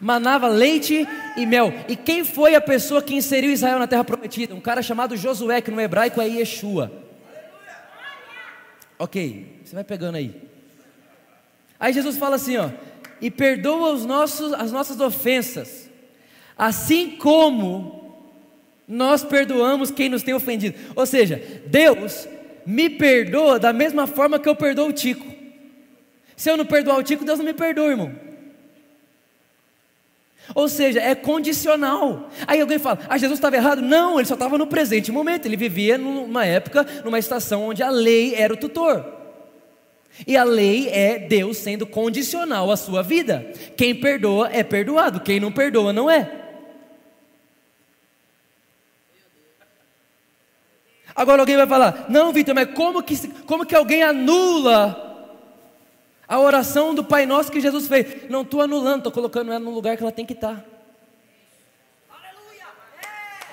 manava 0.00 0.48
leite 0.48 1.06
e 1.36 1.46
mel. 1.46 1.72
E 1.88 1.96
quem 1.96 2.24
foi 2.24 2.54
a 2.54 2.60
pessoa 2.60 3.02
que 3.02 3.14
inseriu 3.14 3.50
Israel 3.50 3.78
na 3.78 3.86
terra 3.86 4.04
prometida? 4.04 4.54
Um 4.54 4.60
cara 4.60 4.82
chamado 4.82 5.16
Josué, 5.16 5.60
que 5.60 5.70
no 5.70 5.80
hebraico 5.80 6.20
é 6.20 6.28
Yeshua. 6.28 6.90
Ok, 8.98 9.60
você 9.64 9.74
vai 9.74 9.84
pegando 9.84 10.16
aí. 10.16 10.34
Aí 11.78 11.92
Jesus 11.92 12.18
fala 12.18 12.36
assim, 12.36 12.56
ó, 12.56 12.70
e 13.20 13.30
perdoa 13.30 13.92
os 13.92 14.04
nossos, 14.04 14.52
as 14.52 14.72
nossas 14.72 15.00
ofensas, 15.00 15.88
assim 16.56 17.10
como 17.10 18.26
nós 18.86 19.22
perdoamos 19.22 19.90
quem 19.90 20.08
nos 20.08 20.24
tem 20.24 20.34
ofendido. 20.34 20.76
Ou 20.96 21.06
seja, 21.06 21.40
Deus 21.66 22.28
me 22.66 22.90
perdoa 22.90 23.58
da 23.58 23.72
mesma 23.72 24.06
forma 24.06 24.38
que 24.38 24.48
eu 24.48 24.56
perdoo 24.56 24.88
o 24.88 24.92
Tico. 24.92 25.37
Se 26.38 26.48
eu 26.48 26.56
não 26.56 26.64
perdoar 26.64 26.96
o 26.96 27.02
Tico, 27.02 27.24
Deus 27.24 27.40
não 27.40 27.44
me 27.44 27.52
perdoa, 27.52 27.90
irmão. 27.90 28.12
Ou 30.54 30.68
seja, 30.68 31.00
é 31.00 31.12
condicional. 31.12 32.30
Aí 32.46 32.60
alguém 32.60 32.78
fala, 32.78 33.00
ah, 33.08 33.18
Jesus 33.18 33.38
estava 33.38 33.56
errado? 33.56 33.82
Não, 33.82 34.20
ele 34.20 34.28
só 34.28 34.34
estava 34.34 34.56
no 34.56 34.68
presente 34.68 35.10
momento. 35.10 35.46
Ele 35.46 35.56
vivia 35.56 35.98
numa 35.98 36.46
época, 36.46 36.86
numa 37.04 37.18
estação 37.18 37.64
onde 37.64 37.82
a 37.82 37.90
lei 37.90 38.36
era 38.36 38.54
o 38.54 38.56
tutor. 38.56 39.04
E 40.28 40.36
a 40.36 40.44
lei 40.44 40.88
é 40.90 41.18
Deus 41.18 41.56
sendo 41.56 41.84
condicional 41.84 42.70
à 42.70 42.76
sua 42.76 43.02
vida. 43.02 43.52
Quem 43.76 43.92
perdoa 43.92 44.48
é 44.52 44.62
perdoado, 44.62 45.18
quem 45.18 45.40
não 45.40 45.50
perdoa 45.50 45.92
não 45.92 46.08
é. 46.08 46.30
Agora 51.16 51.42
alguém 51.42 51.56
vai 51.56 51.66
falar, 51.66 52.06
não, 52.08 52.32
Vitor, 52.32 52.54
mas 52.54 52.70
como 52.74 53.02
que, 53.02 53.28
como 53.42 53.66
que 53.66 53.74
alguém 53.74 54.04
anula 54.04 55.07
a 56.28 56.38
oração 56.38 56.94
do 56.94 57.02
Pai 57.02 57.24
Nosso 57.24 57.50
que 57.50 57.60
Jesus 57.60 57.88
fez. 57.88 58.28
Não 58.28 58.42
estou 58.42 58.60
anulando, 58.60 58.98
estou 58.98 59.12
colocando 59.12 59.50
ela 59.50 59.58
no 59.58 59.70
lugar 59.70 59.96
que 59.96 60.02
ela 60.02 60.12
tem 60.12 60.26
que 60.26 60.34
estar. 60.34 60.64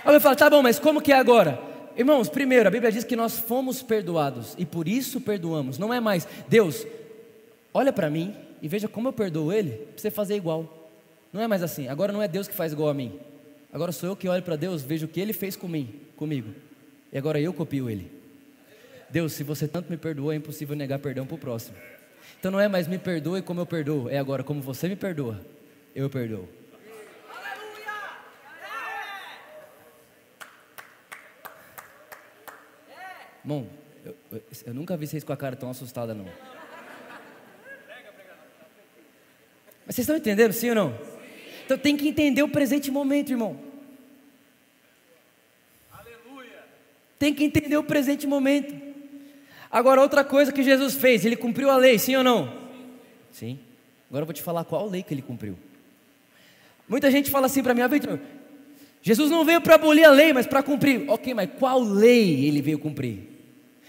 Alguém 0.04 0.20
fala, 0.20 0.36
tá 0.36 0.50
bom, 0.50 0.62
mas 0.62 0.78
como 0.78 1.02
que 1.02 1.12
é 1.12 1.16
agora? 1.18 1.60
Irmãos, 1.98 2.28
primeiro, 2.28 2.68
a 2.68 2.72
Bíblia 2.72 2.92
diz 2.92 3.04
que 3.04 3.16
nós 3.16 3.40
fomos 3.40 3.82
perdoados 3.82 4.54
e 4.58 4.66
por 4.66 4.88
isso 4.88 5.22
perdoamos. 5.22 5.80
Não 5.80 5.94
é 5.94 6.00
mais, 6.00 6.28
Deus, 6.48 6.86
olha 7.74 7.94
para 7.94 8.10
mim 8.10 8.36
e 8.62 8.68
veja 8.68 8.88
como 8.88 9.08
eu 9.08 9.14
perdoo 9.14 9.52
ele, 9.52 9.72
para 9.72 9.98
você 9.98 10.12
fazer 10.12 10.36
igual. 10.36 10.92
Não 11.32 11.42
é 11.42 11.48
mais 11.48 11.64
assim. 11.64 11.88
Agora 11.88 12.12
não 12.12 12.22
é 12.22 12.28
Deus 12.28 12.48
que 12.48 12.54
faz 12.54 12.74
igual 12.74 12.90
a 12.90 12.94
mim. 12.94 13.18
Agora 13.72 13.92
sou 13.92 14.10
eu 14.10 14.16
que 14.16 14.28
olho 14.28 14.44
para 14.44 14.56
Deus, 14.56 14.84
vejo 14.84 15.06
o 15.06 15.10
que 15.10 15.20
ele 15.20 15.34
fez 15.34 15.56
comigo, 15.56 15.94
comigo. 16.16 16.54
E 17.12 17.18
agora 17.18 17.40
eu 17.40 17.54
copio 17.54 17.90
ele. 17.90 18.12
Deus, 19.10 19.34
se 19.34 19.44
você 19.44 19.68
tanto 19.68 19.90
me 19.90 19.98
perdoou, 19.98 20.32
é 20.32 20.36
impossível 20.36 20.76
negar 20.76 21.00
perdão 21.00 21.26
para 21.26 21.36
o 21.36 21.38
próximo. 21.38 21.76
Então 22.46 22.52
não 22.52 22.60
é 22.60 22.68
mais 22.68 22.88
me 22.88 23.00
perdoe 23.00 23.42
como 23.42 23.62
eu 23.62 23.66
perdoo, 23.66 24.08
é 24.08 24.20
agora 24.20 24.44
como 24.44 24.62
você 24.62 24.88
me 24.88 24.96
perdoa, 24.96 25.44
eu 25.96 26.08
perdoo. 26.08 26.48
Bom, 33.44 33.68
eu, 34.06 34.16
eu, 34.32 34.44
eu, 34.68 34.74
nunca 34.76 34.96
vi 34.96 35.08
vocês 35.08 35.24
com 35.24 35.34
a 35.34 35.38
cara 35.38 35.56
tão 35.56 35.72
assustada 35.72 36.14
não. 36.14 36.26
Mas 39.84 39.96
vocês 39.96 40.04
estão 40.06 40.16
entendendo, 40.16 40.54
sim 40.54 40.70
ou 40.70 40.76
não? 40.76 41.00
Então 41.66 41.80
tem 41.80 41.98
que 41.98 42.08
entender 42.08 42.44
o 42.44 42.50
presente 42.50 42.92
momento, 42.92 43.32
irmão. 43.32 43.60
Tem 47.18 47.34
que 47.34 47.44
entender 47.44 47.78
o 47.78 47.84
presente 47.84 48.28
momento. 48.28 48.95
Agora, 49.72 50.02
outra 50.02 50.24
coisa 50.24 50.52
que 50.52 50.64
Jesus 50.64 50.96
fez, 50.96 51.26
ele 51.26 51.36
cumpriu 51.36 51.70
a 51.70 51.78
lei, 51.78 51.98
sim 52.00 52.16
ou 52.16 52.24
não? 52.24 52.54
Sim. 53.32 53.60
Agora 54.10 54.24
eu 54.24 54.28
vou 54.28 54.34
te 54.34 54.42
falar 54.42 54.64
qual 54.64 54.88
lei 54.88 55.04
que 55.04 55.14
ele 55.14 55.22
cumpriu. 55.22 55.58
Muita 56.88 57.10
gente 57.10 57.32
fala 57.32 57.48
assim 57.48 57.64
para 57.64 57.74
mim, 57.74 57.82
ah, 57.82 57.88
Vitor, 57.88 58.20
Jesus 59.02 59.30
não 59.30 59.44
veio 59.44 59.62
para 59.62 59.76
abolir 59.76 60.06
a 60.06 60.12
lei, 60.12 60.34
mas 60.34 60.48
para 60.48 60.64
cumprir. 60.64 61.10
Ok, 61.10 61.34
mas 61.34 61.50
qual 61.60 61.80
lei 61.80 62.46
ele 62.46 62.62
veio 62.62 62.80
cumprir? 62.80 63.30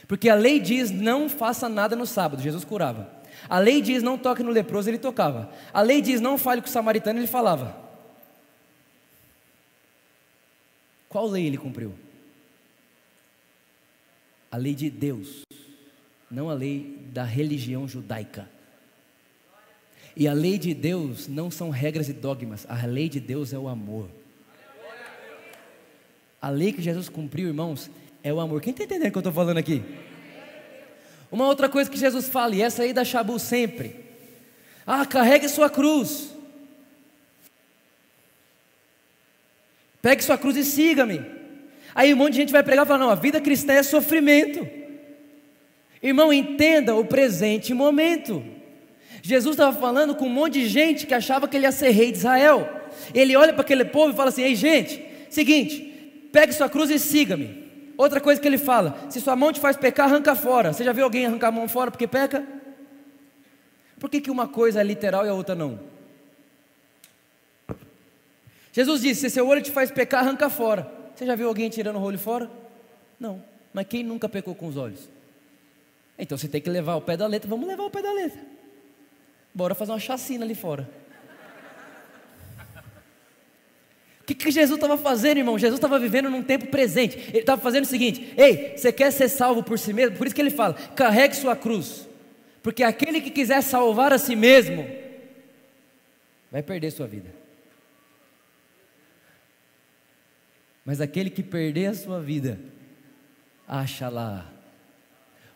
Porque 0.09 0.29
a 0.29 0.35
lei 0.35 0.61
diz 0.61 0.91
não 0.91 1.29
faça 1.29 1.69
nada 1.69 1.97
no 1.97 2.07
sábado, 2.07 2.43
Jesus 2.43 2.65
curava. 2.65 3.11
A 3.49 3.59
lei 3.59 3.81
diz 3.81 4.03
não 4.03 4.19
toque 4.19 4.43
no 4.43 4.51
leproso, 4.51 4.89
ele 4.89 4.99
tocava. 4.99 5.51
A 5.73 5.83
lei 5.83 6.01
diz 6.01 6.21
não 6.21 6.39
fale 6.39 6.61
com 6.61 6.69
o 6.69 6.71
samaritano, 6.71 7.19
ele 7.19 7.27
falava. 7.27 7.77
Qual 11.09 11.27
lei 11.27 11.47
ele 11.47 11.57
cumpriu? 11.57 11.93
A 14.51 14.57
lei 14.57 14.75
de 14.75 14.89
Deus, 14.89 15.43
não 16.31 16.49
a 16.49 16.55
lei 16.55 16.99
da 17.13 17.25
religião 17.25 17.87
judaica. 17.87 18.49
E 20.17 20.27
a 20.27 20.33
lei 20.33 20.59
de 20.59 20.73
Deus 20.73 21.29
não 21.29 21.51
são 21.51 21.69
regras 21.69 22.09
e 22.09 22.13
dogmas, 22.13 22.65
a 22.69 22.87
lei 22.87 23.09
de 23.09 23.21
Deus 23.21 23.53
é 23.53 23.59
o 23.59 23.69
amor. 23.69 24.09
A 26.41 26.49
lei 26.49 26.73
que 26.73 26.81
Jesus 26.81 27.09
cumpriu, 27.09 27.49
irmãos, 27.49 27.91
é 28.23 28.33
o 28.33 28.41
amor. 28.41 28.61
Quem 28.61 28.71
está 28.71 28.85
entendendo 28.85 29.09
o 29.09 29.13
que 29.13 29.19
eu 29.19 29.21
estou 29.21 29.33
falando 29.33 29.59
aqui? 29.59 29.83
Uma 31.31 31.47
outra 31.47 31.69
coisa 31.69 31.91
que 31.91 31.99
Jesus 31.99 32.29
fala, 32.29 32.55
e 32.55 32.63
essa 32.63 32.83
aí 32.83 32.93
da 32.93 33.05
Shabu 33.05 33.39
sempre. 33.39 33.97
Ah, 34.87 35.05
carregue 35.05 35.49
sua 35.49 35.69
cruz. 35.69 36.31
Pegue 40.01 40.23
sua 40.23 40.39
cruz 40.39 40.57
e 40.57 40.65
siga-me. 40.65 41.36
Aí 41.97 42.13
um 42.13 42.17
monte 42.19 42.33
de 42.33 42.41
gente 42.41 42.53
vai 42.53 42.63
pregar 42.63 42.85
e 42.85 42.87
falar: 42.87 42.99
não, 42.99 43.09
a 43.09 43.15
vida 43.15 43.41
cristã 43.41 43.73
é 43.73 43.83
sofrimento. 43.83 44.69
Irmão, 46.03 46.31
entenda 46.31 46.95
o 46.95 47.07
presente 47.07 47.73
momento. 47.73 48.45
Jesus 49.23 49.55
estava 49.55 49.75
falando 49.77 50.15
com 50.15 50.27
um 50.27 50.31
monte 50.31 50.61
de 50.61 50.69
gente 50.69 51.07
que 51.07 51.15
achava 51.15 51.49
que 51.49 51.57
ele 51.57 51.65
ia 51.65 51.73
ser 51.73 51.91
rei 51.91 52.13
de 52.13 52.19
Israel. 52.19 52.69
Ele 53.15 53.35
olha 53.35 53.55
para 53.55 53.63
aquele 53.63 53.87
povo 53.87 54.13
e 54.13 54.17
fala 54.17 54.29
assim: 54.29 54.43
ei, 54.43 54.55
gente, 54.55 55.03
seguinte, 55.31 56.29
pegue 56.31 56.53
sua 56.53 56.69
cruz 56.69 56.91
e 56.91 56.99
siga-me. 56.99 57.65
Outra 57.97 58.21
coisa 58.21 58.39
que 58.39 58.47
ele 58.47 58.59
fala: 58.59 58.95
se 59.09 59.19
sua 59.19 59.35
mão 59.35 59.51
te 59.51 59.59
faz 59.59 59.79
pecar, 59.79 60.07
arranca 60.07 60.35
fora. 60.35 60.75
Você 60.75 60.85
já 60.85 60.93
viu 60.93 61.05
alguém 61.05 61.25
arrancar 61.25 61.49
a 61.49 61.53
mão 61.53 61.67
fora 61.67 61.91
porque 61.91 62.07
peca? 62.07 62.47
Por 63.99 64.11
que, 64.11 64.21
que 64.21 64.31
uma 64.31 64.47
coisa 64.47 64.83
é 64.83 64.85
literal 64.85 65.25
e 65.25 65.31
a 65.31 65.35
outra 65.35 65.55
não? 65.55 65.81
Jesus 68.71 69.01
disse: 69.01 69.23
se 69.23 69.31
seu 69.31 69.49
olho 69.49 69.63
te 69.63 69.71
faz 69.71 69.91
pecar, 69.91 70.23
arranca 70.23 70.51
fora. 70.51 71.06
Você 71.17 71.25
já 71.25 71.35
viu 71.35 71.49
alguém 71.49 71.71
tirando 71.71 71.97
o 71.97 72.03
olho 72.03 72.19
fora? 72.19 72.51
Não. 73.19 73.43
Mas 73.73 73.87
quem 73.87 74.03
nunca 74.03 74.29
pecou 74.29 74.55
com 74.55 74.67
os 74.67 74.77
olhos? 74.77 75.09
Então 76.19 76.37
você 76.37 76.47
tem 76.47 76.61
que 76.61 76.69
levar 76.69 76.97
o 76.97 77.01
pé 77.01 77.17
da 77.17 77.27
letra. 77.27 77.49
Vamos 77.49 77.67
levar 77.67 77.85
o 77.85 77.91
pé 77.91 78.03
da 78.03 78.13
letra. 78.13 78.41
Bora 79.55 79.75
fazer 79.75 79.93
uma 79.93 79.99
chacina 79.99 80.45
ali 80.45 80.55
fora. 80.55 80.89
O 84.21 84.27
que, 84.27 84.35
que 84.35 84.51
Jesus 84.51 84.77
estava 84.77 84.99
fazendo, 84.99 85.39
irmão? 85.39 85.59
Jesus 85.59 85.79
estava 85.79 85.99
vivendo 85.99 86.29
num 86.29 86.43
tempo 86.43 86.67
presente. 86.67 87.17
Ele 87.29 87.39
estava 87.39 87.63
fazendo 87.63 87.85
o 87.85 87.89
seguinte: 87.89 88.35
Ei, 88.37 88.77
você 88.77 88.93
quer 88.93 89.11
ser 89.11 89.29
salvo 89.29 89.63
por 89.63 89.79
si 89.79 89.93
mesmo? 89.93 90.19
Por 90.19 90.27
isso 90.27 90.35
que 90.35 90.43
ele 90.43 90.51
fala: 90.51 90.75
carregue 90.75 91.35
sua 91.35 91.57
cruz. 91.57 92.07
Porque 92.63 92.83
aquele 92.83 93.21
que 93.21 93.31
quiser 93.31 93.63
salvar 93.63 94.13
a 94.13 94.19
si 94.19 94.35
mesmo, 94.37 94.85
vai 96.51 96.63
perder 96.63 96.91
sua 96.91 97.07
vida. 97.07 97.46
Mas 100.87 101.01
aquele 101.01 101.29
que 101.29 101.43
perder 101.43 101.87
a 101.87 101.95
sua 101.95 102.21
vida, 102.21 102.61
acha 103.67 104.09
lá. 104.09 104.49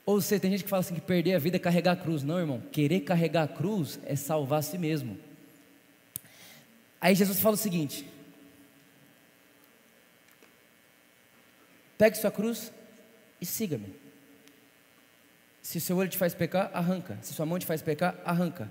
Ou 0.05 0.20
seja, 0.20 0.41
tem 0.41 0.51
gente 0.51 0.64
que 0.64 0.68
fala 0.68 0.81
assim 0.81 0.97
que 0.97 1.01
perder 1.01 1.35
a 1.35 1.39
vida 1.39 1.57
é 1.57 1.61
carregar 1.61 1.93
a 1.93 1.97
cruz. 1.97 2.24
Não, 2.24 2.41
irmão, 2.41 2.61
querer 2.72 3.01
carregar 3.01 3.45
a 3.45 3.49
cruz 3.49 4.01
é 4.05 4.16
salvar 4.16 4.59
a 4.59 4.62
si 4.62 4.76
mesmo. 4.76 5.16
Aí 7.01 7.14
Jesus 7.14 7.39
fala 7.39 7.55
o 7.55 7.59
seguinte: 7.59 8.05
Pegue 11.97 12.18
sua 12.18 12.33
cruz 12.33 12.72
e 13.41 13.47
siga-me. 13.47 13.95
Se 15.62 15.78
o 15.78 15.81
seu 15.81 15.97
olho 15.97 16.09
te 16.09 16.18
faz 16.18 16.35
pecar, 16.35 16.72
arranca. 16.74 17.18
Se 17.22 17.33
sua 17.33 17.47
mão 17.47 17.59
te 17.59 17.66
faz 17.66 17.81
pecar, 17.83 18.18
arranca. 18.24 18.68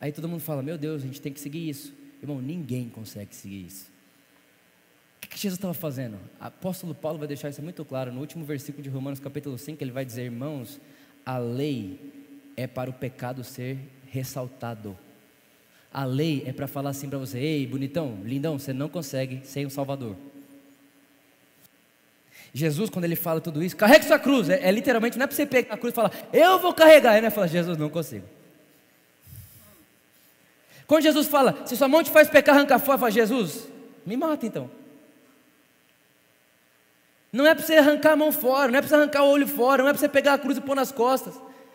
Aí 0.00 0.10
todo 0.10 0.26
mundo 0.26 0.40
fala: 0.40 0.62
Meu 0.62 0.78
Deus, 0.78 1.02
a 1.02 1.06
gente 1.06 1.20
tem 1.20 1.34
que 1.34 1.40
seguir 1.40 1.68
isso. 1.68 1.92
Irmão, 2.22 2.40
ninguém 2.40 2.88
consegue 2.88 3.36
seguir 3.36 3.66
isso. 3.66 3.87
O 5.22 5.26
que 5.28 5.38
Jesus 5.38 5.58
estava 5.58 5.74
fazendo? 5.74 6.14
O 6.14 6.44
apóstolo 6.44 6.94
Paulo 6.94 7.18
vai 7.18 7.28
deixar 7.28 7.50
isso 7.50 7.62
muito 7.62 7.84
claro 7.84 8.12
no 8.12 8.20
último 8.20 8.44
versículo 8.44 8.82
de 8.82 8.88
Romanos, 8.88 9.20
capítulo 9.20 9.58
5. 9.58 9.82
Ele 9.82 9.90
vai 9.90 10.04
dizer: 10.04 10.24
Irmãos, 10.24 10.80
a 11.26 11.38
lei 11.38 12.00
é 12.56 12.66
para 12.66 12.88
o 12.88 12.92
pecado 12.92 13.44
ser 13.44 13.78
ressaltado. 14.06 14.96
A 15.92 16.04
lei 16.04 16.44
é 16.46 16.52
para 16.52 16.66
falar 16.66 16.90
assim 16.90 17.08
para 17.08 17.18
você: 17.18 17.38
Ei, 17.38 17.66
bonitão, 17.66 18.18
lindão, 18.24 18.58
você 18.58 18.72
não 18.72 18.88
consegue 18.88 19.40
sem 19.44 19.66
um 19.66 19.70
Salvador. 19.70 20.16
Jesus, 22.52 22.88
quando 22.90 23.04
ele 23.04 23.16
fala 23.16 23.40
tudo 23.40 23.62
isso, 23.62 23.76
carregue 23.76 24.04
sua 24.04 24.18
cruz. 24.18 24.48
É, 24.48 24.66
é 24.66 24.70
literalmente, 24.70 25.18
não 25.18 25.24
é 25.24 25.26
para 25.26 25.36
você 25.36 25.46
pegar 25.46 25.74
a 25.74 25.76
cruz 25.76 25.92
e 25.92 25.94
falar, 25.94 26.12
eu 26.32 26.58
vou 26.58 26.72
carregar. 26.72 27.16
Ele 27.16 27.30
fala, 27.30 27.46
Jesus, 27.46 27.76
não 27.76 27.90
consigo. 27.90 28.26
Quando 30.86 31.02
Jesus 31.02 31.26
fala, 31.26 31.66
se 31.66 31.76
sua 31.76 31.86
mão 31.86 32.02
te 32.02 32.10
faz 32.10 32.30
pecar, 32.30 32.56
arranca 32.56 32.78
fora, 32.78 32.98
fala, 32.98 33.10
Jesus, 33.10 33.68
me 34.06 34.16
mata 34.16 34.46
então. 34.46 34.70
Não 37.32 37.46
é 37.46 37.54
para 37.54 37.64
você 37.64 37.74
arrancar 37.74 38.12
a 38.12 38.16
mão 38.16 38.32
fora, 38.32 38.70
não 38.70 38.78
é 38.78 38.80
para 38.80 38.88
você 38.88 38.94
arrancar 38.94 39.24
o 39.24 39.28
olho 39.28 39.46
fora, 39.46 39.82
não 39.82 39.90
é 39.90 39.92
para 39.92 40.00
você 40.00 40.08
pegar 40.08 40.34
a 40.34 40.38
cruz 40.38 40.56
e 40.56 40.60
pôr 40.60 40.74
nas 40.74 40.90
costas. 40.90 41.34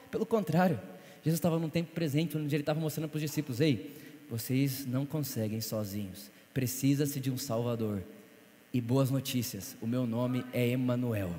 Pelo 0.09 0.25
contrário, 0.25 0.79
Jesus 1.23 1.37
estava 1.37 1.59
num 1.59 1.69
tempo 1.69 1.91
presente, 1.91 2.37
onde 2.37 2.53
ele 2.55 2.63
estava 2.63 2.79
mostrando 2.79 3.07
para 3.07 3.17
os 3.17 3.21
discípulos: 3.21 3.61
ei, 3.61 3.95
vocês 4.29 4.85
não 4.85 5.05
conseguem 5.05 5.61
sozinhos, 5.61 6.31
precisa-se 6.53 7.19
de 7.19 7.29
um 7.31 7.37
Salvador. 7.37 8.03
E 8.73 8.81
boas 8.81 9.11
notícias, 9.11 9.77
o 9.79 9.85
meu 9.85 10.07
nome 10.07 10.43
é 10.51 10.69
Emanuel. 10.69 11.29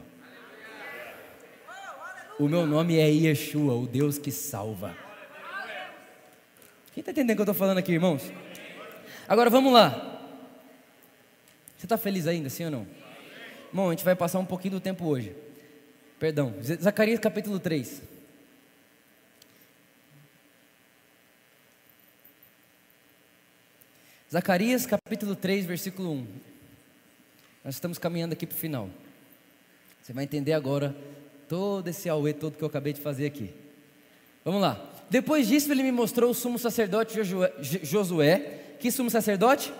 O 2.38 2.48
meu 2.48 2.64
nome 2.66 2.96
é 2.96 3.08
Yeshua, 3.08 3.74
o 3.74 3.86
Deus 3.86 4.18
que 4.18 4.30
salva. 4.30 4.96
Quem 6.92 7.00
está 7.00 7.10
entendendo 7.10 7.32
o 7.32 7.36
que 7.36 7.40
eu 7.40 7.44
estou 7.44 7.54
falando 7.54 7.78
aqui, 7.78 7.92
irmãos? 7.92 8.22
Agora 9.26 9.50
vamos 9.50 9.72
lá. 9.72 10.20
Você 11.76 11.86
está 11.86 11.98
feliz 11.98 12.28
ainda, 12.28 12.48
sim 12.48 12.64
ou 12.64 12.70
não? 12.70 13.03
Bom, 13.74 13.88
a 13.88 13.90
gente 13.90 14.04
vai 14.04 14.14
passar 14.14 14.38
um 14.38 14.44
pouquinho 14.44 14.74
do 14.74 14.80
tempo 14.80 15.04
hoje. 15.04 15.34
Perdão, 16.20 16.54
Zacarias 16.62 17.18
capítulo 17.18 17.58
3. 17.58 18.02
Zacarias 24.30 24.86
capítulo 24.86 25.34
3, 25.34 25.66
versículo 25.66 26.12
1. 26.12 26.26
Nós 27.64 27.74
estamos 27.74 27.98
caminhando 27.98 28.34
aqui 28.34 28.46
para 28.46 28.54
o 28.54 28.58
final. 28.58 28.88
Você 30.00 30.12
vai 30.12 30.22
entender 30.22 30.52
agora 30.52 30.94
todo 31.48 31.88
esse 31.88 32.08
auê 32.08 32.32
todo 32.32 32.56
que 32.56 32.62
eu 32.62 32.68
acabei 32.68 32.92
de 32.92 33.00
fazer 33.00 33.26
aqui. 33.26 33.52
Vamos 34.44 34.62
lá. 34.62 34.88
Depois 35.10 35.48
disso, 35.48 35.72
ele 35.72 35.82
me 35.82 35.90
mostrou 35.90 36.30
o 36.30 36.34
sumo 36.34 36.60
sacerdote 36.60 37.18
Josué. 37.82 38.76
Que 38.78 38.92
sumo 38.92 39.10
sacerdote? 39.10 39.74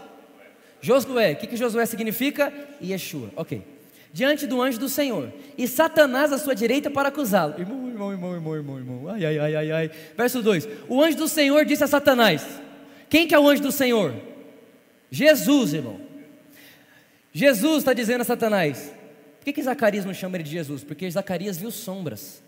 Josué. 0.81 1.35
O 1.35 1.37
que, 1.37 1.47
que 1.47 1.57
Josué 1.57 1.87
significa? 1.87 2.53
Yeshua. 2.83 3.31
Ok. 3.37 3.74
Diante 4.15 4.47
do 4.47 4.63
anjo 4.63 4.79
do 4.79 4.89
Senhor. 4.89 5.33
E 5.59 5.67
Satanás 5.67 6.33
à 6.33 6.39
sua 6.39 6.55
direita 6.55 6.89
para 6.89 7.09
acusá-lo. 7.09 7.59
Irmão, 7.59 7.89
irmão, 7.89 8.13
irmão, 8.13 8.35
irmão, 8.37 8.55
irmão, 8.55 8.79
irmão. 8.79 9.09
Ai, 9.09 9.25
ai, 9.27 9.39
ai, 9.41 9.57
ai, 9.57 9.73
ai. 9.73 9.91
Verso 10.17 10.41
2. 10.41 10.69
O 10.89 11.03
anjo 11.03 11.17
do 11.17 11.27
Senhor 11.27 11.65
disse 11.65 11.83
a 11.83 11.89
Satanás. 11.89 12.47
Quem 13.09 13.27
que 13.27 13.35
é 13.35 13.39
o 13.41 13.49
anjo 13.49 13.61
do 13.61 13.73
Senhor? 13.73 14.15
Jesus, 15.11 15.75
irmão. 15.75 16.01
Jesus 17.33 17.79
está 17.79 17.93
dizendo 17.93 18.21
a 18.21 18.25
Satanás. 18.25 18.93
Por 19.41 19.47
que, 19.47 19.53
que 19.53 19.63
Zacarias 19.65 20.05
não 20.05 20.15
chama 20.15 20.37
ele 20.37 20.45
de 20.45 20.51
Jesus? 20.53 20.85
Porque 20.85 21.11
Zacarias 21.11 21.59
viu 21.59 21.73
sombras. 21.73 22.41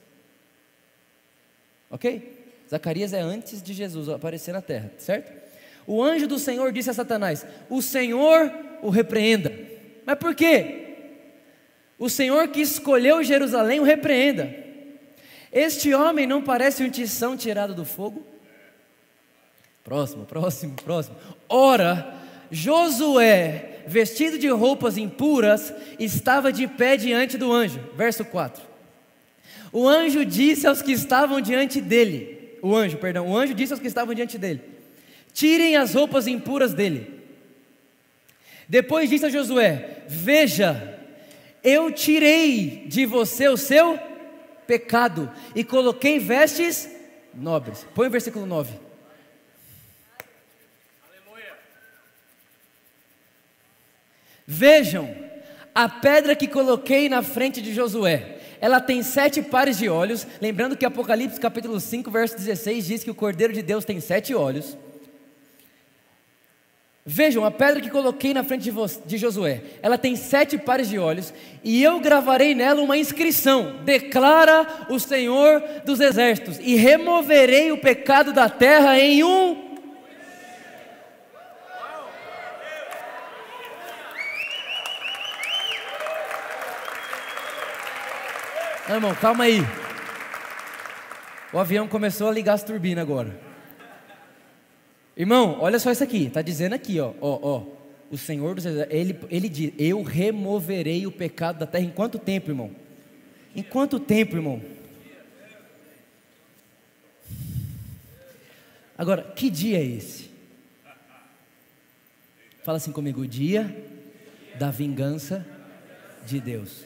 Ok? 1.91 2.33
Zacarias 2.71 3.13
é 3.13 3.21
antes 3.21 3.61
de 3.61 3.75
Jesus 3.75 4.09
aparecer 4.09 4.53
na 4.53 4.63
terra, 4.63 4.93
certo? 4.99 5.33
O 5.85 6.01
anjo 6.01 6.29
do 6.29 6.39
Senhor 6.39 6.71
disse 6.71 6.91
a 6.91 6.95
Satanás: 6.95 7.45
O 7.69 7.83
Senhor 7.83 8.53
o 8.83 8.89
repreenda. 8.89 9.53
Mas 10.07 10.17
por 10.17 10.33
quê? 10.33 10.86
O 11.99 12.09
Senhor 12.09 12.49
que 12.49 12.61
escolheu 12.61 13.25
Jerusalém 13.25 13.81
o 13.81 13.85
repreenda. 13.85 14.55
Este 15.53 15.95
homem 15.95 16.27
não 16.27 16.43
parece 16.43 16.83
um 16.83 16.91
tição 16.91 17.37
tirado 17.37 17.75
do 17.75 17.85
fogo? 17.85 18.27
Próximo, 19.83 20.27
próximo, 20.27 20.75
próximo. 20.75 21.17
Ora, 21.49 22.15
Josué 22.51 23.77
vestido 23.87 24.37
de 24.37 24.49
roupas 24.49 24.99
impuras, 24.99 25.73
estava 25.99 26.53
de 26.53 26.67
pé 26.67 26.97
diante 26.97 27.39
do 27.39 27.53
anjo. 27.53 27.81
Verso 27.97 28.25
4. 28.25 28.63
O 29.73 29.89
anjo 29.89 30.25
disse 30.25 30.67
aos 30.67 30.83
que 30.83 30.93
estavam 30.93 31.41
diante 31.41 31.81
dele, 31.81 32.59
o 32.61 32.75
anjo, 32.75 32.99
perdão, 32.99 33.29
o 33.29 33.37
anjo 33.37 33.55
disse 33.55 33.73
aos 33.73 33.81
que 33.81 33.87
estavam 33.87 34.15
diante 34.15 34.37
dele: 34.37 34.63
Tirem 35.33 35.77
as 35.77 35.95
roupas 35.95 36.27
impuras 36.27 36.75
dele. 36.75 37.15
Depois 38.69 39.09
disse 39.09 39.27
a 39.27 39.31
Josué: 39.31 40.03
Veja, 40.09 40.99
eu 41.67 41.91
tirei 41.91 42.85
de 42.87 43.05
você 43.05 43.49
o 43.49 43.57
seu 43.57 43.99
pecado 44.69 45.29
e 45.53 45.65
coloquei 45.65 46.21
vestes 46.21 46.89
nobres. 47.35 47.85
Põe 47.93 48.07
o 48.07 48.11
versículo 48.11 48.47
9. 48.47 48.87
Vejam, 54.47 55.13
a 55.75 55.89
pedra 55.89 56.37
que 56.37 56.47
coloquei 56.47 57.09
na 57.09 57.21
frente 57.21 57.61
de 57.61 57.75
Josué, 57.75 58.39
ela 58.61 58.81
tem 58.81 59.03
sete 59.03 59.43
pares 59.43 59.77
de 59.77 59.89
olhos. 59.89 60.25
Lembrando 60.41 60.77
que 60.77 60.87
Apocalipse 60.87 61.41
capítulo 61.41 61.81
5, 61.81 62.09
verso 62.13 62.37
16 62.37 62.87
diz 62.87 63.03
que 63.03 63.11
o 63.11 63.15
Cordeiro 63.15 63.53
de 63.53 63.61
Deus 63.61 63.85
tem 63.85 63.99
sete 63.99 64.33
olhos. 64.37 64.79
Vejam, 67.09 67.45
a 67.45 67.53
pedra 67.53 67.81
que 67.81 67.89
coloquei 67.89 68.35
na 68.35 68.43
frente 68.43 68.69
de, 68.69 68.73
de, 69.07 69.17
Josué, 69.17 69.63
ela 69.81 69.97
tem 69.97 70.17
sete 70.17 70.59
pares 70.59 70.89
de 70.89 70.99
olhos, 70.99 71.33
e 71.63 71.81
eu 71.81 72.01
gravarei 72.01 72.53
nela 72.53 72.83
uma 72.83 72.99
inscrição: 72.99 73.77
declara 73.85 74.87
o 74.91 74.99
Senhor 74.99 75.63
dos 75.85 76.01
Exércitos, 76.01 76.59
e 76.59 76.75
removerei 76.75 77.71
o 77.71 77.79
pecado 77.79 78.33
da 78.33 78.49
terra 78.49 78.99
em 78.99 79.23
um. 79.23 79.67
Não, 88.89 88.97
irmão, 88.97 89.15
calma 89.15 89.45
aí. 89.45 89.65
O 91.53 91.59
avião 91.61 91.87
começou 91.87 92.29
a 92.29 92.33
ligar 92.33 92.55
as 92.55 92.65
turbinas 92.65 93.03
agora. 93.03 93.46
Irmão, 95.17 95.59
olha 95.61 95.79
só 95.79 95.91
isso 95.91 96.05
aqui, 96.05 96.27
está 96.27 96.43
dizendo 96.43 96.75
aqui, 96.75 97.01
ó, 97.01 97.15
ó, 97.23 97.39
ó, 97.43 97.67
o 98.11 98.19
Senhor 98.19 98.55
dos 98.55 98.67
ele, 98.67 99.19
ele 99.31 99.49
diz, 99.49 99.73
eu 99.79 100.03
removerei 100.03 101.07
o 101.07 101.11
pecado 101.13 101.59
da 101.59 101.67
terra 101.67 101.85
em 101.85 101.91
quanto 101.91 102.19
tempo, 102.19 102.51
irmão? 102.51 102.71
Em 103.55 103.63
quanto 103.63 103.99
tempo, 103.99 104.37
irmão? 104.37 104.61
Agora, 108.99 109.23
que 109.23 109.49
dia 109.49 109.79
é 109.79 109.85
esse? 109.85 110.31
Fala 112.63 112.77
assim 112.77 112.93
comigo, 112.93 113.23
o 113.23 113.27
dia 113.27 113.75
da 114.59 114.71
vingança 114.71 115.47
de 116.27 116.41
Deus. 116.41 116.85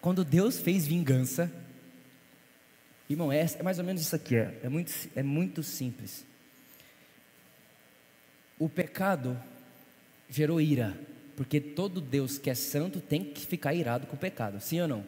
Quando 0.00 0.24
Deus 0.24 0.58
fez 0.58 0.86
vingança, 0.86 1.52
Irmão, 3.08 3.30
é, 3.30 3.46
é 3.58 3.62
mais 3.62 3.78
ou 3.78 3.84
menos 3.84 4.02
isso 4.02 4.16
aqui, 4.16 4.36
é, 4.36 4.58
é, 4.62 4.68
muito, 4.68 4.92
é 5.14 5.22
muito 5.22 5.62
simples. 5.62 6.24
O 8.58 8.68
pecado 8.68 9.40
gerou 10.28 10.60
ira, 10.60 10.98
porque 11.36 11.60
todo 11.60 12.00
Deus 12.00 12.38
que 12.38 12.50
é 12.50 12.54
santo 12.54 13.00
tem 13.00 13.24
que 13.24 13.46
ficar 13.46 13.74
irado 13.74 14.06
com 14.06 14.16
o 14.16 14.18
pecado, 14.18 14.60
sim 14.60 14.80
ou 14.80 14.88
não? 14.88 15.04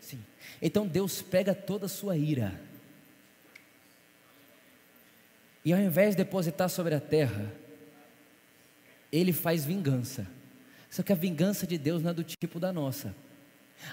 Sim. 0.00 0.18
Então 0.60 0.86
Deus 0.86 1.22
pega 1.22 1.54
toda 1.54 1.86
a 1.86 1.88
sua 1.88 2.16
ira, 2.16 2.58
e 5.64 5.72
ao 5.72 5.78
invés 5.78 6.16
de 6.16 6.24
depositar 6.24 6.70
sobre 6.70 6.94
a 6.94 7.00
terra, 7.00 7.52
Ele 9.12 9.34
faz 9.34 9.66
vingança. 9.66 10.26
Só 10.88 11.02
que 11.02 11.12
a 11.12 11.14
vingança 11.14 11.66
de 11.66 11.76
Deus 11.76 12.02
não 12.02 12.10
é 12.10 12.14
do 12.14 12.24
tipo 12.24 12.58
da 12.58 12.72
nossa. 12.72 13.14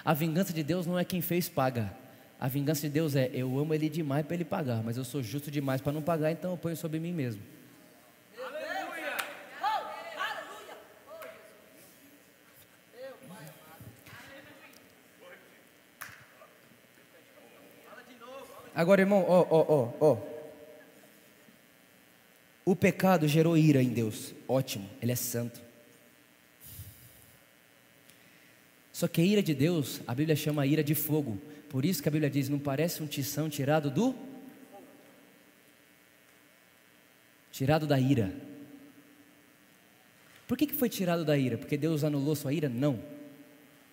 A 0.04 0.14
vingança 0.14 0.54
de 0.54 0.62
Deus 0.62 0.86
não 0.86 0.98
é 0.98 1.04
quem 1.04 1.20
fez 1.20 1.50
paga. 1.50 1.94
A 2.38 2.48
vingança 2.48 2.82
de 2.82 2.90
Deus 2.90 3.16
é: 3.16 3.30
eu 3.32 3.58
amo 3.58 3.74
Ele 3.74 3.88
demais 3.88 4.24
para 4.26 4.34
Ele 4.34 4.44
pagar, 4.44 4.82
mas 4.82 4.96
eu 4.96 5.04
sou 5.04 5.22
justo 5.22 5.50
demais 5.50 5.80
para 5.80 5.92
não 5.92 6.02
pagar, 6.02 6.30
então 6.32 6.50
eu 6.50 6.56
ponho 6.56 6.76
sobre 6.76 7.00
mim 7.00 7.12
mesmo. 7.12 7.42
Agora, 18.74 19.00
irmão, 19.00 19.24
ó, 19.26 19.46
ó, 19.48 19.66
ó, 19.68 19.92
ó. 20.00 20.18
O 22.62 22.76
pecado 22.76 23.26
gerou 23.26 23.56
ira 23.56 23.82
em 23.82 23.88
Deus. 23.88 24.34
Ótimo, 24.46 24.86
Ele 25.00 25.12
é 25.12 25.16
santo. 25.16 25.62
Só 28.92 29.08
que 29.08 29.22
a 29.22 29.24
ira 29.24 29.42
de 29.42 29.54
Deus, 29.54 30.02
a 30.06 30.14
Bíblia 30.14 30.36
chama 30.36 30.60
a 30.60 30.66
ira 30.66 30.84
de 30.84 30.94
fogo. 30.94 31.40
Por 31.68 31.84
isso 31.84 32.02
que 32.02 32.08
a 32.08 32.12
Bíblia 32.12 32.30
diz: 32.30 32.48
não 32.48 32.58
parece 32.58 33.02
um 33.02 33.06
tição 33.06 33.48
tirado 33.48 33.90
do. 33.90 34.14
Tirado 37.50 37.86
da 37.86 37.98
ira. 37.98 38.32
Por 40.46 40.56
que, 40.56 40.66
que 40.66 40.74
foi 40.74 40.88
tirado 40.88 41.24
da 41.24 41.36
ira? 41.36 41.58
Porque 41.58 41.76
Deus 41.76 42.04
anulou 42.04 42.36
sua 42.36 42.52
ira? 42.52 42.68
Não. 42.68 43.02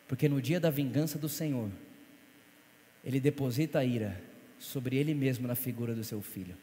Porque 0.08 0.30
no 0.30 0.42
dia 0.42 0.60
da 0.60 0.70
vingança 0.70 1.18
do 1.18 1.28
Senhor, 1.28 1.72
Ele 3.04 3.20
deposita 3.20 3.80
a 3.80 3.86
ira 3.86 4.22
sobre 4.60 4.98
Ele 4.98 5.14
mesmo 5.14 5.48
na 5.48 5.56
figura 5.56 5.96
do 5.96 6.04
seu 6.04 6.22
filho. 6.22 6.56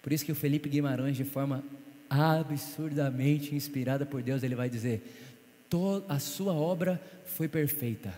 Por 0.00 0.12
isso 0.12 0.24
que 0.24 0.32
o 0.32 0.36
Felipe 0.36 0.68
Guimarães, 0.68 1.16
de 1.16 1.24
forma 1.24 1.64
absurdamente 2.08 3.54
inspirada 3.54 4.04
por 4.04 4.22
Deus, 4.22 4.42
ele 4.42 4.54
vai 4.54 4.68
dizer: 4.68 5.02
a 6.08 6.18
sua 6.18 6.52
obra 6.52 7.02
foi 7.24 7.48
perfeita 7.48 8.12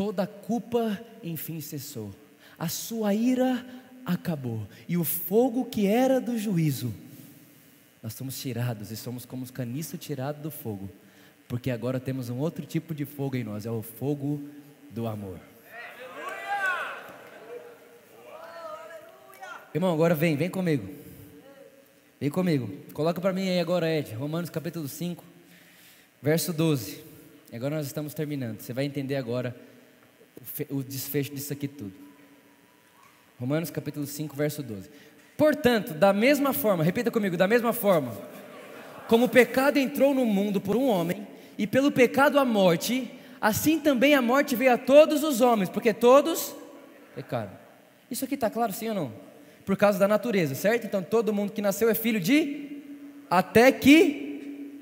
toda 0.00 0.22
a 0.22 0.26
culpa 0.26 0.98
enfim 1.22 1.60
cessou, 1.60 2.10
a 2.58 2.68
sua 2.68 3.12
ira 3.12 3.62
acabou, 4.06 4.66
e 4.88 4.96
o 4.96 5.04
fogo 5.04 5.66
que 5.66 5.86
era 5.86 6.18
do 6.18 6.38
juízo, 6.38 6.90
nós 8.02 8.14
somos 8.14 8.40
tirados 8.40 8.90
e 8.90 8.96
somos 8.96 9.26
como 9.26 9.44
os 9.44 9.50
caniços 9.50 10.00
tirados 10.00 10.40
do 10.40 10.50
fogo, 10.50 10.88
porque 11.46 11.70
agora 11.70 12.00
temos 12.00 12.30
um 12.30 12.38
outro 12.38 12.64
tipo 12.64 12.94
de 12.94 13.04
fogo 13.04 13.36
em 13.36 13.44
nós, 13.44 13.66
é 13.66 13.70
o 13.70 13.82
fogo 13.82 14.40
do 14.90 15.06
amor. 15.06 15.38
Irmão, 19.74 19.92
agora 19.92 20.14
vem, 20.14 20.34
vem 20.34 20.48
comigo. 20.48 20.94
Vem 22.18 22.30
comigo. 22.30 22.70
Coloca 22.94 23.20
para 23.20 23.34
mim 23.34 23.50
aí 23.50 23.60
agora, 23.60 23.94
Ed. 23.94 24.14
Romanos 24.14 24.48
capítulo 24.48 24.88
5, 24.88 25.22
verso 26.22 26.54
12. 26.54 27.04
E 27.52 27.56
agora 27.56 27.76
nós 27.76 27.86
estamos 27.86 28.14
terminando. 28.14 28.62
Você 28.62 28.72
vai 28.72 28.86
entender 28.86 29.16
agora 29.16 29.54
o 30.70 30.82
desfecho 30.82 31.34
disso 31.34 31.52
aqui 31.52 31.68
tudo. 31.68 31.92
Romanos 33.38 33.70
capítulo 33.70 34.06
5, 34.06 34.36
verso 34.36 34.62
12. 34.62 34.90
Portanto, 35.36 35.94
da 35.94 36.12
mesma 36.12 36.52
forma, 36.52 36.84
repita 36.84 37.10
comigo, 37.10 37.36
da 37.36 37.48
mesma 37.48 37.72
forma, 37.72 38.12
como 39.08 39.24
o 39.24 39.28
pecado 39.28 39.78
entrou 39.78 40.14
no 40.14 40.26
mundo 40.26 40.60
por 40.60 40.76
um 40.76 40.86
homem, 40.86 41.26
e 41.56 41.66
pelo 41.66 41.90
pecado 41.90 42.38
a 42.38 42.44
morte, 42.44 43.10
assim 43.40 43.78
também 43.78 44.14
a 44.14 44.22
morte 44.22 44.56
veio 44.56 44.72
a 44.72 44.78
todos 44.78 45.22
os 45.22 45.40
homens, 45.40 45.68
porque 45.68 45.92
todos 45.92 46.54
pecaram. 47.14 47.50
Isso 48.10 48.24
aqui 48.24 48.34
está 48.34 48.48
claro, 48.48 48.72
sim 48.72 48.88
ou 48.88 48.94
não? 48.94 49.12
Por 49.64 49.76
causa 49.76 49.98
da 49.98 50.08
natureza, 50.08 50.54
certo? 50.54 50.86
Então 50.86 51.02
todo 51.02 51.32
mundo 51.32 51.52
que 51.52 51.62
nasceu 51.62 51.88
é 51.88 51.94
filho 51.94 52.18
de 52.20 52.82
até 53.30 53.70
que. 53.70 54.78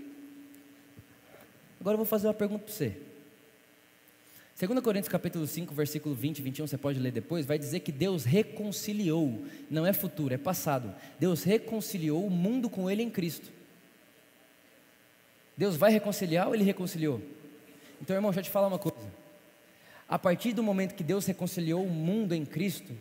Agora 1.81 1.95
eu 1.95 1.99
vou 1.99 2.07
fazer 2.07 2.29
uma 2.29 2.35
pergunta 2.35 2.65
para 2.65 2.73
você. 2.73 3.08
2 4.59 4.81
Coríntios 4.81 5.09
capítulo 5.09 5.47
5, 5.47 5.73
versículo 5.73 6.17
20 6.17 6.41
e 6.41 6.43
21, 6.43 6.67
você 6.67 6.77
pode 6.77 6.99
ler 6.99 7.13
depois, 7.13 7.47
vai 7.47 7.57
dizer 7.57 7.79
que 7.79 7.93
Deus 7.93 8.25
reconciliou, 8.25 9.45
não 9.71 9.87
é 9.87 9.93
futuro, 9.93 10.35
é 10.35 10.37
passado. 10.37 10.93
Deus 11.17 11.45
reconciliou 11.45 12.27
o 12.27 12.31
mundo 12.31 12.69
com 12.69 12.91
ele 12.91 13.01
em 13.01 13.09
Cristo. 13.09 13.53
Deus 15.57 15.77
vai 15.77 15.93
reconciliar 15.93 16.49
ou 16.49 16.57
ele 16.57 16.65
reconciliou? 16.65 17.23
Então, 18.03 18.17
irmão, 18.17 18.33
deixa 18.33 18.41
eu 18.41 18.45
te 18.45 18.51
falar 18.51 18.67
uma 18.67 18.81
coisa. 18.81 19.07
A 20.09 20.19
partir 20.19 20.53
do 20.53 20.63
momento 20.63 20.97
que 20.97 21.05
Deus 21.05 21.25
reconciliou 21.25 21.85
o 21.85 21.91
mundo 21.91 22.35
em 22.35 22.45
Cristo, 22.45 22.93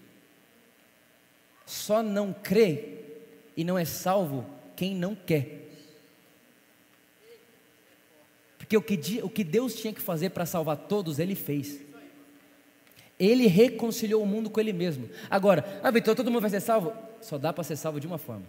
só 1.66 2.04
não 2.04 2.34
crê 2.34 3.00
e 3.56 3.64
não 3.64 3.80
é 3.80 3.86
salvo 3.86 4.46
quem 4.76 4.94
não 4.94 5.16
quer. 5.16 5.57
Porque 8.68 8.76
o 8.76 8.82
que, 8.82 9.22
o 9.24 9.30
que 9.30 9.44
Deus 9.46 9.76
tinha 9.76 9.94
que 9.94 10.02
fazer 10.02 10.32
para 10.32 10.46
salvar 10.46 10.76
todos, 10.76 11.20
Ele 11.20 11.36
fez. 11.36 11.80
Ele 13.18 13.48
reconciliou 13.48 14.22
o 14.22 14.26
mundo 14.26 14.50
com 14.50 14.60
Ele 14.60 14.74
mesmo. 14.74 15.10
Agora, 15.30 15.80
ah, 15.82 15.90
Vitor, 15.90 16.14
todo 16.16 16.30
mundo 16.30 16.42
vai 16.42 16.50
ser 16.50 16.60
salvo? 16.60 16.94
Só 17.22 17.38
dá 17.38 17.54
para 17.54 17.64
ser 17.64 17.78
salvo 17.78 17.98
de 18.00 18.06
uma 18.06 18.18
forma: 18.18 18.46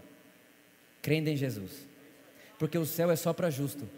crendo 1.00 1.28
em 1.28 1.36
Jesus. 1.36 1.86
Porque 2.58 2.76
o 2.76 2.84
céu 2.84 3.12
é 3.12 3.16
só 3.16 3.32
para 3.32 3.48
justo, 3.48 3.88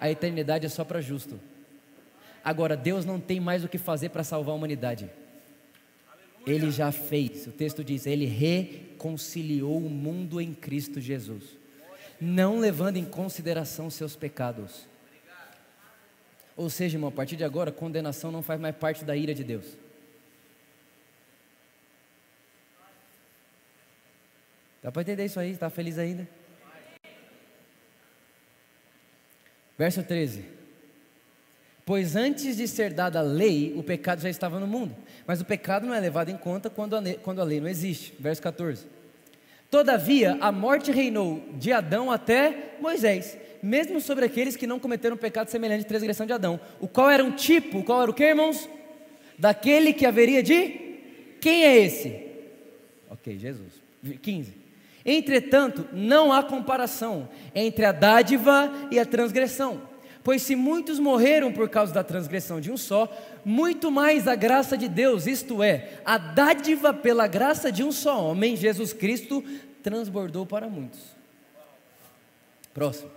a 0.00 0.10
eternidade 0.10 0.64
é 0.64 0.68
só 0.70 0.82
para 0.82 1.02
justo. 1.02 1.38
Agora, 2.42 2.74
Deus 2.74 3.04
não 3.04 3.20
tem 3.20 3.38
mais 3.38 3.62
o 3.62 3.68
que 3.68 3.76
fazer 3.76 4.08
para 4.08 4.24
salvar 4.24 4.54
a 4.54 4.56
humanidade. 4.56 5.10
Ele 6.46 6.70
já 6.70 6.90
fez. 6.90 7.46
O 7.46 7.52
texto 7.52 7.84
diz: 7.84 8.06
Ele 8.06 8.24
reconciliou 8.24 9.76
o 9.76 9.90
mundo 9.90 10.40
em 10.40 10.54
Cristo 10.54 11.02
Jesus 11.02 11.59
não 12.20 12.58
levando 12.58 12.96
em 12.96 13.04
consideração 13.04 13.88
seus 13.88 14.14
pecados. 14.14 14.86
Ou 16.56 16.68
seja, 16.68 16.96
irmão, 16.96 17.08
a 17.08 17.12
partir 17.12 17.36
de 17.36 17.44
agora, 17.44 17.72
condenação 17.72 18.30
não 18.30 18.42
faz 18.42 18.60
mais 18.60 18.76
parte 18.76 19.04
da 19.04 19.16
ira 19.16 19.32
de 19.32 19.42
Deus. 19.42 19.64
Dá 24.82 24.92
para 24.92 25.02
entender 25.02 25.24
isso 25.24 25.40
aí? 25.40 25.52
Está 25.52 25.70
feliz 25.70 25.98
ainda? 25.98 26.28
Verso 29.78 30.02
13: 30.02 30.44
Pois 31.86 32.16
antes 32.16 32.56
de 32.56 32.68
ser 32.68 32.92
dada 32.92 33.20
a 33.20 33.22
lei, 33.22 33.72
o 33.76 33.82
pecado 33.82 34.20
já 34.20 34.28
estava 34.28 34.60
no 34.60 34.66
mundo, 34.66 34.94
mas 35.26 35.40
o 35.40 35.44
pecado 35.44 35.86
não 35.86 35.94
é 35.94 36.00
levado 36.00 36.28
em 36.30 36.36
conta 36.36 36.68
quando 36.68 36.96
a, 36.96 37.02
quando 37.22 37.40
a 37.40 37.44
lei 37.44 37.60
não 37.60 37.68
existe. 37.68 38.14
Verso 38.18 38.42
14: 38.42 38.86
Todavia, 39.70 40.36
a 40.40 40.50
morte 40.50 40.90
reinou 40.90 41.40
de 41.52 41.72
Adão 41.72 42.10
até 42.10 42.74
Moisés, 42.80 43.38
mesmo 43.62 44.00
sobre 44.00 44.24
aqueles 44.24 44.56
que 44.56 44.66
não 44.66 44.80
cometeram 44.80 45.16
pecado 45.16 45.48
semelhante 45.48 45.84
à 45.84 45.88
transgressão 45.88 46.26
de 46.26 46.32
Adão. 46.32 46.58
O 46.80 46.88
qual 46.88 47.08
era 47.08 47.22
um 47.22 47.30
tipo, 47.30 47.78
o 47.78 47.84
qual 47.84 48.02
era 48.02 48.10
o 48.10 48.14
que, 48.14 48.24
irmãos? 48.24 48.68
Daquele 49.38 49.92
que 49.92 50.04
haveria 50.04 50.42
de 50.42 50.98
Quem 51.40 51.64
é 51.64 51.78
esse? 51.78 52.20
Ok, 53.08 53.38
Jesus. 53.38 53.80
15. 54.20 54.54
Entretanto, 55.04 55.86
não 55.92 56.32
há 56.32 56.42
comparação 56.42 57.28
entre 57.54 57.84
a 57.84 57.92
dádiva 57.92 58.72
e 58.90 58.98
a 58.98 59.06
transgressão. 59.06 59.89
Pois 60.22 60.42
se 60.42 60.54
muitos 60.54 60.98
morreram 60.98 61.52
por 61.52 61.68
causa 61.68 61.94
da 61.94 62.04
transgressão 62.04 62.60
de 62.60 62.70
um 62.70 62.76
só, 62.76 63.10
muito 63.44 63.90
mais 63.90 64.28
a 64.28 64.34
graça 64.34 64.76
de 64.76 64.88
Deus, 64.88 65.26
isto 65.26 65.62
é, 65.62 66.00
a 66.04 66.18
dádiva 66.18 66.92
pela 66.92 67.26
graça 67.26 67.72
de 67.72 67.82
um 67.82 67.90
só 67.90 68.22
homem, 68.22 68.54
Jesus 68.54 68.92
Cristo, 68.92 69.42
transbordou 69.82 70.44
para 70.44 70.68
muitos. 70.68 71.00
Próximo. 72.74 73.10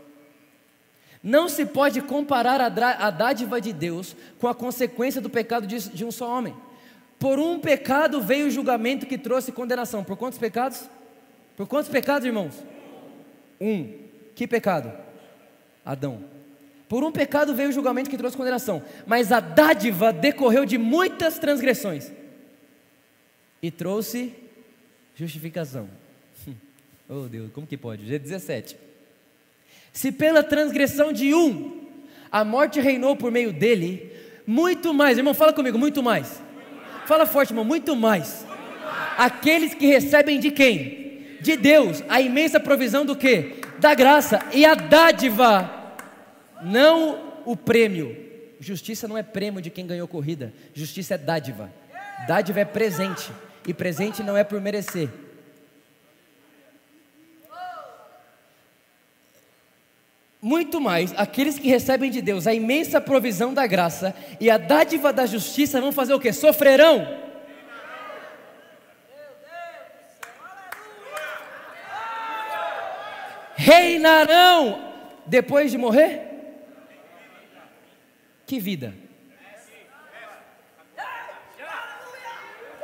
Não 1.21 1.47
se 1.47 1.65
pode 1.65 2.01
comparar 2.01 2.59
a 2.59 3.09
dádiva 3.09 3.61
de 3.61 3.71
Deus 3.71 4.15
com 4.39 4.47
a 4.47 4.55
consequência 4.55 5.21
do 5.21 5.29
pecado 5.29 5.65
de 5.65 6.03
um 6.03 6.11
só 6.11 6.29
homem. 6.29 6.53
Por 7.17 7.39
um 7.39 7.57
pecado 7.59 8.19
veio 8.19 8.47
o 8.47 8.51
julgamento 8.51 9.05
que 9.05 9.17
trouxe 9.17 9.49
condenação. 9.49 10.03
Por 10.03 10.17
quantos 10.17 10.37
pecados? 10.37 10.89
Por 11.55 11.65
quantos 11.65 11.89
pecados, 11.89 12.25
irmãos? 12.25 12.53
Um. 13.61 13.93
Que 14.35 14.45
pecado? 14.45 14.91
Adão. 15.85 16.25
Por 16.93 17.03
um 17.03 17.11
pecado 17.11 17.55
veio 17.55 17.69
o 17.69 17.71
julgamento 17.71 18.07
que 18.07 18.15
trouxe 18.15 18.37
condenação, 18.37 18.83
mas 19.07 19.31
a 19.31 19.39
dádiva 19.39 20.13
decorreu 20.13 20.63
de 20.63 20.77
muitas 20.77 21.39
transgressões 21.39 22.11
e 23.63 23.71
trouxe 23.71 24.31
justificação. 25.15 25.89
oh 27.09 27.21
Deus, 27.21 27.51
como 27.51 27.65
que 27.65 27.77
pode? 27.77 28.05
G 28.05 28.19
17. 28.19 28.77
Se 29.91 30.11
pela 30.11 30.43
transgressão 30.43 31.11
de 31.11 31.33
um 31.33 31.81
a 32.31 32.45
morte 32.45 32.79
reinou 32.79 33.15
por 33.15 33.31
meio 33.31 33.51
dele, 33.51 34.11
muito 34.45 34.93
mais, 34.93 35.17
irmão, 35.17 35.33
fala 35.33 35.51
comigo, 35.51 35.79
muito 35.79 36.03
mais. 36.03 36.43
Fala 37.07 37.25
forte, 37.25 37.53
irmão, 37.53 37.65
muito 37.65 37.95
mais. 37.95 38.45
Aqueles 39.17 39.73
que 39.73 39.87
recebem 39.87 40.39
de 40.39 40.51
quem? 40.51 41.39
De 41.41 41.57
Deus, 41.57 42.03
a 42.07 42.21
imensa 42.21 42.59
provisão 42.59 43.03
do 43.03 43.15
que? 43.15 43.55
Da 43.79 43.95
graça 43.95 44.45
e 44.53 44.63
a 44.63 44.75
dádiva, 44.75 45.82
não 46.63 47.33
o 47.45 47.55
prêmio. 47.55 48.31
Justiça 48.59 49.07
não 49.07 49.17
é 49.17 49.23
prêmio 49.23 49.61
de 49.61 49.69
quem 49.69 49.85
ganhou 49.85 50.07
corrida, 50.07 50.53
justiça 50.73 51.15
é 51.15 51.17
dádiva. 51.17 51.71
Dádiva 52.27 52.61
é 52.61 52.65
presente, 52.65 53.31
e 53.67 53.73
presente 53.73 54.23
não 54.23 54.37
é 54.37 54.43
por 54.43 54.61
merecer. 54.61 55.09
muito 60.43 60.81
mais, 60.81 61.13
aqueles 61.15 61.57
que 61.57 61.69
recebem 61.69 62.11
de 62.11 62.21
Deus 62.21 62.47
a 62.47 62.53
imensa 62.53 62.99
provisão 62.99 63.53
da 63.53 63.65
graça 63.65 64.13
e 64.41 64.49
a 64.49 64.57
dádiva 64.57 65.13
da 65.13 65.25
justiça 65.25 65.79
vão 65.79 65.93
fazer 65.93 66.13
o 66.13 66.19
que? 66.19 66.33
Sofrerão. 66.33 67.07
Reinarão 73.55 74.91
depois 75.25 75.71
de 75.71 75.77
morrer? 75.77 76.32
Que 78.45 78.59
vida. 78.59 78.93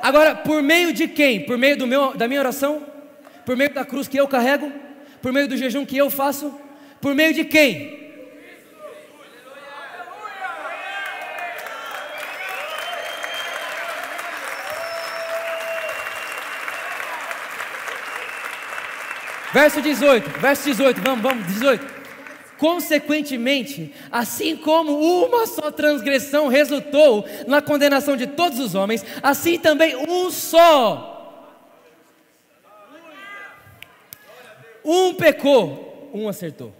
Agora, 0.01 0.35
por 0.35 0.63
meio 0.63 0.93
de 0.93 1.07
quem? 1.07 1.45
Por 1.45 1.57
meio 1.57 1.85
meu, 1.85 2.15
da 2.15 2.27
minha 2.27 2.39
oração? 2.39 2.85
Por 3.45 3.55
meio 3.55 3.73
da 3.73 3.83
cruz 3.83 4.07
que 4.07 4.17
eu 4.17 4.27
carrego? 4.27 4.71
Por 5.21 5.33
meio 5.33 5.47
do 5.47 5.57
jejum 5.57 5.85
que 5.85 5.97
eu 5.97 6.09
faço? 6.09 6.57
Por 7.01 7.13
meio 7.13 7.33
de 7.33 7.43
quem? 7.43 7.99
Verso 19.51 19.81
18, 19.81 20.39
verso 20.39 20.63
18, 20.65 21.01
vamos, 21.01 21.23
vamos, 21.23 21.47
18. 21.47 21.98
Consequentemente, 22.59 23.93
assim 24.11 24.57
como 24.57 24.99
uma 24.99 25.47
só 25.47 25.71
transgressão 25.71 26.49
resultou 26.49 27.25
na 27.47 27.61
condenação 27.61 28.17
de 28.17 28.27
todos 28.27 28.59
os 28.59 28.75
homens, 28.75 29.05
assim 29.23 29.57
também 29.57 29.95
um 29.95 30.29
só. 30.29 31.15
Um 34.83 35.13
pecou, 35.13 36.11
um 36.13 36.27
acertou. 36.27 36.73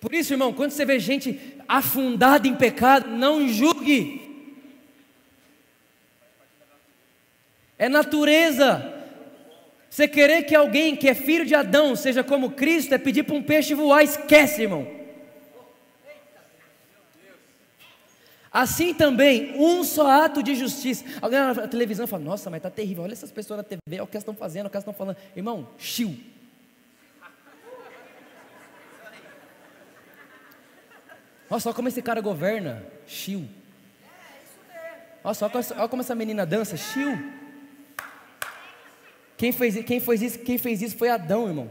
Por 0.00 0.14
isso, 0.14 0.32
irmão, 0.32 0.52
quando 0.52 0.70
você 0.70 0.84
vê 0.84 1.00
gente 1.00 1.56
afundada 1.66 2.46
em 2.46 2.54
pecado, 2.54 3.10
não 3.10 3.48
julgue. 3.48 4.22
É 7.76 7.88
natureza. 7.88 8.95
Você 9.88 10.06
querer 10.08 10.42
que 10.42 10.54
alguém 10.54 10.94
que 10.96 11.08
é 11.08 11.14
filho 11.14 11.46
de 11.46 11.54
Adão 11.54 11.96
seja 11.96 12.22
como 12.22 12.50
Cristo 12.50 12.94
é 12.94 12.98
pedir 12.98 13.22
para 13.22 13.34
um 13.34 13.42
peixe 13.42 13.74
voar, 13.74 14.02
esquece, 14.02 14.62
irmão. 14.62 14.86
Assim 18.52 18.94
também, 18.94 19.54
um 19.54 19.84
só 19.84 20.24
ato 20.24 20.42
de 20.42 20.54
justiça. 20.54 21.04
Alguém 21.20 21.38
na 21.38 21.68
televisão 21.68 22.06
fala: 22.06 22.24
Nossa, 22.24 22.48
mas 22.48 22.58
está 22.58 22.70
terrível. 22.70 23.04
Olha 23.04 23.12
essas 23.12 23.30
pessoas 23.30 23.58
na 23.58 23.62
TV, 23.62 23.80
olha 23.90 24.04
o 24.04 24.06
que 24.06 24.16
elas 24.16 24.22
estão 24.22 24.34
fazendo, 24.34 24.66
o 24.66 24.70
que 24.70 24.76
elas 24.76 24.82
estão 24.82 24.94
falando. 24.94 25.16
Irmão, 25.36 25.68
chiu. 25.76 26.18
Olha 31.50 31.74
como 31.74 31.88
esse 31.88 32.00
cara 32.00 32.20
governa. 32.20 32.82
Chiu. 33.06 33.46
Nossa, 35.22 35.50
olha 35.76 35.88
como 35.88 36.00
essa 36.00 36.14
menina 36.14 36.46
dança. 36.46 36.76
Chiu. 36.76 37.45
Quem 39.36 39.52
fez, 39.52 39.84
quem, 39.84 40.00
fez 40.00 40.22
isso, 40.22 40.38
quem 40.38 40.58
fez 40.58 40.82
isso 40.82 40.96
foi 40.96 41.08
Adão, 41.08 41.46
irmão. 41.46 41.70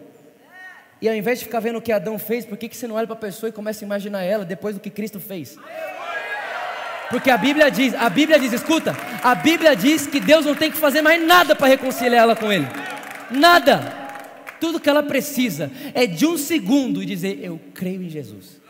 E 1.01 1.09
ao 1.09 1.15
invés 1.15 1.39
de 1.39 1.45
ficar 1.45 1.59
vendo 1.59 1.77
o 1.77 1.81
que 1.81 1.91
Adão 1.91 2.17
fez, 2.17 2.45
por 2.45 2.57
que, 2.57 2.69
que 2.69 2.77
você 2.77 2.87
não 2.87 2.95
olha 2.95 3.07
para 3.07 3.15
a 3.15 3.19
pessoa 3.19 3.49
e 3.49 3.53
começa 3.53 3.83
a 3.83 3.85
imaginar 3.85 4.23
ela 4.23 4.45
depois 4.45 4.75
do 4.75 4.81
que 4.81 4.89
Cristo 4.89 5.19
fez? 5.19 5.57
Porque 7.09 7.29
a 7.29 7.37
Bíblia 7.37 7.69
diz, 7.69 7.93
a 7.93 8.09
Bíblia 8.09 8.39
diz, 8.39 8.53
escuta, 8.53 8.95
a 9.21 9.35
Bíblia 9.35 9.75
diz 9.75 10.07
que 10.07 10.19
Deus 10.19 10.45
não 10.45 10.55
tem 10.55 10.71
que 10.71 10.77
fazer 10.77 11.01
mais 11.01 11.23
nada 11.23 11.55
para 11.55 11.67
reconciliar 11.67 12.23
ela 12.23 12.35
com 12.35 12.51
Ele. 12.51 12.67
Nada. 13.29 14.05
Tudo 14.59 14.79
que 14.79 14.89
ela 14.89 15.03
precisa 15.03 15.71
é 15.93 16.07
de 16.07 16.25
um 16.25 16.37
segundo 16.37 17.03
e 17.03 17.05
dizer: 17.05 17.39
Eu 17.43 17.59
creio 17.73 18.01
em 18.01 18.09
Jesus. 18.09 18.61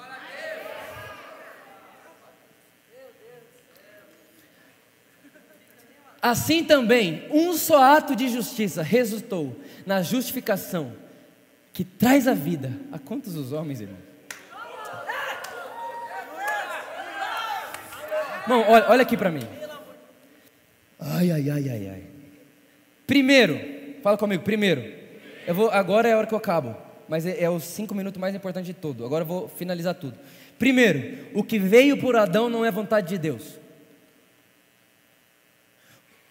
Assim 6.26 6.64
também, 6.64 7.22
um 7.30 7.54
só 7.54 7.84
ato 7.84 8.16
de 8.16 8.28
justiça 8.30 8.82
resultou 8.82 9.56
na 9.86 10.02
justificação 10.02 10.94
que 11.72 11.84
traz 11.84 12.28
a 12.28 12.34
vida. 12.34 12.74
A 12.92 12.98
quantos 12.98 13.36
os 13.36 13.52
homens, 13.52 13.80
irmão? 13.80 14.00
Irmão, 18.42 18.66
olha, 18.68 18.86
olha 18.90 19.02
aqui 19.04 19.16
para 19.16 19.30
mim. 19.30 19.44
Ai, 21.00 21.30
ai, 21.30 21.48
ai, 21.48 21.70
ai, 21.70 21.90
ai. 21.90 22.04
Primeiro, 23.06 23.60
fala 24.02 24.18
comigo, 24.18 24.42
primeiro. 24.42 24.82
Eu 25.46 25.54
vou, 25.54 25.70
agora 25.70 26.10
é 26.10 26.14
a 26.14 26.18
hora 26.18 26.26
que 26.26 26.34
eu 26.34 26.40
acabo, 26.40 26.76
mas 27.08 27.28
é, 27.28 27.44
é 27.44 27.48
os 27.52 27.66
cinco 27.66 27.94
minutos 27.94 28.20
mais 28.20 28.34
importantes 28.34 28.66
de 28.66 28.74
tudo. 28.74 29.06
Agora 29.06 29.22
eu 29.22 29.28
vou 29.28 29.48
finalizar 29.48 29.94
tudo. 29.94 30.18
Primeiro, 30.58 31.28
o 31.36 31.44
que 31.44 31.60
veio 31.60 31.98
por 31.98 32.16
Adão 32.16 32.50
não 32.50 32.66
é 32.66 32.72
vontade 32.72 33.10
de 33.10 33.20
Deus. 33.20 33.64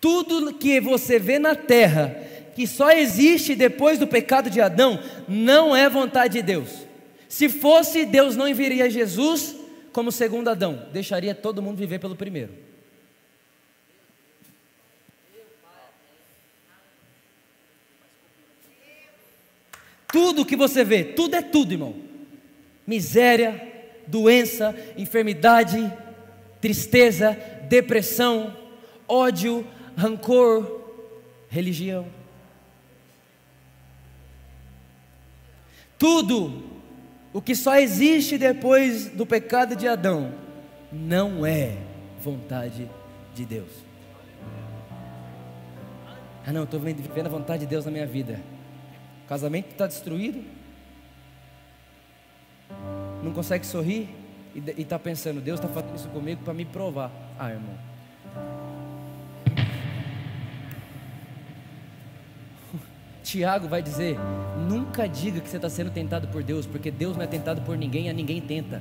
Tudo 0.05 0.53
que 0.53 0.83
você 0.83 1.19
vê 1.19 1.39
na 1.39 1.55
terra, 1.55 2.15
que 2.55 2.67
só 2.67 2.91
existe 2.91 3.55
depois 3.55 3.99
do 3.99 4.07
pecado 4.07 4.51
de 4.51 4.61
Adão, 4.61 5.03
não 5.27 5.75
é 5.75 5.89
vontade 5.89 6.35
de 6.35 6.43
Deus. 6.43 6.69
Se 7.27 7.49
fosse, 7.49 8.05
Deus 8.05 8.37
não 8.37 8.47
enviaria 8.47 8.91
Jesus 8.91 9.57
como 9.95 10.13
segundo 10.13 10.49
Adão, 10.49 10.91
deixaria 10.93 11.35
todo 11.35 11.63
mundo 11.63 11.79
viver 11.79 12.01
pelo 12.01 12.15
primeiro. 12.15 12.53
Tudo 20.13 20.45
que 20.45 20.55
você 20.55 20.85
vê, 20.85 21.03
tudo 21.03 21.35
é 21.35 21.41
tudo, 21.41 21.73
irmão. 21.73 21.97
Miséria, 22.87 23.73
doença, 24.07 24.77
enfermidade, 24.99 25.91
tristeza, 26.61 27.33
depressão, 27.71 28.55
ódio, 29.09 29.67
rancor, 29.97 30.81
religião. 31.49 32.07
Tudo 35.99 36.63
o 37.33 37.41
que 37.41 37.55
só 37.55 37.77
existe 37.77 38.39
depois 38.39 39.09
do 39.09 39.25
pecado 39.25 39.75
de 39.75 39.89
Adão 39.89 40.33
não 40.93 41.45
é 41.45 41.77
vontade 42.21 42.89
de 43.35 43.45
Deus. 43.45 43.71
Ah, 46.47 46.53
não, 46.53 46.65
estou 46.65 46.79
vivendo 46.79 47.27
a 47.27 47.31
vontade 47.31 47.61
de 47.61 47.67
Deus 47.67 47.85
na 47.85 47.91
minha 47.91 48.07
vida. 48.07 48.39
O 49.25 49.29
casamento 49.29 49.71
está 49.71 49.87
destruído, 49.87 50.45
não 53.23 53.33
consegue 53.33 53.65
sorrir 53.65 54.09
e 54.55 54.83
está 54.83 54.99
pensando, 54.99 55.41
Deus 55.41 55.59
está 55.59 55.73
fazendo 55.73 55.97
isso 55.97 56.09
comigo 56.11 56.43
para 56.45 56.53
me 56.53 56.67
provar. 56.67 57.11
Ah, 57.39 57.51
irmão, 57.51 57.75
Tiago 63.25 63.67
vai 63.67 63.83
dizer: 63.83 64.19
nunca 64.69 65.09
diga 65.09 65.41
que 65.41 65.49
você 65.49 65.57
está 65.57 65.69
sendo 65.69 65.91
tentado 65.91 66.29
por 66.29 66.43
Deus, 66.43 66.67
porque 66.67 66.91
Deus 66.91 67.17
não 67.17 67.25
é 67.25 67.27
tentado 67.27 67.63
por 67.63 67.77
ninguém, 67.77 68.09
a 68.09 68.13
ninguém 68.13 68.41
tenta. 68.41 68.81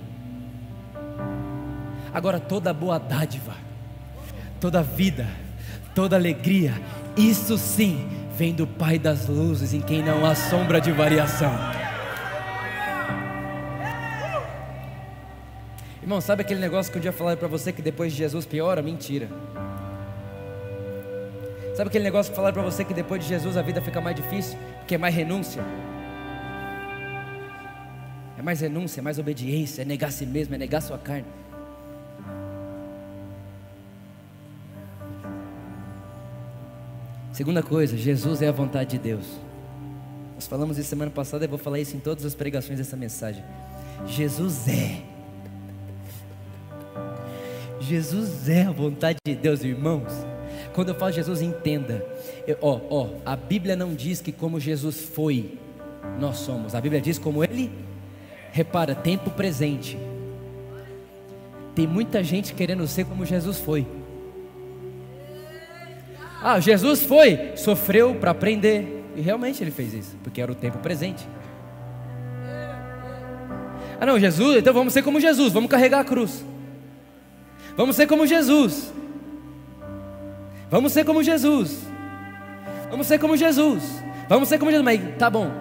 Agora, 2.13 2.39
toda 2.39 2.71
boa 2.73 2.99
dádiva, 2.99 3.55
toda 4.59 4.83
vida, 4.83 5.27
toda 5.95 6.15
alegria, 6.15 6.73
isso 7.17 7.57
sim 7.57 8.07
vem 8.37 8.53
do 8.53 8.67
Pai 8.67 8.99
das 8.99 9.27
luzes, 9.27 9.73
em 9.73 9.81
quem 9.81 10.03
não 10.03 10.25
há 10.25 10.35
sombra 10.35 10.79
de 10.79 10.91
variação. 10.91 11.51
Irmão, 16.01 16.19
sabe 16.19 16.41
aquele 16.41 16.59
negócio 16.59 16.91
que 16.91 16.97
um 16.97 17.01
dia 17.01 17.13
falaram 17.13 17.37
para 17.37 17.47
você 17.47 17.71
que 17.71 17.81
depois 17.81 18.11
de 18.11 18.17
Jesus 18.17 18.45
piora? 18.45 18.81
Mentira. 18.81 19.29
Sabe 21.75 21.87
aquele 21.87 22.03
negócio 22.03 22.31
que 22.31 22.35
falaram 22.35 22.53
para 22.53 22.63
você 22.63 22.85
que 22.85 22.93
depois 22.93 23.23
de 23.23 23.27
Jesus 23.27 23.57
a 23.57 23.61
vida 23.63 23.81
fica 23.81 23.99
mais 23.99 24.15
difícil? 24.15 24.57
Porque 24.79 24.93
é 24.93 24.97
mais 24.97 25.15
renúncia. 25.15 25.63
É 28.37 28.41
mais 28.43 28.61
renúncia, 28.61 28.99
é 28.99 29.03
mais 29.03 29.17
obediência, 29.17 29.81
é 29.81 29.85
negar 29.85 30.09
a 30.09 30.11
si 30.11 30.25
mesmo, 30.25 30.53
é 30.53 30.57
negar 30.57 30.81
sua 30.81 30.99
carne. 30.99 31.25
Segunda 37.31 37.63
coisa, 37.63 37.97
Jesus 37.97 38.43
é 38.43 38.47
a 38.47 38.51
vontade 38.51 38.91
de 38.91 38.99
Deus. 38.99 39.25
Nós 40.35 40.45
falamos 40.45 40.77
isso 40.77 40.89
semana 40.89 41.09
passada, 41.09 41.45
eu 41.45 41.49
vou 41.49 41.57
falar 41.57 41.79
isso 41.79 41.97
em 41.97 41.99
todas 41.99 42.23
as 42.23 42.35
pregações 42.35 42.77
dessa 42.77 42.95
mensagem. 42.95 43.43
Jesus 44.05 44.67
é. 44.67 45.01
Jesus 47.79 48.47
é 48.47 48.61
a 48.61 48.71
vontade 48.71 49.17
de 49.25 49.35
Deus, 49.35 49.63
irmãos. 49.63 50.13
Quando 50.73 50.89
eu 50.89 50.95
falo 50.95 51.11
Jesus, 51.11 51.41
entenda. 51.41 52.05
Eu, 52.47 52.57
ó, 52.61 52.79
ó, 52.89 53.09
a 53.25 53.35
Bíblia 53.35 53.75
não 53.75 53.93
diz 53.93 54.21
que 54.21 54.31
como 54.31 54.59
Jesus 54.59 55.03
foi, 55.03 55.57
nós 56.19 56.37
somos. 56.37 56.73
A 56.75 56.81
Bíblia 56.81 57.01
diz 57.01 57.17
como 57.17 57.43
Ele. 57.43 57.71
Repara, 58.51 58.93
tempo 58.95 59.29
presente. 59.31 59.97
Tem 61.75 61.87
muita 61.87 62.23
gente 62.23 62.53
querendo 62.53 62.87
ser 62.87 63.05
como 63.05 63.25
Jesus 63.25 63.59
foi. 63.59 63.87
Ah, 66.41 66.59
Jesus 66.59 67.03
foi, 67.03 67.53
sofreu 67.55 68.15
para 68.15 68.31
aprender. 68.31 69.03
E 69.15 69.21
realmente 69.21 69.63
ele 69.63 69.71
fez 69.71 69.93
isso, 69.93 70.17
porque 70.23 70.41
era 70.41 70.51
o 70.51 70.55
tempo 70.55 70.79
presente. 70.79 71.25
Ah, 73.99 74.05
não, 74.05 74.19
Jesus, 74.19 74.57
então 74.57 74.73
vamos 74.73 74.91
ser 74.91 75.01
como 75.01 75.19
Jesus, 75.19 75.53
vamos 75.53 75.69
carregar 75.69 76.01
a 76.01 76.03
cruz. 76.03 76.43
Vamos 77.77 77.95
ser 77.95 78.07
como 78.07 78.27
Jesus. 78.27 78.91
Vamos 80.73 80.91
ser 80.91 81.05
como 81.05 81.21
Jesus. 81.21 81.83
Vamos 82.89 83.05
ser 83.05 83.19
como 83.19 83.37
Jesus. 83.37 83.83
Vamos 84.27 84.49
ser 84.49 84.57
como 84.57 84.71
Jesus. 84.71 84.83
Mas 84.83 85.17
tá 85.19 85.29
bom. 85.29 85.51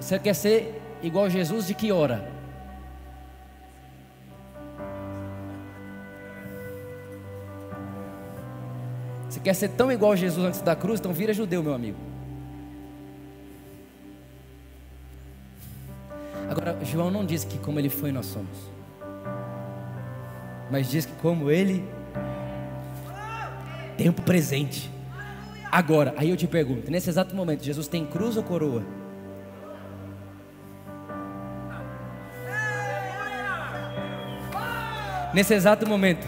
Você 0.00 0.18
quer 0.18 0.34
ser 0.34 0.80
igual 1.02 1.28
Jesus 1.28 1.66
de 1.66 1.74
que 1.74 1.92
hora? 1.92 2.26
Você 9.28 9.40
quer 9.40 9.52
ser 9.52 9.68
tão 9.68 9.92
igual 9.92 10.12
a 10.12 10.16
Jesus 10.16 10.46
antes 10.46 10.62
da 10.62 10.74
cruz? 10.74 11.00
Então 11.00 11.12
vira 11.12 11.34
judeu, 11.34 11.62
meu 11.62 11.74
amigo. 11.74 11.98
Agora, 16.48 16.78
João 16.82 17.10
não 17.10 17.26
diz 17.26 17.44
que 17.44 17.58
como 17.58 17.78
ele 17.78 17.90
foi 17.90 18.10
nós 18.10 18.24
somos, 18.24 18.70
mas 20.70 20.90
diz 20.90 21.04
que 21.04 21.12
como 21.20 21.50
ele 21.50 21.84
tempo 24.00 24.22
presente. 24.22 24.90
Agora, 25.70 26.14
aí 26.16 26.30
eu 26.30 26.36
te 26.36 26.46
pergunto, 26.46 26.90
nesse 26.90 27.10
exato 27.10 27.36
momento, 27.36 27.62
Jesus 27.62 27.86
tem 27.86 28.06
cruz 28.06 28.34
ou 28.34 28.42
coroa? 28.42 28.82
Nesse 35.34 35.52
exato 35.52 35.86
momento, 35.86 36.26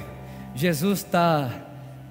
Jesus 0.55 0.99
está 0.99 1.51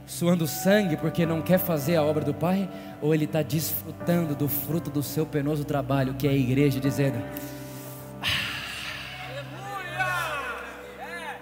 suando 0.08 0.48
sangue 0.48 0.98
porque 0.98 1.28
não 1.28 1.44
quer 1.44 1.60
fazer 1.60 1.96
a 1.96 2.04
obra 2.04 2.26
do 2.26 2.34
Pai? 2.34 2.68
Ou 3.00 3.14
ele 3.14 3.26
está 3.26 3.44
desfrutando 3.44 4.36
do 4.36 4.48
fruto 4.48 4.90
do 4.90 5.04
seu 5.04 5.28
penoso 5.28 5.64
trabalho, 5.64 6.16
que 6.16 6.28
é 6.28 6.32
a 6.32 6.36
igreja, 6.36 6.80
dizendo: 6.80 7.24
ah, 8.20 8.26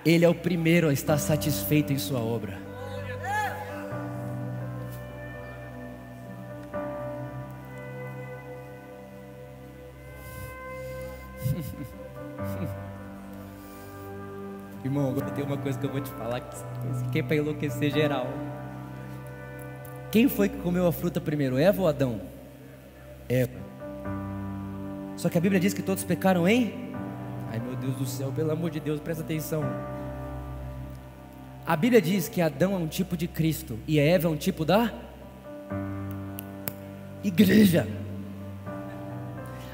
Ele 0.05 0.26
é 0.26 0.30
o 0.30 0.36
primeiro 0.36 0.89
a 0.89 0.93
estar 0.93 1.17
satisfeito 1.17 1.93
em 1.93 1.97
sua 1.97 2.20
obra. 2.20 2.68
Uma 15.50 15.58
coisa 15.58 15.78
que 15.78 15.86
eu 15.86 15.91
vou 15.91 16.00
te 16.00 16.12
falar 16.12 16.41
que 17.12 17.20
é 17.20 17.24
para 17.24 17.36
enlouquecer 17.36 17.91
geral. 17.91 18.28
Quem 20.12 20.30
foi 20.30 20.47
que 20.47 20.58
comeu 20.58 20.88
a 20.88 20.91
fruta 20.91 21.20
primeiro, 21.20 21.58
Eva 21.58 21.82
ou 21.82 21.88
Adão? 21.88 22.22
Eva. 23.28 23.60
Só 25.18 25.28
que 25.28 25.38
a 25.38 25.41
Bíblia 25.41 25.60
diz 25.60 25.74
que 25.74 25.82
todos 25.82 26.04
pecaram 26.04 26.47
em. 26.47 26.93
Ai 27.52 27.60
meu 27.60 27.76
Deus 27.76 27.95
do 27.95 28.06
céu, 28.06 28.32
pelo 28.32 28.52
amor 28.52 28.70
de 28.70 28.80
Deus, 28.80 29.00
presta 29.00 29.24
atenção. 29.24 29.64
A 31.66 31.76
Bíblia 31.76 32.02
diz 32.02 32.30
que 32.30 32.41
Adão 32.41 32.74
é 32.74 32.78
um 32.78 32.88
tipo 32.88 33.18
de 33.18 33.28
Cristo 33.28 33.78
e 33.88 34.00
Eva 34.00 34.28
é 34.28 34.32
um 34.32 34.38
tipo 34.38 34.64
da 34.64 34.91
igreja. 37.24 37.88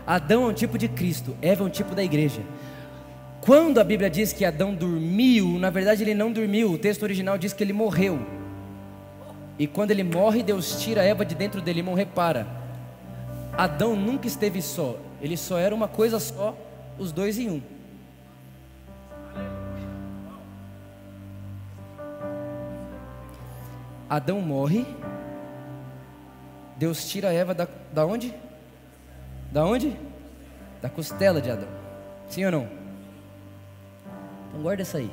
Adão 0.05 0.43
é 0.43 0.47
um 0.47 0.53
tipo 0.53 0.78
de 0.78 0.88
Cristo, 0.88 1.36
Eva 1.41 1.63
é 1.63 1.67
um 1.67 1.69
tipo 1.69 1.95
da 1.95 2.03
igreja. 2.03 2.41
Quando 3.45 3.79
a 3.79 3.83
Bíblia 3.83 4.09
diz 4.09 4.33
que 4.33 4.43
Adão 4.43 4.73
dormiu, 4.73 5.59
na 5.59 5.69
verdade 5.69 6.01
ele 6.01 6.15
não 6.15 6.31
dormiu, 6.31 6.71
o 6.71 6.79
texto 6.79 7.03
original 7.03 7.37
diz 7.37 7.53
que 7.53 7.63
ele 7.63 7.73
morreu. 7.73 8.19
E 9.59 9.67
quando 9.67 9.91
ele 9.91 10.03
morre, 10.03 10.41
Deus 10.41 10.81
tira 10.81 11.03
Eva 11.03 11.23
de 11.23 11.35
dentro 11.35 11.61
dele. 11.61 11.79
Irmão, 11.79 11.93
repara, 11.93 12.47
Adão 13.55 13.95
nunca 13.95 14.25
esteve 14.25 14.63
só, 14.63 14.97
ele 15.21 15.37
só 15.37 15.59
era 15.59 15.75
uma 15.75 15.87
coisa 15.87 16.19
só, 16.19 16.57
os 16.97 17.11
dois 17.11 17.37
em 17.37 17.51
um. 17.51 17.61
Adão 24.09 24.41
morre, 24.41 24.87
Deus 26.77 27.07
tira 27.07 27.31
Eva 27.31 27.53
da, 27.53 27.67
da 27.93 28.07
onde? 28.07 28.33
Da 29.51 29.63
onde? 29.63 29.95
Da 30.81 30.89
costela 30.89 31.39
de 31.39 31.51
Adão. 31.51 31.69
Sim 32.27 32.45
ou 32.45 32.51
não? 32.51 32.84
Então 34.55 34.63
guarda 34.63 34.83
isso 34.83 34.95
aí. 34.95 35.11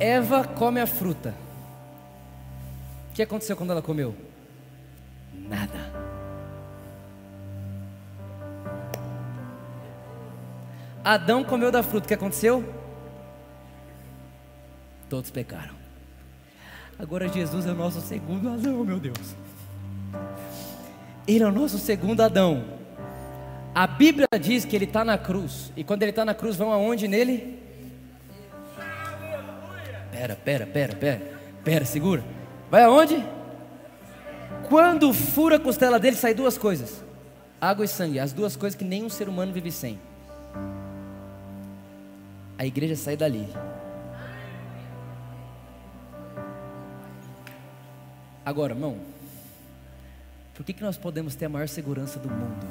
Eva 0.00 0.44
come 0.44 0.80
a 0.80 0.86
fruta. 0.86 1.34
O 3.10 3.14
que 3.14 3.22
aconteceu 3.22 3.54
quando 3.54 3.70
ela 3.70 3.82
comeu? 3.82 4.16
Nada. 5.34 5.92
Adão 11.04 11.44
comeu 11.44 11.70
da 11.70 11.82
fruta, 11.82 12.06
o 12.06 12.08
que 12.08 12.14
aconteceu? 12.14 12.64
Todos 15.10 15.30
pecaram. 15.30 15.74
Agora 16.98 17.28
Jesus 17.28 17.66
é 17.66 17.72
o 17.72 17.74
nosso 17.74 18.00
segundo 18.00 18.48
Adão, 18.48 18.84
meu 18.84 18.98
Deus. 18.98 19.36
Ele 21.28 21.44
é 21.44 21.46
o 21.46 21.52
nosso 21.52 21.78
segundo 21.78 22.22
Adão. 22.22 22.64
A 23.74 23.86
Bíblia 23.86 24.26
diz 24.40 24.64
que 24.64 24.74
ele 24.74 24.86
está 24.86 25.04
na 25.04 25.18
cruz. 25.18 25.70
E 25.76 25.84
quando 25.84 26.02
ele 26.02 26.10
está 26.10 26.24
na 26.24 26.32
cruz, 26.32 26.56
vão 26.56 26.72
aonde 26.72 27.06
nele? 27.06 27.65
Pera, 30.16 30.34
pera, 30.34 30.66
pera, 30.66 30.96
pera, 30.96 31.22
pera, 31.62 31.84
segura. 31.84 32.24
Vai 32.70 32.82
aonde? 32.84 33.22
Quando 34.66 35.12
fura 35.12 35.56
a 35.56 35.60
costela 35.60 36.00
dele, 36.00 36.16
sai 36.16 36.32
duas 36.32 36.56
coisas: 36.56 37.04
água 37.60 37.84
e 37.84 37.88
sangue, 37.88 38.18
as 38.18 38.32
duas 38.32 38.56
coisas 38.56 38.74
que 38.74 38.84
nenhum 38.84 39.10
ser 39.10 39.28
humano 39.28 39.52
vive 39.52 39.70
sem. 39.70 40.00
A 42.56 42.64
igreja 42.64 42.96
sai 42.96 43.14
dali. 43.14 43.46
Agora, 48.42 48.72
irmão, 48.72 48.96
por 50.54 50.64
que, 50.64 50.72
que 50.72 50.82
nós 50.82 50.96
podemos 50.96 51.34
ter 51.34 51.44
a 51.44 51.50
maior 51.50 51.68
segurança 51.68 52.18
do 52.18 52.30
mundo? 52.30 52.66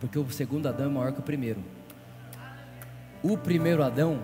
Porque 0.00 0.18
o 0.18 0.30
segundo 0.30 0.68
Adão 0.70 0.86
é 0.86 0.88
maior 0.88 1.12
que 1.12 1.20
o 1.20 1.22
primeiro. 1.22 1.62
O 3.22 3.36
primeiro 3.36 3.82
Adão 3.82 4.22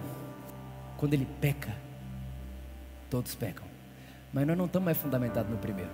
quando 1.02 1.14
ele 1.14 1.26
peca, 1.40 1.74
todos 3.10 3.34
pecam. 3.34 3.64
Mas 4.32 4.46
nós 4.46 4.56
não 4.56 4.66
estamos 4.66 4.84
mais 4.84 4.96
fundamentados 4.96 5.50
no 5.50 5.58
primeiro. 5.58 5.90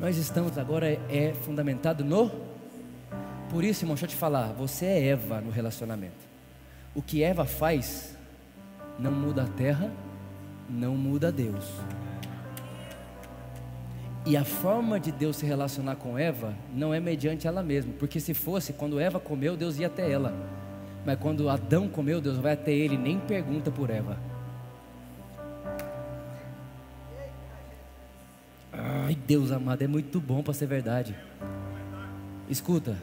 Nós 0.00 0.16
estamos 0.16 0.58
agora 0.58 0.88
é, 1.08 1.32
fundamentado 1.32 2.04
no. 2.04 2.32
Por 3.48 3.62
isso, 3.62 3.84
irmão, 3.84 3.94
deixa 3.94 4.06
eu 4.06 4.10
te 4.10 4.16
falar, 4.16 4.48
você 4.48 4.86
é 4.86 5.06
Eva 5.10 5.40
no 5.40 5.52
relacionamento. 5.52 6.16
O 6.96 7.00
que 7.00 7.22
Eva 7.22 7.44
faz 7.44 8.16
não 8.98 9.12
muda 9.12 9.44
a 9.44 9.46
terra, 9.46 9.88
não 10.68 10.96
muda 10.96 11.30
Deus. 11.30 11.70
E 14.26 14.36
a 14.36 14.44
forma 14.44 14.98
de 14.98 15.12
Deus 15.12 15.36
se 15.36 15.46
relacionar 15.46 15.94
com 15.94 16.18
Eva 16.18 16.56
não 16.74 16.92
é 16.92 16.98
mediante 16.98 17.46
ela 17.46 17.62
mesma, 17.62 17.92
porque 18.00 18.18
se 18.18 18.34
fosse, 18.34 18.72
quando 18.72 18.98
Eva 18.98 19.20
comeu, 19.20 19.56
Deus 19.56 19.78
ia 19.78 19.86
até 19.86 20.10
ela. 20.10 20.34
Mas 21.04 21.18
quando 21.18 21.48
Adão 21.48 21.88
comeu, 21.88 22.20
Deus 22.20 22.38
vai 22.38 22.52
até 22.52 22.72
ele, 22.72 22.96
nem 22.96 23.18
pergunta 23.18 23.70
por 23.70 23.90
Eva. 23.90 24.18
Ai, 28.72 29.16
Deus 29.26 29.50
amado, 29.50 29.82
é 29.82 29.86
muito 29.86 30.20
bom 30.20 30.42
para 30.42 30.54
ser 30.54 30.66
verdade. 30.66 31.14
Escuta, 32.48 32.96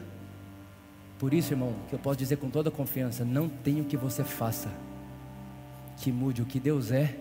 por 1.18 1.34
isso, 1.34 1.52
irmão, 1.52 1.74
que 1.88 1.94
eu 1.94 1.98
posso 1.98 2.18
dizer 2.18 2.36
com 2.36 2.48
toda 2.48 2.70
confiança: 2.70 3.24
não 3.24 3.48
tem 3.48 3.80
o 3.80 3.84
que 3.84 3.96
você 3.96 4.24
faça 4.24 4.68
que 6.00 6.10
mude 6.10 6.40
o 6.40 6.46
que 6.46 6.58
Deus 6.58 6.90
é 6.90 7.14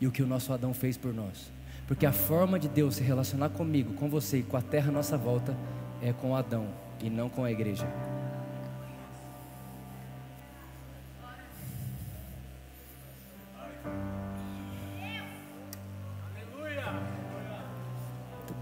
e 0.00 0.06
o 0.06 0.12
que 0.12 0.22
o 0.22 0.26
nosso 0.26 0.52
Adão 0.52 0.72
fez 0.72 0.96
por 0.96 1.12
nós. 1.12 1.50
Porque 1.86 2.06
a 2.06 2.12
forma 2.12 2.58
de 2.58 2.68
Deus 2.68 2.96
se 2.96 3.02
relacionar 3.02 3.50
comigo, 3.50 3.94
com 3.94 4.08
você 4.08 4.38
e 4.38 4.42
com 4.42 4.56
a 4.56 4.62
terra 4.62 4.88
à 4.88 4.92
nossa 4.92 5.18
volta 5.18 5.56
é 6.00 6.12
com 6.12 6.34
Adão 6.34 6.68
e 7.02 7.10
não 7.10 7.28
com 7.28 7.44
a 7.44 7.50
igreja. 7.50 7.86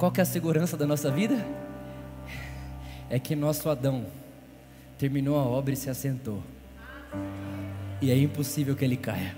Qual 0.00 0.10
que 0.10 0.18
é 0.18 0.22
a 0.22 0.26
segurança 0.26 0.78
da 0.78 0.86
nossa 0.86 1.10
vida? 1.10 1.46
É 3.10 3.18
que 3.18 3.36
nosso 3.36 3.68
Adão 3.68 4.06
terminou 4.96 5.38
a 5.38 5.42
obra 5.42 5.74
e 5.74 5.76
se 5.76 5.90
assentou. 5.90 6.42
E 8.00 8.10
é 8.10 8.16
impossível 8.16 8.74
que 8.74 8.82
ele 8.82 8.96
caia. 8.96 9.36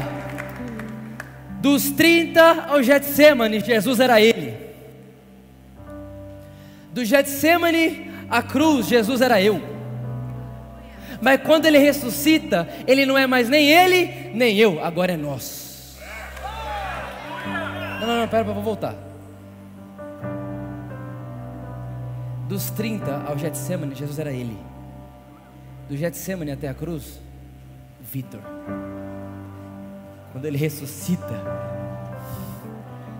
Dos 1.61 1.91
30 1.91 2.66
ao 2.68 2.82
Getsemane, 2.82 3.59
Jesus 3.59 3.99
era 3.99 4.20
ele. 4.20 4.32
Do 7.03 7.05
Getsemane 7.05 8.09
à 8.29 8.41
cruz, 8.41 8.87
Jesus 8.87 9.19
era 9.19 9.41
eu. 9.41 9.61
Mas 11.21 11.41
quando 11.41 11.65
ele 11.65 11.77
ressuscita, 11.77 12.65
ele 12.87 13.05
não 13.05 13.17
é 13.17 13.27
mais 13.27 13.49
nem 13.49 13.69
ele, 13.69 14.31
nem 14.33 14.57
eu, 14.57 14.81
agora 14.81 15.11
é 15.11 15.17
nós. 15.17 15.97
Não, 17.99 18.07
não, 18.07 18.19
não, 18.21 18.27
pera, 18.29 18.45
vou 18.45 18.63
voltar. 18.63 18.95
Dos 22.47 22.69
30 22.69 23.25
ao 23.27 23.37
Getsemane, 23.37 23.95
Jesus 23.95 24.17
era 24.17 24.31
ele. 24.31 24.57
Do 25.89 25.97
Getsemane 25.97 26.51
até 26.51 26.69
a 26.69 26.73
cruz, 26.73 27.19
Vitor. 27.99 28.39
Quando 30.31 30.45
ele 30.45 30.57
ressuscita, 30.57 31.43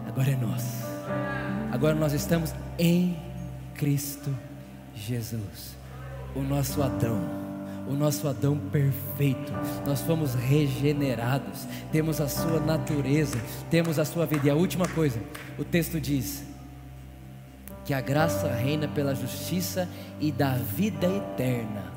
agora 0.07 0.31
é 0.31 0.38
nós. 0.38 0.84
Agora 1.69 1.93
nós 1.93 2.13
estamos 2.13 2.55
em 2.79 3.32
Cristo 3.76 4.36
Jesus, 4.95 5.76
o 6.36 6.41
nosso 6.41 6.82
Adão, 6.82 7.19
o 7.88 7.93
nosso 7.93 8.28
Adão 8.28 8.57
perfeito. 8.57 9.51
Nós 9.86 10.01
fomos 10.01 10.34
regenerados, 10.34 11.67
temos 11.91 12.21
a 12.21 12.28
sua 12.28 12.59
natureza, 12.59 13.38
temos 13.69 13.99
a 13.99 14.05
sua 14.05 14.26
vida. 14.26 14.47
E 14.47 14.49
a 14.49 14.55
última 14.55 14.88
coisa, 14.88 15.19
o 15.57 15.63
texto 15.63 15.99
diz 15.99 16.43
que 17.86 17.93
a 17.93 17.99
graça 17.99 18.47
reina 18.53 18.88
pela 18.88 19.13
justiça 19.13 19.89
e 20.19 20.32
da 20.32 20.55
vida 20.55 21.07
eterna. 21.07 21.91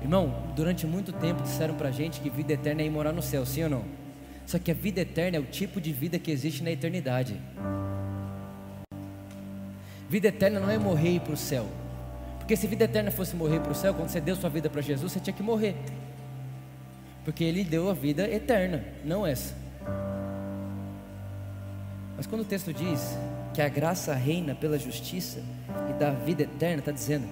Irmão, 0.00 0.52
durante 0.56 0.84
muito 0.86 1.12
tempo 1.12 1.42
disseram 1.42 1.74
pra 1.74 1.92
gente 1.92 2.20
que 2.20 2.28
vida 2.28 2.54
eterna 2.54 2.82
é 2.82 2.86
ir 2.86 2.90
morar 2.90 3.12
no 3.12 3.22
céu, 3.22 3.46
sim 3.46 3.62
ou 3.62 3.70
não? 3.70 3.84
Só 4.44 4.58
que 4.58 4.72
a 4.72 4.74
vida 4.74 5.00
eterna 5.00 5.36
é 5.36 5.40
o 5.40 5.44
tipo 5.44 5.80
de 5.80 5.92
vida 5.92 6.18
que 6.18 6.30
existe 6.30 6.64
na 6.64 6.72
eternidade. 6.72 7.40
Vida 10.12 10.28
eterna 10.28 10.60
não 10.60 10.68
é 10.68 10.76
morrer 10.76 11.08
e 11.08 11.16
ir 11.16 11.20
para 11.20 11.32
o 11.32 11.36
céu. 11.38 11.66
Porque 12.36 12.54
se 12.54 12.66
vida 12.66 12.84
eterna 12.84 13.10
fosse 13.10 13.34
morrer 13.34 13.60
para 13.60 13.72
o 13.72 13.74
céu, 13.74 13.94
quando 13.94 14.10
você 14.10 14.20
deu 14.20 14.36
sua 14.36 14.50
vida 14.50 14.68
para 14.68 14.82
Jesus, 14.82 15.10
você 15.10 15.18
tinha 15.18 15.32
que 15.32 15.42
morrer. 15.42 15.74
Porque 17.24 17.42
Ele 17.42 17.64
deu 17.64 17.88
a 17.88 17.94
vida 17.94 18.28
eterna, 18.28 18.84
não 19.02 19.26
essa. 19.26 19.54
Mas 22.14 22.26
quando 22.26 22.42
o 22.42 22.44
texto 22.44 22.74
diz 22.74 23.16
que 23.54 23.62
a 23.62 23.70
graça 23.70 24.12
reina 24.12 24.54
pela 24.54 24.78
justiça 24.78 25.42
e 25.88 25.94
da 25.94 26.10
vida 26.10 26.42
eterna, 26.42 26.80
está 26.80 26.92
dizendo, 26.92 27.26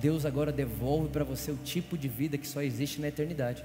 Deus 0.00 0.26
agora 0.26 0.50
devolve 0.50 1.10
para 1.10 1.22
você 1.22 1.52
o 1.52 1.56
tipo 1.56 1.96
de 1.96 2.08
vida 2.08 2.36
que 2.36 2.48
só 2.48 2.60
existe 2.60 3.00
na 3.00 3.06
eternidade. 3.06 3.64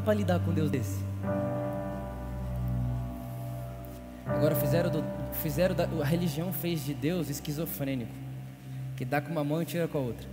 Para 0.00 0.14
lidar 0.14 0.40
com 0.40 0.52
Deus 0.52 0.70
desse? 0.70 0.98
Agora 4.26 4.54
fizeram, 4.54 4.90
do, 4.90 5.04
fizeram 5.42 5.74
da, 5.74 5.84
a 5.84 6.04
religião 6.04 6.52
fez 6.52 6.84
de 6.84 6.94
Deus 6.94 7.28
esquizofrênico, 7.28 8.12
que 8.96 9.04
dá 9.04 9.20
com 9.20 9.30
uma 9.30 9.44
mão 9.44 9.60
e 9.60 9.66
tira 9.66 9.86
com 9.86 9.98
a 9.98 10.00
outra, 10.00 10.26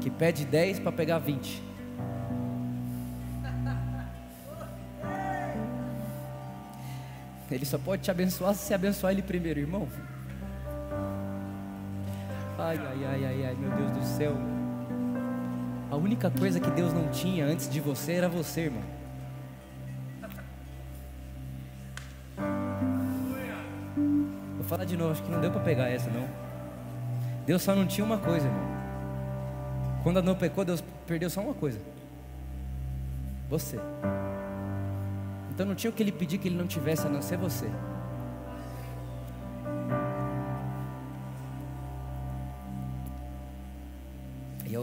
que 0.00 0.10
pede 0.10 0.44
10 0.44 0.80
para 0.80 0.92
pegar 0.92 1.18
20. 1.18 1.62
Ele 7.50 7.64
só 7.64 7.78
pode 7.78 8.02
te 8.02 8.10
abençoar 8.10 8.54
se 8.54 8.74
abençoar 8.74 9.12
ele 9.12 9.22
primeiro, 9.22 9.58
irmão. 9.58 9.88
Ai, 12.58 12.76
ai, 12.76 13.04
ai, 13.04 13.24
ai, 13.24 13.46
ai, 13.46 13.54
meu 13.54 13.70
Deus 13.70 13.90
do 13.92 14.04
céu. 14.04 14.57
Única 15.98 16.30
coisa 16.30 16.60
que 16.60 16.70
Deus 16.70 16.92
não 16.92 17.08
tinha 17.10 17.44
antes 17.44 17.68
de 17.68 17.80
você 17.80 18.12
era 18.12 18.28
você, 18.28 18.62
irmão. 18.62 18.82
Vou 24.56 24.64
falar 24.64 24.84
de 24.84 24.96
novo, 24.96 25.12
acho 25.12 25.22
que 25.22 25.30
não 25.30 25.40
deu 25.40 25.50
para 25.50 25.60
pegar 25.60 25.88
essa 25.88 26.08
não. 26.08 26.28
Deus 27.44 27.62
só 27.62 27.74
não 27.74 27.86
tinha 27.86 28.04
uma 28.04 28.18
coisa, 28.18 28.46
irmão. 28.46 28.78
Quando 30.02 30.18
Adão 30.18 30.34
pecou, 30.34 30.64
Deus 30.64 30.82
perdeu 31.06 31.28
só 31.28 31.40
uma 31.40 31.54
coisa. 31.54 31.80
Você. 33.50 33.78
Então 35.50 35.66
não 35.66 35.74
tinha 35.74 35.90
o 35.90 35.92
que 35.92 36.02
ele 36.02 36.12
pedir 36.12 36.38
que 36.38 36.48
ele 36.48 36.56
não 36.56 36.66
tivesse 36.66 37.06
a 37.06 37.10
não 37.10 37.20
ser 37.20 37.36
você. 37.36 37.68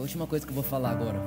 Última 0.06 0.26
coisa 0.26 0.46
que 0.46 0.50
eu 0.50 0.54
vou 0.54 0.64
falar 0.64 0.90
agora. 0.90 1.20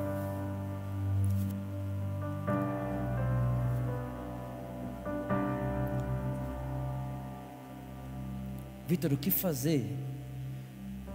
Vitor, 8.88 9.14
o 9.14 9.18
que 9.18 9.30
fazer 9.30 9.86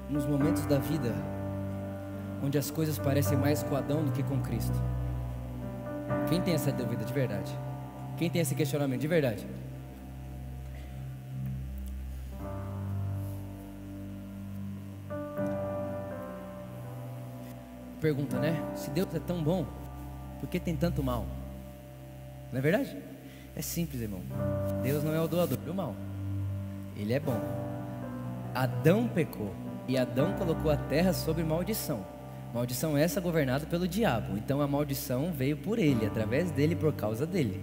nos 0.09 0.27
momentos 0.27 0.65
da 0.67 0.79
vida 0.79 1.13
onde 2.43 2.59
as 2.59 2.71
coisas 2.71 2.99
parecem 2.99 3.37
mais 3.37 3.63
com 3.63 3.75
Adão 3.75 4.05
do 4.05 4.13
que 4.13 4.23
com 4.23 4.41
Cristo? 4.41 4.81
Quem 6.29 6.41
tem 6.41 6.55
essa 6.55 6.71
dúvida 6.71 7.05
de 7.05 7.13
verdade? 7.13 7.51
Quem 8.17 8.31
tem 8.31 8.43
esse 8.43 8.55
questionamento 8.55 9.01
de 9.01 9.09
verdade? 9.09 9.45
Pergunta, 18.05 18.39
né? 18.39 18.63
Se 18.77 18.91
Deus 18.91 19.09
é 19.15 19.19
tão 19.19 19.43
bom, 19.43 19.65
por 20.39 20.47
que 20.47 20.61
tem 20.61 20.77
tanto 20.77 21.03
mal? 21.03 21.25
Não 22.53 22.59
é 22.59 22.61
verdade? 22.61 22.95
É 23.57 23.63
simples, 23.63 24.03
irmão. 24.03 24.21
Deus 24.83 25.03
não 25.03 25.15
é 25.15 25.21
o 25.23 25.27
doador 25.27 25.57
do 25.57 25.73
mal. 25.73 25.97
Ele 26.99 27.15
é 27.15 27.19
bom. 27.19 27.41
Adão 28.55 29.09
pecou 29.09 29.55
e 29.89 29.97
Adão 29.97 30.35
colocou 30.35 30.71
a 30.71 30.77
terra 30.77 31.15
sob 31.15 31.43
maldição. 31.43 32.05
Maldição 32.53 32.95
essa 32.95 33.23
governada 33.23 33.65
pelo 33.65 33.89
diabo. 33.89 34.37
Então 34.37 34.61
a 34.61 34.69
maldição 34.69 35.33
veio 35.33 35.57
por 35.57 35.79
ele, 35.79 36.05
através 36.05 36.51
dele, 36.51 36.77
por 36.77 36.93
causa 36.93 37.25
dele. 37.25 37.59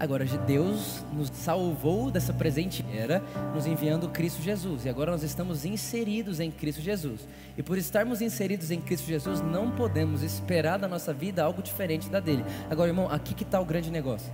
Agora, 0.00 0.24
Deus 0.24 1.04
nos 1.12 1.28
salvou 1.28 2.10
dessa 2.10 2.32
presente 2.32 2.82
era, 2.90 3.22
nos 3.54 3.66
enviando 3.66 4.08
Cristo 4.08 4.40
Jesus. 4.40 4.86
E 4.86 4.88
agora 4.88 5.10
nós 5.10 5.22
estamos 5.22 5.66
inseridos 5.66 6.40
em 6.40 6.50
Cristo 6.50 6.80
Jesus. 6.80 7.28
E 7.54 7.62
por 7.62 7.76
estarmos 7.76 8.22
inseridos 8.22 8.70
em 8.70 8.80
Cristo 8.80 9.06
Jesus, 9.06 9.42
não 9.42 9.70
podemos 9.70 10.22
esperar 10.22 10.78
da 10.78 10.88
nossa 10.88 11.12
vida 11.12 11.44
algo 11.44 11.62
diferente 11.62 12.08
da 12.08 12.18
dele. 12.18 12.42
Agora, 12.70 12.88
irmão, 12.88 13.10
aqui 13.10 13.34
que 13.34 13.42
está 13.42 13.60
o 13.60 13.64
grande 13.66 13.90
negócio. 13.90 14.32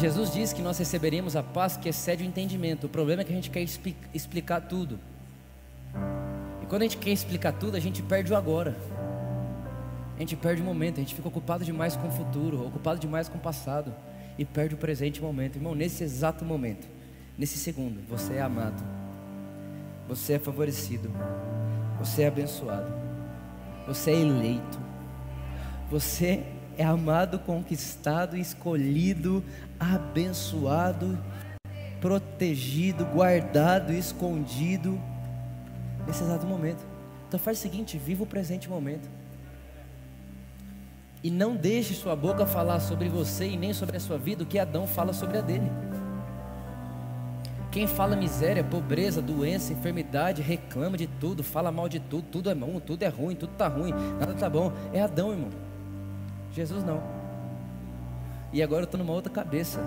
Jesus 0.00 0.32
diz 0.32 0.54
que 0.54 0.62
nós 0.62 0.78
receberemos 0.78 1.36
a 1.36 1.42
paz 1.42 1.76
que 1.76 1.90
excede 1.90 2.24
o 2.24 2.26
entendimento. 2.26 2.86
O 2.86 2.88
problema 2.88 3.20
é 3.20 3.24
que 3.26 3.32
a 3.32 3.36
gente 3.36 3.50
quer 3.50 3.60
explicar 4.14 4.62
tudo. 4.62 4.98
quando 6.66 6.80
a 6.80 6.84
gente 6.86 6.96
quer 6.96 7.10
explicar 7.10 7.52
tudo, 7.52 7.76
a 7.76 7.80
gente 7.80 8.02
perde 8.02 8.32
o 8.32 8.36
agora. 8.36 8.74
A 10.16 10.20
gente 10.20 10.34
perde 10.34 10.62
o 10.62 10.64
momento, 10.64 10.96
a 10.96 11.00
gente 11.00 11.14
fica 11.14 11.28
ocupado 11.28 11.62
demais 11.62 11.94
com 11.94 12.08
o 12.08 12.10
futuro, 12.10 12.66
ocupado 12.66 12.98
demais 12.98 13.28
com 13.28 13.36
o 13.36 13.40
passado 13.40 13.92
e 14.38 14.44
perde 14.44 14.74
o 14.74 14.78
presente 14.78 15.20
momento. 15.20 15.56
Irmão, 15.56 15.74
nesse 15.74 16.04
exato 16.04 16.44
momento, 16.44 16.86
nesse 17.36 17.58
segundo, 17.58 18.00
você 18.08 18.34
é 18.34 18.42
amado, 18.42 18.82
você 20.08 20.34
é 20.34 20.38
favorecido, 20.38 21.10
você 21.98 22.22
é 22.22 22.28
abençoado, 22.28 22.92
você 23.86 24.10
é 24.10 24.20
eleito, 24.20 24.78
você 25.90 26.42
é 26.76 26.84
amado, 26.84 27.38
conquistado, 27.38 28.36
escolhido, 28.36 29.44
abençoado, 29.78 31.18
protegido, 32.00 33.04
guardado, 33.04 33.92
escondido, 33.92 35.00
nesse 36.06 36.22
exato 36.22 36.46
momento. 36.46 36.84
Então 37.28 37.38
faz 37.38 37.58
o 37.58 37.62
seguinte: 37.62 37.98
viva 37.98 38.22
o 38.22 38.26
presente 38.26 38.68
momento. 38.68 39.08
E 41.22 41.30
não 41.30 41.54
deixe 41.54 41.94
sua 41.94 42.16
boca 42.16 42.44
falar 42.44 42.80
sobre 42.80 43.08
você 43.08 43.48
e 43.48 43.56
nem 43.56 43.72
sobre 43.72 43.96
a 43.96 44.00
sua 44.00 44.18
vida 44.18 44.42
o 44.42 44.46
que 44.46 44.58
Adão 44.58 44.86
fala 44.86 45.12
sobre 45.12 45.38
a 45.38 45.40
dele. 45.40 45.70
Quem 47.70 47.86
fala 47.86 48.14
miséria, 48.14 48.62
pobreza, 48.62 49.22
doença, 49.22 49.72
enfermidade, 49.72 50.42
reclama 50.42 50.96
de 50.96 51.06
tudo, 51.06 51.42
fala 51.42 51.72
mal 51.72 51.88
de 51.88 52.00
tudo, 52.00 52.26
tudo 52.30 52.50
é 52.50 52.54
bom, 52.54 52.78
tudo 52.80 53.02
é 53.02 53.08
ruim, 53.08 53.34
tudo 53.34 53.52
está 53.52 53.66
ruim, 53.66 53.94
nada 54.18 54.32
está 54.32 54.50
bom. 54.50 54.72
É 54.92 55.00
Adão, 55.00 55.30
irmão. 55.30 55.48
Jesus 56.52 56.84
não. 56.84 57.02
E 58.52 58.62
agora 58.62 58.82
eu 58.82 58.84
estou 58.84 58.98
numa 58.98 59.14
outra 59.14 59.32
cabeça. 59.32 59.80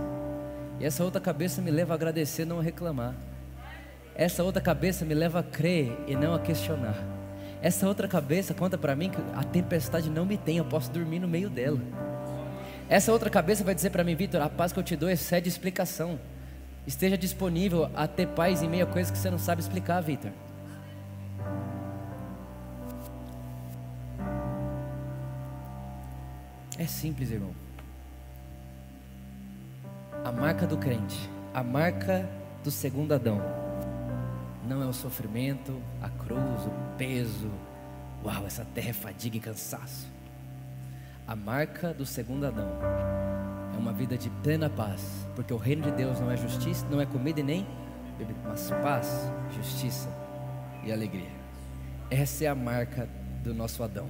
E 0.79 0.85
essa 0.85 1.03
outra 1.03 1.21
cabeça 1.21 1.61
me 1.61 1.69
leva 1.69 1.93
a 1.93 1.95
agradecer, 1.95 2.43
não 2.43 2.59
a 2.59 2.63
reclamar. 2.63 3.13
Essa 4.15 4.43
outra 4.43 4.61
cabeça 4.61 5.05
me 5.05 5.13
leva 5.13 5.39
a 5.39 5.43
crer 5.43 5.95
e 6.07 6.15
não 6.15 6.33
a 6.33 6.39
questionar. 6.39 7.14
Essa 7.65 7.87
outra 7.87 8.07
cabeça 8.07 8.53
conta 8.53 8.77
para 8.77 8.95
mim 8.95 9.09
que 9.09 9.17
a 9.33 9.43
tempestade 9.43 10.07
não 10.07 10.23
me 10.23 10.37
tem, 10.37 10.57
eu 10.57 10.65
posso 10.65 10.91
dormir 10.91 11.17
no 11.17 11.27
meio 11.27 11.49
dela. 11.49 11.79
Essa 12.87 13.11
outra 13.11 13.27
cabeça 13.27 13.63
vai 13.63 13.73
dizer 13.73 13.89
para 13.89 14.03
mim, 14.03 14.13
Vitor, 14.13 14.39
a 14.39 14.47
paz 14.47 14.71
que 14.71 14.77
eu 14.77 14.83
te 14.83 14.95
dou 14.95 15.09
excede 15.09 15.49
explicação. 15.49 16.19
Esteja 16.85 17.17
disponível 17.17 17.89
a 17.95 18.07
ter 18.07 18.27
paz 18.27 18.61
em 18.61 18.69
meio 18.69 18.83
a 18.83 18.87
coisas 18.87 19.09
que 19.09 19.17
você 19.17 19.31
não 19.31 19.39
sabe 19.39 19.61
explicar, 19.63 19.99
Vitor. 20.01 20.29
É 26.77 26.85
simples, 26.85 27.31
irmão. 27.31 27.55
A 30.23 30.31
marca 30.31 30.67
do 30.67 30.77
crente, 30.77 31.17
a 31.51 31.63
marca 31.63 32.29
do 32.63 32.69
segundo 32.69 33.11
Adão, 33.11 33.41
não 34.65 34.81
é 34.81 34.85
o 34.85 34.93
sofrimento, 34.93 35.81
a 36.01 36.09
cruz, 36.09 36.65
o 36.65 36.97
peso. 36.97 37.51
Uau, 38.23 38.45
essa 38.45 38.65
terra 38.73 38.89
é 38.89 38.93
fadiga 38.93 39.37
e 39.37 39.39
cansaço. 39.39 40.07
A 41.27 41.35
marca 41.35 41.93
do 41.93 42.05
segundo 42.05 42.45
Adão 42.45 42.67
é 43.73 43.77
uma 43.77 43.91
vida 43.91 44.17
de 44.17 44.29
plena 44.43 44.69
paz, 44.69 45.27
porque 45.35 45.53
o 45.53 45.57
reino 45.57 45.83
de 45.83 45.91
Deus 45.91 46.19
não 46.19 46.31
é 46.31 46.37
justiça, 46.37 46.85
não 46.89 47.01
é 47.01 47.05
comida 47.05 47.39
e 47.39 47.43
nem 47.43 47.67
bebida, 48.17 48.39
mas 48.43 48.69
paz, 48.81 49.31
justiça 49.55 50.09
e 50.83 50.91
alegria. 50.91 51.29
Essa 52.09 52.45
é 52.45 52.47
a 52.47 52.55
marca 52.55 53.09
do 53.43 53.53
nosso 53.53 53.83
Adão. 53.83 54.07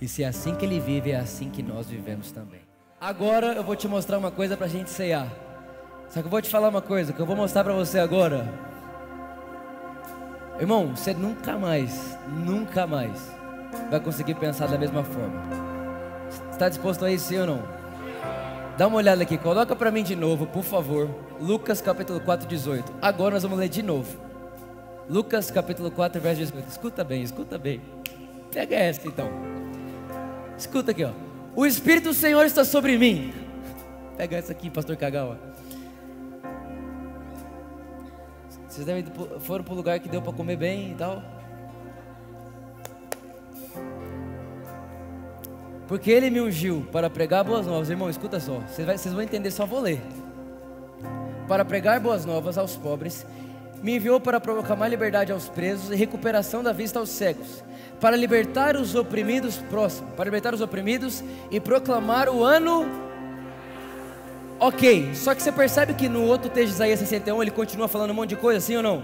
E 0.00 0.08
se 0.08 0.22
é 0.22 0.26
assim 0.26 0.54
que 0.54 0.64
ele 0.64 0.80
vive, 0.80 1.12
é 1.12 1.16
assim 1.16 1.50
que 1.50 1.62
nós 1.62 1.86
vivemos 1.86 2.32
também. 2.32 2.60
Agora 3.00 3.54
eu 3.54 3.62
vou 3.62 3.76
te 3.76 3.86
mostrar 3.86 4.18
uma 4.18 4.30
coisa 4.30 4.56
para 4.56 4.66
a 4.66 4.68
gente 4.68 4.90
ceiar. 4.90 5.28
Só 6.08 6.20
que 6.20 6.26
eu 6.26 6.30
vou 6.30 6.42
te 6.42 6.50
falar 6.50 6.68
uma 6.68 6.82
coisa 6.82 7.12
que 7.12 7.20
eu 7.20 7.26
vou 7.26 7.36
mostrar 7.36 7.64
para 7.64 7.72
você 7.72 7.98
agora. 7.98 8.71
Irmão, 10.60 10.94
você 10.94 11.12
nunca 11.12 11.58
mais, 11.58 12.16
nunca 12.28 12.86
mais 12.86 13.30
vai 13.90 14.00
conseguir 14.00 14.34
pensar 14.34 14.66
da 14.68 14.78
mesma 14.78 15.02
forma. 15.02 15.42
Está 16.50 16.68
disposto 16.68 17.04
a 17.04 17.10
isso, 17.10 17.26
sim 17.26 17.38
ou 17.38 17.46
não? 17.46 17.62
Dá 18.76 18.86
uma 18.86 18.96
olhada 18.96 19.22
aqui, 19.22 19.36
coloca 19.36 19.74
para 19.76 19.90
mim 19.90 20.02
de 20.02 20.16
novo, 20.16 20.46
por 20.46 20.62
favor. 20.62 21.08
Lucas 21.40 21.80
capítulo 21.80 22.20
4, 22.20 22.46
18. 22.46 22.92
Agora 23.02 23.34
nós 23.34 23.42
vamos 23.42 23.58
ler 23.58 23.68
de 23.68 23.82
novo. 23.82 24.16
Lucas 25.08 25.50
capítulo 25.50 25.90
4, 25.90 26.20
verso 26.20 26.40
18. 26.40 26.68
Escuta 26.68 27.04
bem, 27.04 27.22
escuta 27.22 27.58
bem. 27.58 27.80
Pega 28.52 28.76
essa 28.76 29.06
então. 29.06 29.28
Escuta 30.56 30.92
aqui, 30.92 31.04
ó. 31.04 31.10
O 31.54 31.66
Espírito 31.66 32.04
do 32.04 32.14
Senhor 32.14 32.44
está 32.44 32.64
sobre 32.64 32.96
mim. 32.96 33.32
Pega 34.16 34.36
essa 34.36 34.52
aqui, 34.52 34.70
pastor 34.70 34.96
Cagal. 34.96 35.36
Vocês 38.72 38.86
devem 38.86 39.04
foram 39.40 39.62
para 39.62 39.74
o 39.74 39.76
lugar 39.76 40.00
que 40.00 40.08
deu 40.08 40.22
para 40.22 40.32
comer 40.32 40.56
bem 40.56 40.92
e 40.92 40.94
tal. 40.94 41.22
Porque 45.86 46.10
ele 46.10 46.30
me 46.30 46.40
ungiu 46.40 46.88
para 46.90 47.10
pregar 47.10 47.44
boas 47.44 47.66
novas, 47.66 47.90
irmão, 47.90 48.08
escuta 48.08 48.40
só. 48.40 48.60
Vocês, 48.60 49.12
vão 49.12 49.20
entender, 49.20 49.50
só 49.50 49.66
vou 49.66 49.78
ler. 49.78 50.00
Para 51.46 51.66
pregar 51.66 52.00
boas 52.00 52.24
novas 52.24 52.56
aos 52.56 52.74
pobres, 52.74 53.26
me 53.82 53.96
enviou 53.96 54.18
para 54.18 54.40
proclamar 54.40 54.88
liberdade 54.88 55.32
aos 55.32 55.50
presos 55.50 55.90
e 55.90 55.94
recuperação 55.94 56.62
da 56.62 56.72
vista 56.72 56.98
aos 56.98 57.10
cegos 57.10 57.62
para 58.00 58.16
libertar 58.16 58.74
os 58.74 58.94
oprimidos, 58.94 59.58
próximo, 59.68 60.10
para 60.12 60.24
libertar 60.24 60.54
os 60.54 60.62
oprimidos 60.62 61.22
e 61.50 61.60
proclamar 61.60 62.26
o 62.30 62.42
ano. 62.42 63.11
Ok, 64.64 65.10
só 65.12 65.34
que 65.34 65.42
você 65.42 65.50
percebe 65.50 65.92
que 65.92 66.08
no 66.08 66.22
outro 66.22 66.48
texto 66.48 66.68
de 66.68 66.74
Isaías 66.74 67.00
61 67.00 67.42
ele 67.42 67.50
continua 67.50 67.88
falando 67.88 68.12
um 68.12 68.14
monte 68.14 68.28
de 68.28 68.36
coisa, 68.36 68.60
sim 68.60 68.76
ou 68.76 68.82
não? 68.82 69.02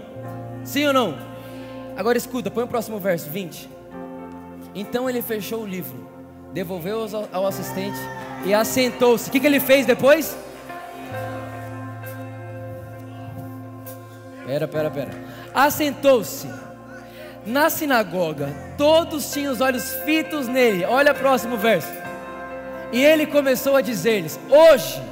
Sim 0.63 0.87
ou 0.87 0.93
não? 0.93 1.17
Agora 1.97 2.17
escuta, 2.17 2.49
põe 2.49 2.63
o 2.63 2.67
próximo 2.67 2.97
verso, 2.97 3.29
20. 3.29 3.69
Então 4.73 5.09
ele 5.09 5.21
fechou 5.21 5.63
o 5.63 5.67
livro, 5.67 6.07
devolveu 6.53 7.01
ao, 7.01 7.27
ao 7.33 7.45
assistente 7.45 7.97
e 8.45 8.53
assentou-se. 8.53 9.27
O 9.27 9.31
que, 9.33 9.37
que 9.37 9.45
ele 9.45 9.59
fez 9.59 9.85
depois? 9.85 10.33
Pera, 14.45 14.65
pera, 14.65 14.89
pera. 14.89 15.11
Assentou-se 15.53 16.47
na 17.45 17.69
sinagoga, 17.69 18.47
todos 18.77 19.29
tinham 19.33 19.51
os 19.51 19.59
olhos 19.59 19.93
fitos 20.05 20.47
nele. 20.47 20.85
Olha 20.85 21.11
o 21.11 21.15
próximo 21.15 21.57
verso. 21.57 21.91
E 22.93 23.03
ele 23.03 23.25
começou 23.25 23.75
a 23.75 23.81
dizer-lhes: 23.81 24.39
Hoje, 24.49 25.09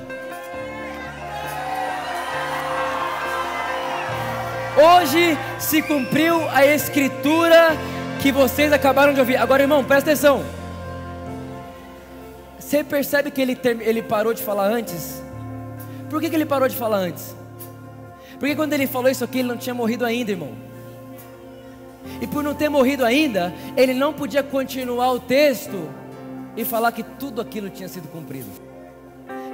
hoje 4.78 5.38
se 5.60 5.82
cumpriu 5.82 6.48
a 6.50 6.66
escritura 6.66 7.76
que 8.22 8.32
vocês 8.32 8.72
acabaram 8.72 9.14
de 9.14 9.20
ouvir. 9.20 9.38
Agora, 9.38 9.64
irmão, 9.64 9.84
presta 9.84 10.12
atenção. 10.12 10.44
Você 12.60 12.84
percebe 12.84 13.32
que 13.32 13.42
ele, 13.42 13.58
ele 13.82 14.02
parou 14.02 14.34
de 14.34 14.44
falar 14.44 14.68
antes? 14.68 15.22
Por 16.10 16.22
que, 16.22 16.30
que 16.30 16.36
ele 16.36 16.46
parou 16.46 16.68
de 16.68 16.76
falar 16.76 16.98
antes? 16.98 17.36
Porque 18.40 18.56
quando 18.56 18.74
ele 18.74 18.88
falou 18.88 19.10
isso 19.10 19.24
aqui, 19.24 19.40
ele 19.40 19.48
não 19.48 19.58
tinha 19.58 19.74
morrido 19.74 20.06
ainda, 20.06 20.32
irmão. 20.32 20.54
E 22.22 22.28
por 22.28 22.44
não 22.44 22.54
ter 22.54 22.70
morrido 22.70 23.06
ainda, 23.06 23.54
ele 23.76 23.94
não 23.94 24.14
podia 24.14 24.44
continuar 24.44 25.12
o 25.12 25.20
texto 25.20 25.90
e 26.56 26.66
falar 26.66 26.92
que 26.92 27.04
tudo 27.04 27.42
aquilo 27.42 27.70
tinha 27.70 27.88
sido 27.88 28.08
cumprido. 28.08 28.50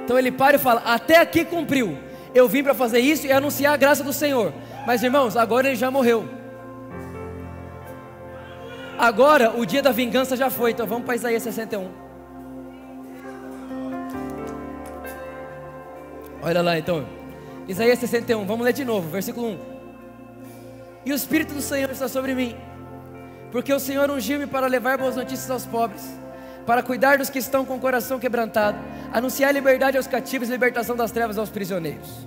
Então 0.04 0.18
ele 0.18 0.30
para 0.30 0.56
e 0.56 0.58
fala: 0.58 0.82
Até 0.84 1.18
aqui 1.18 1.44
cumpriu. 1.44 1.96
Eu 2.34 2.48
vim 2.48 2.62
para 2.62 2.74
fazer 2.74 2.98
isso 2.98 3.26
e 3.26 3.32
anunciar 3.32 3.74
a 3.74 3.76
graça 3.76 4.02
do 4.02 4.12
Senhor. 4.12 4.52
Mas 4.86 5.02
irmãos, 5.02 5.36
agora 5.36 5.68
ele 5.68 5.76
já 5.76 5.90
morreu. 5.90 6.28
Agora 8.98 9.52
o 9.56 9.64
dia 9.64 9.82
da 9.82 9.92
vingança 9.92 10.36
já 10.36 10.50
foi. 10.50 10.72
Então 10.72 10.86
vamos 10.86 11.04
para 11.04 11.14
Isaías 11.14 11.42
61. 11.42 11.88
Olha 16.42 16.60
lá 16.60 16.78
então. 16.78 17.06
Isaías 17.66 17.98
61, 17.98 18.44
vamos 18.44 18.64
ler 18.64 18.74
de 18.74 18.84
novo, 18.84 19.08
versículo 19.08 19.48
1. 19.48 19.58
E 21.06 21.12
o 21.12 21.14
Espírito 21.14 21.54
do 21.54 21.62
Senhor 21.62 21.90
está 21.90 22.08
sobre 22.08 22.34
mim, 22.34 22.54
porque 23.50 23.72
o 23.72 23.80
Senhor 23.80 24.10
ungiu-me 24.10 24.46
para 24.46 24.66
levar 24.66 24.98
boas 24.98 25.16
notícias 25.16 25.50
aos 25.50 25.64
pobres, 25.64 26.02
para 26.66 26.82
cuidar 26.82 27.18
dos 27.18 27.30
que 27.30 27.38
estão 27.38 27.64
com 27.64 27.76
o 27.76 27.80
coração 27.80 28.18
quebrantado, 28.18 28.78
anunciar 29.12 29.52
liberdade 29.52 29.96
aos 29.96 30.06
cativos 30.06 30.48
e 30.48 30.52
libertação 30.52 30.96
das 30.96 31.10
trevas 31.10 31.38
aos 31.38 31.50
prisioneiros. 31.50 32.26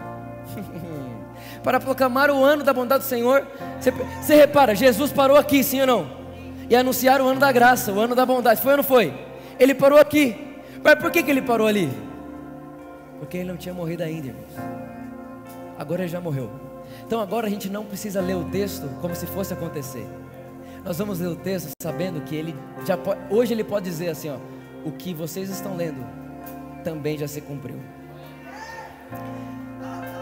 para 1.64 1.80
proclamar 1.80 2.32
o 2.32 2.44
ano 2.44 2.64
da 2.64 2.74
bondade 2.74 3.04
do 3.04 3.08
Senhor. 3.08 3.46
Você, 4.22 4.36
repara, 4.36 4.76
Jesus 4.76 5.12
parou 5.12 5.38
aqui, 5.38 5.64
sim 5.64 5.82
ou 5.82 5.88
não? 5.88 6.10
E 6.70 6.76
anunciar 6.76 7.22
o 7.22 7.28
ano 7.28 7.40
da 7.40 7.52
graça, 7.52 7.92
o 7.92 8.00
ano 8.00 8.16
da 8.16 8.26
bondade. 8.26 8.62
Foi 8.62 8.72
ou 8.72 8.78
não 8.78 8.84
foi? 8.84 9.14
Ele 9.60 9.74
parou 9.74 10.00
aqui. 10.00 10.62
Mas 10.84 10.96
por 10.96 11.12
que, 11.12 11.24
que 11.24 11.32
ele 11.32 11.42
parou 11.42 11.68
ali? 11.68 11.90
Porque 13.20 13.38
ele 13.38 13.50
não 13.50 13.58
tinha 13.58 13.74
morrido 13.74 14.04
ainda, 14.04 14.28
irmãos. 14.28 14.46
Agora 15.78 16.04
ele 16.04 16.10
já 16.10 16.22
morreu. 16.22 16.50
Então 17.06 17.20
agora 17.20 17.48
a 17.48 17.50
gente 17.50 17.70
não 17.70 17.86
precisa 17.86 18.22
ler 18.22 18.36
o 18.36 18.46
texto 18.46 18.88
como 19.02 19.16
se 19.16 19.26
fosse 19.26 19.54
acontecer. 19.54 20.08
Nós 20.88 20.98
vamos 20.98 21.20
ler 21.20 21.28
o 21.28 21.36
texto 21.36 21.72
sabendo 21.82 22.22
que 22.22 22.34
ele 22.34 22.56
já 22.86 22.96
pode, 22.96 23.20
hoje 23.30 23.54
ele 23.54 23.64
pode 23.66 23.84
dizer 23.84 24.08
assim, 24.08 24.30
ó, 24.30 24.38
o 24.86 24.92
que 24.94 25.14
vocês 25.14 25.50
estão 25.50 25.76
lendo 25.76 26.02
também 26.82 27.18
já 27.18 27.28
se 27.28 27.42
cumpriu. 27.42 27.76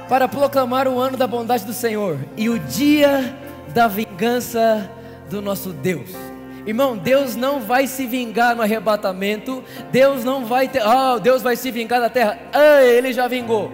Para 0.10 0.28
proclamar 0.28 0.88
o 0.88 0.98
ano 0.98 1.18
da 1.18 1.28
bondade 1.28 1.66
do 1.66 1.74
Senhor 1.74 2.18
e 2.36 2.50
o 2.50 2.58
dia 2.58 3.38
da 3.76 3.88
vingança 3.88 4.90
do 5.30 5.40
nosso 5.40 5.70
Deus. 5.70 6.10
Irmão, 6.66 6.98
Deus 6.98 7.36
não 7.36 7.62
vai 7.62 7.86
se 7.86 8.08
vingar 8.08 8.56
no 8.56 8.64
arrebatamento. 8.64 9.64
Deus 9.92 10.24
não 10.24 10.46
vai 10.46 10.68
ter. 10.68 10.82
Ah, 10.82 11.20
Deus 11.20 11.44
vai 11.44 11.56
se 11.56 11.70
vingar 11.70 12.02
da 12.02 12.10
terra. 12.10 12.40
Ah, 12.52 12.82
ele 12.82 13.14
já 13.14 13.28
vingou. 13.28 13.72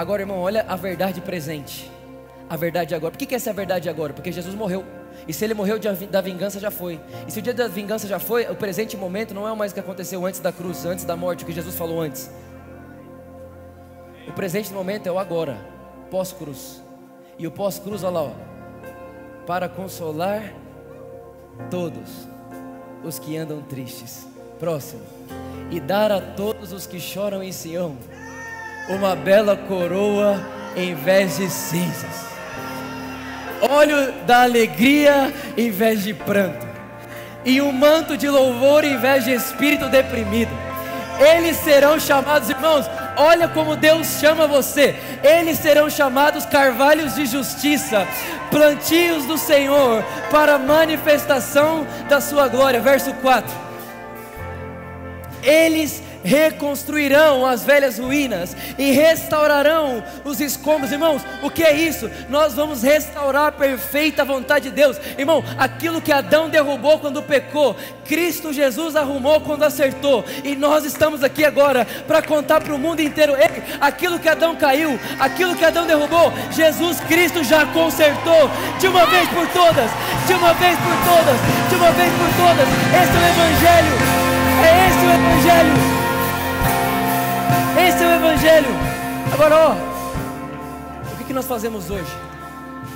Agora, 0.00 0.22
irmão, 0.22 0.38
olha 0.38 0.64
a 0.66 0.76
verdade 0.76 1.20
presente. 1.20 1.92
A 2.48 2.56
verdade 2.56 2.94
agora. 2.94 3.12
Por 3.12 3.18
que, 3.18 3.26
que 3.26 3.34
essa 3.34 3.50
é 3.50 3.52
a 3.52 3.54
verdade 3.54 3.86
agora? 3.86 4.14
Porque 4.14 4.32
Jesus 4.32 4.54
morreu. 4.54 4.82
E 5.28 5.32
se 5.34 5.44
ele 5.44 5.52
morreu 5.52 5.78
da 5.78 6.22
vingança, 6.22 6.58
já 6.58 6.70
foi. 6.70 6.98
E 7.28 7.30
se 7.30 7.38
o 7.38 7.42
dia 7.42 7.52
da 7.52 7.68
vingança 7.68 8.08
já 8.08 8.18
foi, 8.18 8.46
o 8.46 8.56
presente 8.56 8.96
momento 8.96 9.34
não 9.34 9.46
é 9.46 9.54
mais 9.54 9.72
o 9.72 9.74
que 9.74 9.80
aconteceu 9.80 10.24
antes 10.24 10.40
da 10.40 10.50
cruz, 10.50 10.86
antes 10.86 11.04
da 11.04 11.14
morte, 11.16 11.44
o 11.44 11.46
que 11.46 11.52
Jesus 11.52 11.74
falou 11.74 12.00
antes. 12.00 12.30
O 14.26 14.32
presente 14.32 14.72
momento 14.72 15.06
é 15.06 15.12
o 15.12 15.18
agora, 15.18 15.58
pós-cruz. 16.10 16.82
E 17.38 17.46
o 17.46 17.50
pós-cruz, 17.50 18.02
olha 18.02 18.12
lá, 18.14 18.22
ó, 18.22 18.32
para 19.46 19.68
consolar 19.68 20.54
todos 21.70 22.26
os 23.04 23.18
que 23.18 23.36
andam 23.36 23.60
tristes. 23.60 24.26
Próximo. 24.58 25.02
E 25.70 25.78
dar 25.78 26.10
a 26.10 26.22
todos 26.22 26.72
os 26.72 26.86
que 26.86 26.98
choram 26.98 27.42
em 27.42 27.52
Sião 27.52 27.98
uma 28.90 29.14
bela 29.14 29.56
coroa 29.56 30.40
em 30.76 30.94
vez 30.94 31.36
de 31.36 31.48
cinzas, 31.48 32.26
óleo 33.62 34.12
da 34.26 34.42
alegria 34.42 35.32
em 35.56 35.70
vez 35.70 36.02
de 36.02 36.12
pranto, 36.12 36.66
e 37.44 37.62
um 37.62 37.72
manto 37.72 38.16
de 38.16 38.28
louvor 38.28 38.84
em 38.84 38.98
vez 38.98 39.24
de 39.24 39.32
espírito 39.32 39.88
deprimido. 39.88 40.50
Eles 41.20 41.58
serão 41.58 42.00
chamados, 42.00 42.48
irmãos, 42.48 42.86
olha 43.16 43.46
como 43.46 43.76
Deus 43.76 44.18
chama 44.18 44.46
você. 44.46 44.96
Eles 45.22 45.58
serão 45.58 45.90
chamados 45.90 46.46
carvalhos 46.46 47.14
de 47.14 47.26
justiça, 47.26 48.06
plantios 48.50 49.26
do 49.26 49.36
Senhor, 49.36 50.02
para 50.30 50.58
manifestação 50.58 51.86
da 52.08 52.22
sua 52.22 52.48
glória. 52.48 52.80
Verso 52.80 53.12
4. 53.14 53.54
Eles 55.42 56.02
reconstruirão 56.24 57.46
as 57.46 57.64
velhas 57.64 57.98
ruínas 57.98 58.56
e 58.78 58.92
restaurarão 58.92 60.02
os 60.24 60.40
escombros. 60.40 60.92
Irmãos, 60.92 61.22
o 61.42 61.50
que 61.50 61.62
é 61.62 61.72
isso? 61.72 62.10
Nós 62.28 62.54
vamos 62.54 62.82
restaurar 62.82 63.46
a 63.46 63.52
perfeita 63.52 64.24
vontade 64.24 64.68
de 64.68 64.74
Deus. 64.74 64.96
Irmão, 65.18 65.44
aquilo 65.58 66.00
que 66.00 66.12
Adão 66.12 66.48
derrubou 66.48 66.98
quando 66.98 67.22
pecou, 67.22 67.76
Cristo 68.04 68.52
Jesus 68.52 68.96
arrumou 68.96 69.40
quando 69.40 69.62
acertou. 69.62 70.24
E 70.44 70.54
nós 70.56 70.84
estamos 70.84 71.22
aqui 71.22 71.44
agora 71.44 71.86
para 72.06 72.22
contar 72.22 72.60
para 72.60 72.74
o 72.74 72.78
mundo 72.78 73.00
inteiro: 73.00 73.34
Ei, 73.36 73.62
aquilo 73.80 74.18
que 74.18 74.28
Adão 74.28 74.56
caiu, 74.56 74.98
aquilo 75.18 75.54
que 75.54 75.64
Adão 75.64 75.86
derrubou, 75.86 76.32
Jesus 76.50 77.00
Cristo 77.00 77.42
já 77.44 77.66
consertou 77.66 78.50
de 78.78 78.88
uma 78.88 79.06
vez 79.06 79.28
por 79.28 79.46
todas, 79.48 79.90
de 80.26 80.34
uma 80.34 80.52
vez 80.54 80.78
por 80.78 80.94
todas, 81.04 81.68
de 81.68 81.74
uma 81.76 81.92
vez 81.92 82.12
por 82.12 82.28
todas. 82.36 82.68
Esse 82.90 83.16
é 83.16 83.20
o 83.20 83.28
Evangelho. 83.30 84.30
É 84.62 84.88
esse 84.88 85.06
o 85.06 85.10
Evangelho. 85.10 85.99
Esse 87.90 88.04
é 88.04 88.06
o 88.06 88.12
Evangelho. 88.12 88.68
Agora, 89.32 89.56
ó, 89.56 91.12
o 91.12 91.18
que, 91.18 91.24
que 91.24 91.32
nós 91.32 91.44
fazemos 91.44 91.90
hoje? 91.90 92.12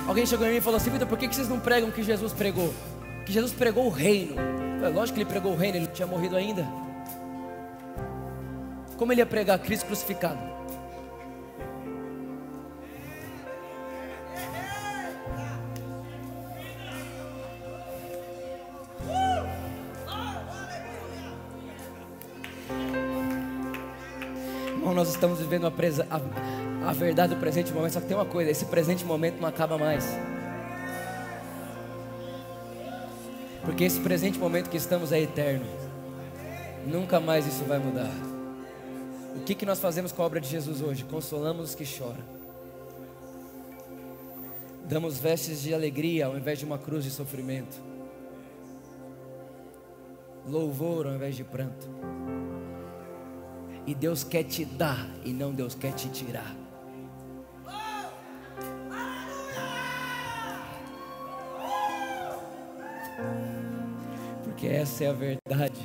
Alguém 0.07 0.25
chegou 0.25 0.47
em 0.47 0.51
mim 0.51 0.55
e 0.55 0.61
falou 0.61 0.77
assim: 0.77 0.89
Vitor, 0.89 1.05
por 1.05 1.17
que, 1.17 1.27
que 1.27 1.35
vocês 1.35 1.49
não 1.49 1.59
pregam 1.59 1.89
o 1.89 1.91
que 1.91 2.01
Jesus 2.01 2.31
pregou? 2.31 2.73
Que 3.25 3.33
Jesus 3.33 3.51
pregou 3.51 3.87
o 3.87 3.89
reino. 3.89 4.35
É 4.81 4.87
lógico 4.87 5.15
que 5.15 5.23
ele 5.23 5.29
pregou 5.29 5.51
o 5.51 5.57
reino, 5.57 5.75
ele 5.79 5.87
não 5.87 5.93
tinha 5.93 6.07
morrido 6.07 6.37
ainda. 6.37 6.65
Como 8.95 9.11
ele 9.11 9.19
ia 9.19 9.25
pregar 9.25 9.59
Cristo 9.59 9.85
crucificado? 9.85 10.54
Nós 24.93 25.09
estamos 25.09 25.39
vivendo 25.39 25.65
a, 25.65 25.71
presa, 25.71 26.07
a, 26.09 26.89
a 26.89 26.93
verdade 26.93 27.33
do 27.33 27.39
presente 27.39 27.73
momento. 27.73 27.93
Só 27.93 28.01
que 28.01 28.07
tem 28.07 28.15
uma 28.15 28.25
coisa: 28.25 28.51
esse 28.51 28.65
presente 28.65 29.03
momento 29.03 29.39
não 29.39 29.47
acaba 29.47 29.77
mais. 29.77 30.05
Porque 33.63 33.83
esse 33.83 33.99
presente 33.99 34.37
momento 34.37 34.69
que 34.69 34.77
estamos 34.77 35.11
é 35.11 35.19
eterno. 35.19 35.65
Nunca 36.85 37.19
mais 37.19 37.47
isso 37.47 37.63
vai 37.63 37.79
mudar. 37.79 38.11
O 39.35 39.39
que, 39.39 39.55
que 39.55 39.65
nós 39.65 39.79
fazemos 39.79 40.11
com 40.11 40.21
a 40.21 40.25
obra 40.25 40.39
de 40.39 40.47
Jesus 40.47 40.81
hoje? 40.81 41.03
Consolamos 41.03 41.69
os 41.69 41.75
que 41.75 41.85
choram. 41.85 42.23
Damos 44.87 45.17
vestes 45.17 45.61
de 45.61 45.73
alegria 45.73 46.27
ao 46.27 46.37
invés 46.37 46.59
de 46.59 46.65
uma 46.65 46.77
cruz 46.77 47.03
de 47.03 47.09
sofrimento. 47.09 47.75
Louvor 50.47 51.07
ao 51.07 51.15
invés 51.15 51.35
de 51.35 51.43
pranto. 51.43 51.89
E 53.87 53.93
Deus 53.93 54.23
quer 54.23 54.43
te 54.43 54.65
dar 54.65 55.07
e 55.23 55.31
não 55.31 55.53
Deus 55.53 55.75
quer 55.75 55.93
te 55.93 56.09
tirar. 56.09 56.55
Porque 64.43 64.67
essa 64.67 65.03
é 65.03 65.09
a 65.09 65.13
verdade 65.13 65.81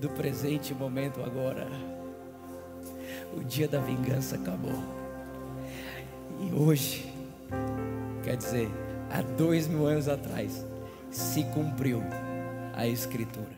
do 0.00 0.08
presente 0.10 0.72
momento 0.74 1.22
agora. 1.22 1.66
O 3.36 3.42
dia 3.42 3.66
da 3.66 3.80
vingança 3.80 4.36
acabou. 4.36 4.78
E 6.40 6.54
hoje, 6.54 7.12
quer 8.22 8.36
dizer, 8.36 8.68
há 9.10 9.22
dois 9.22 9.66
mil 9.66 9.86
anos 9.86 10.08
atrás, 10.08 10.64
se 11.10 11.42
cumpriu 11.44 12.02
a 12.74 12.86
Escritura. 12.86 13.55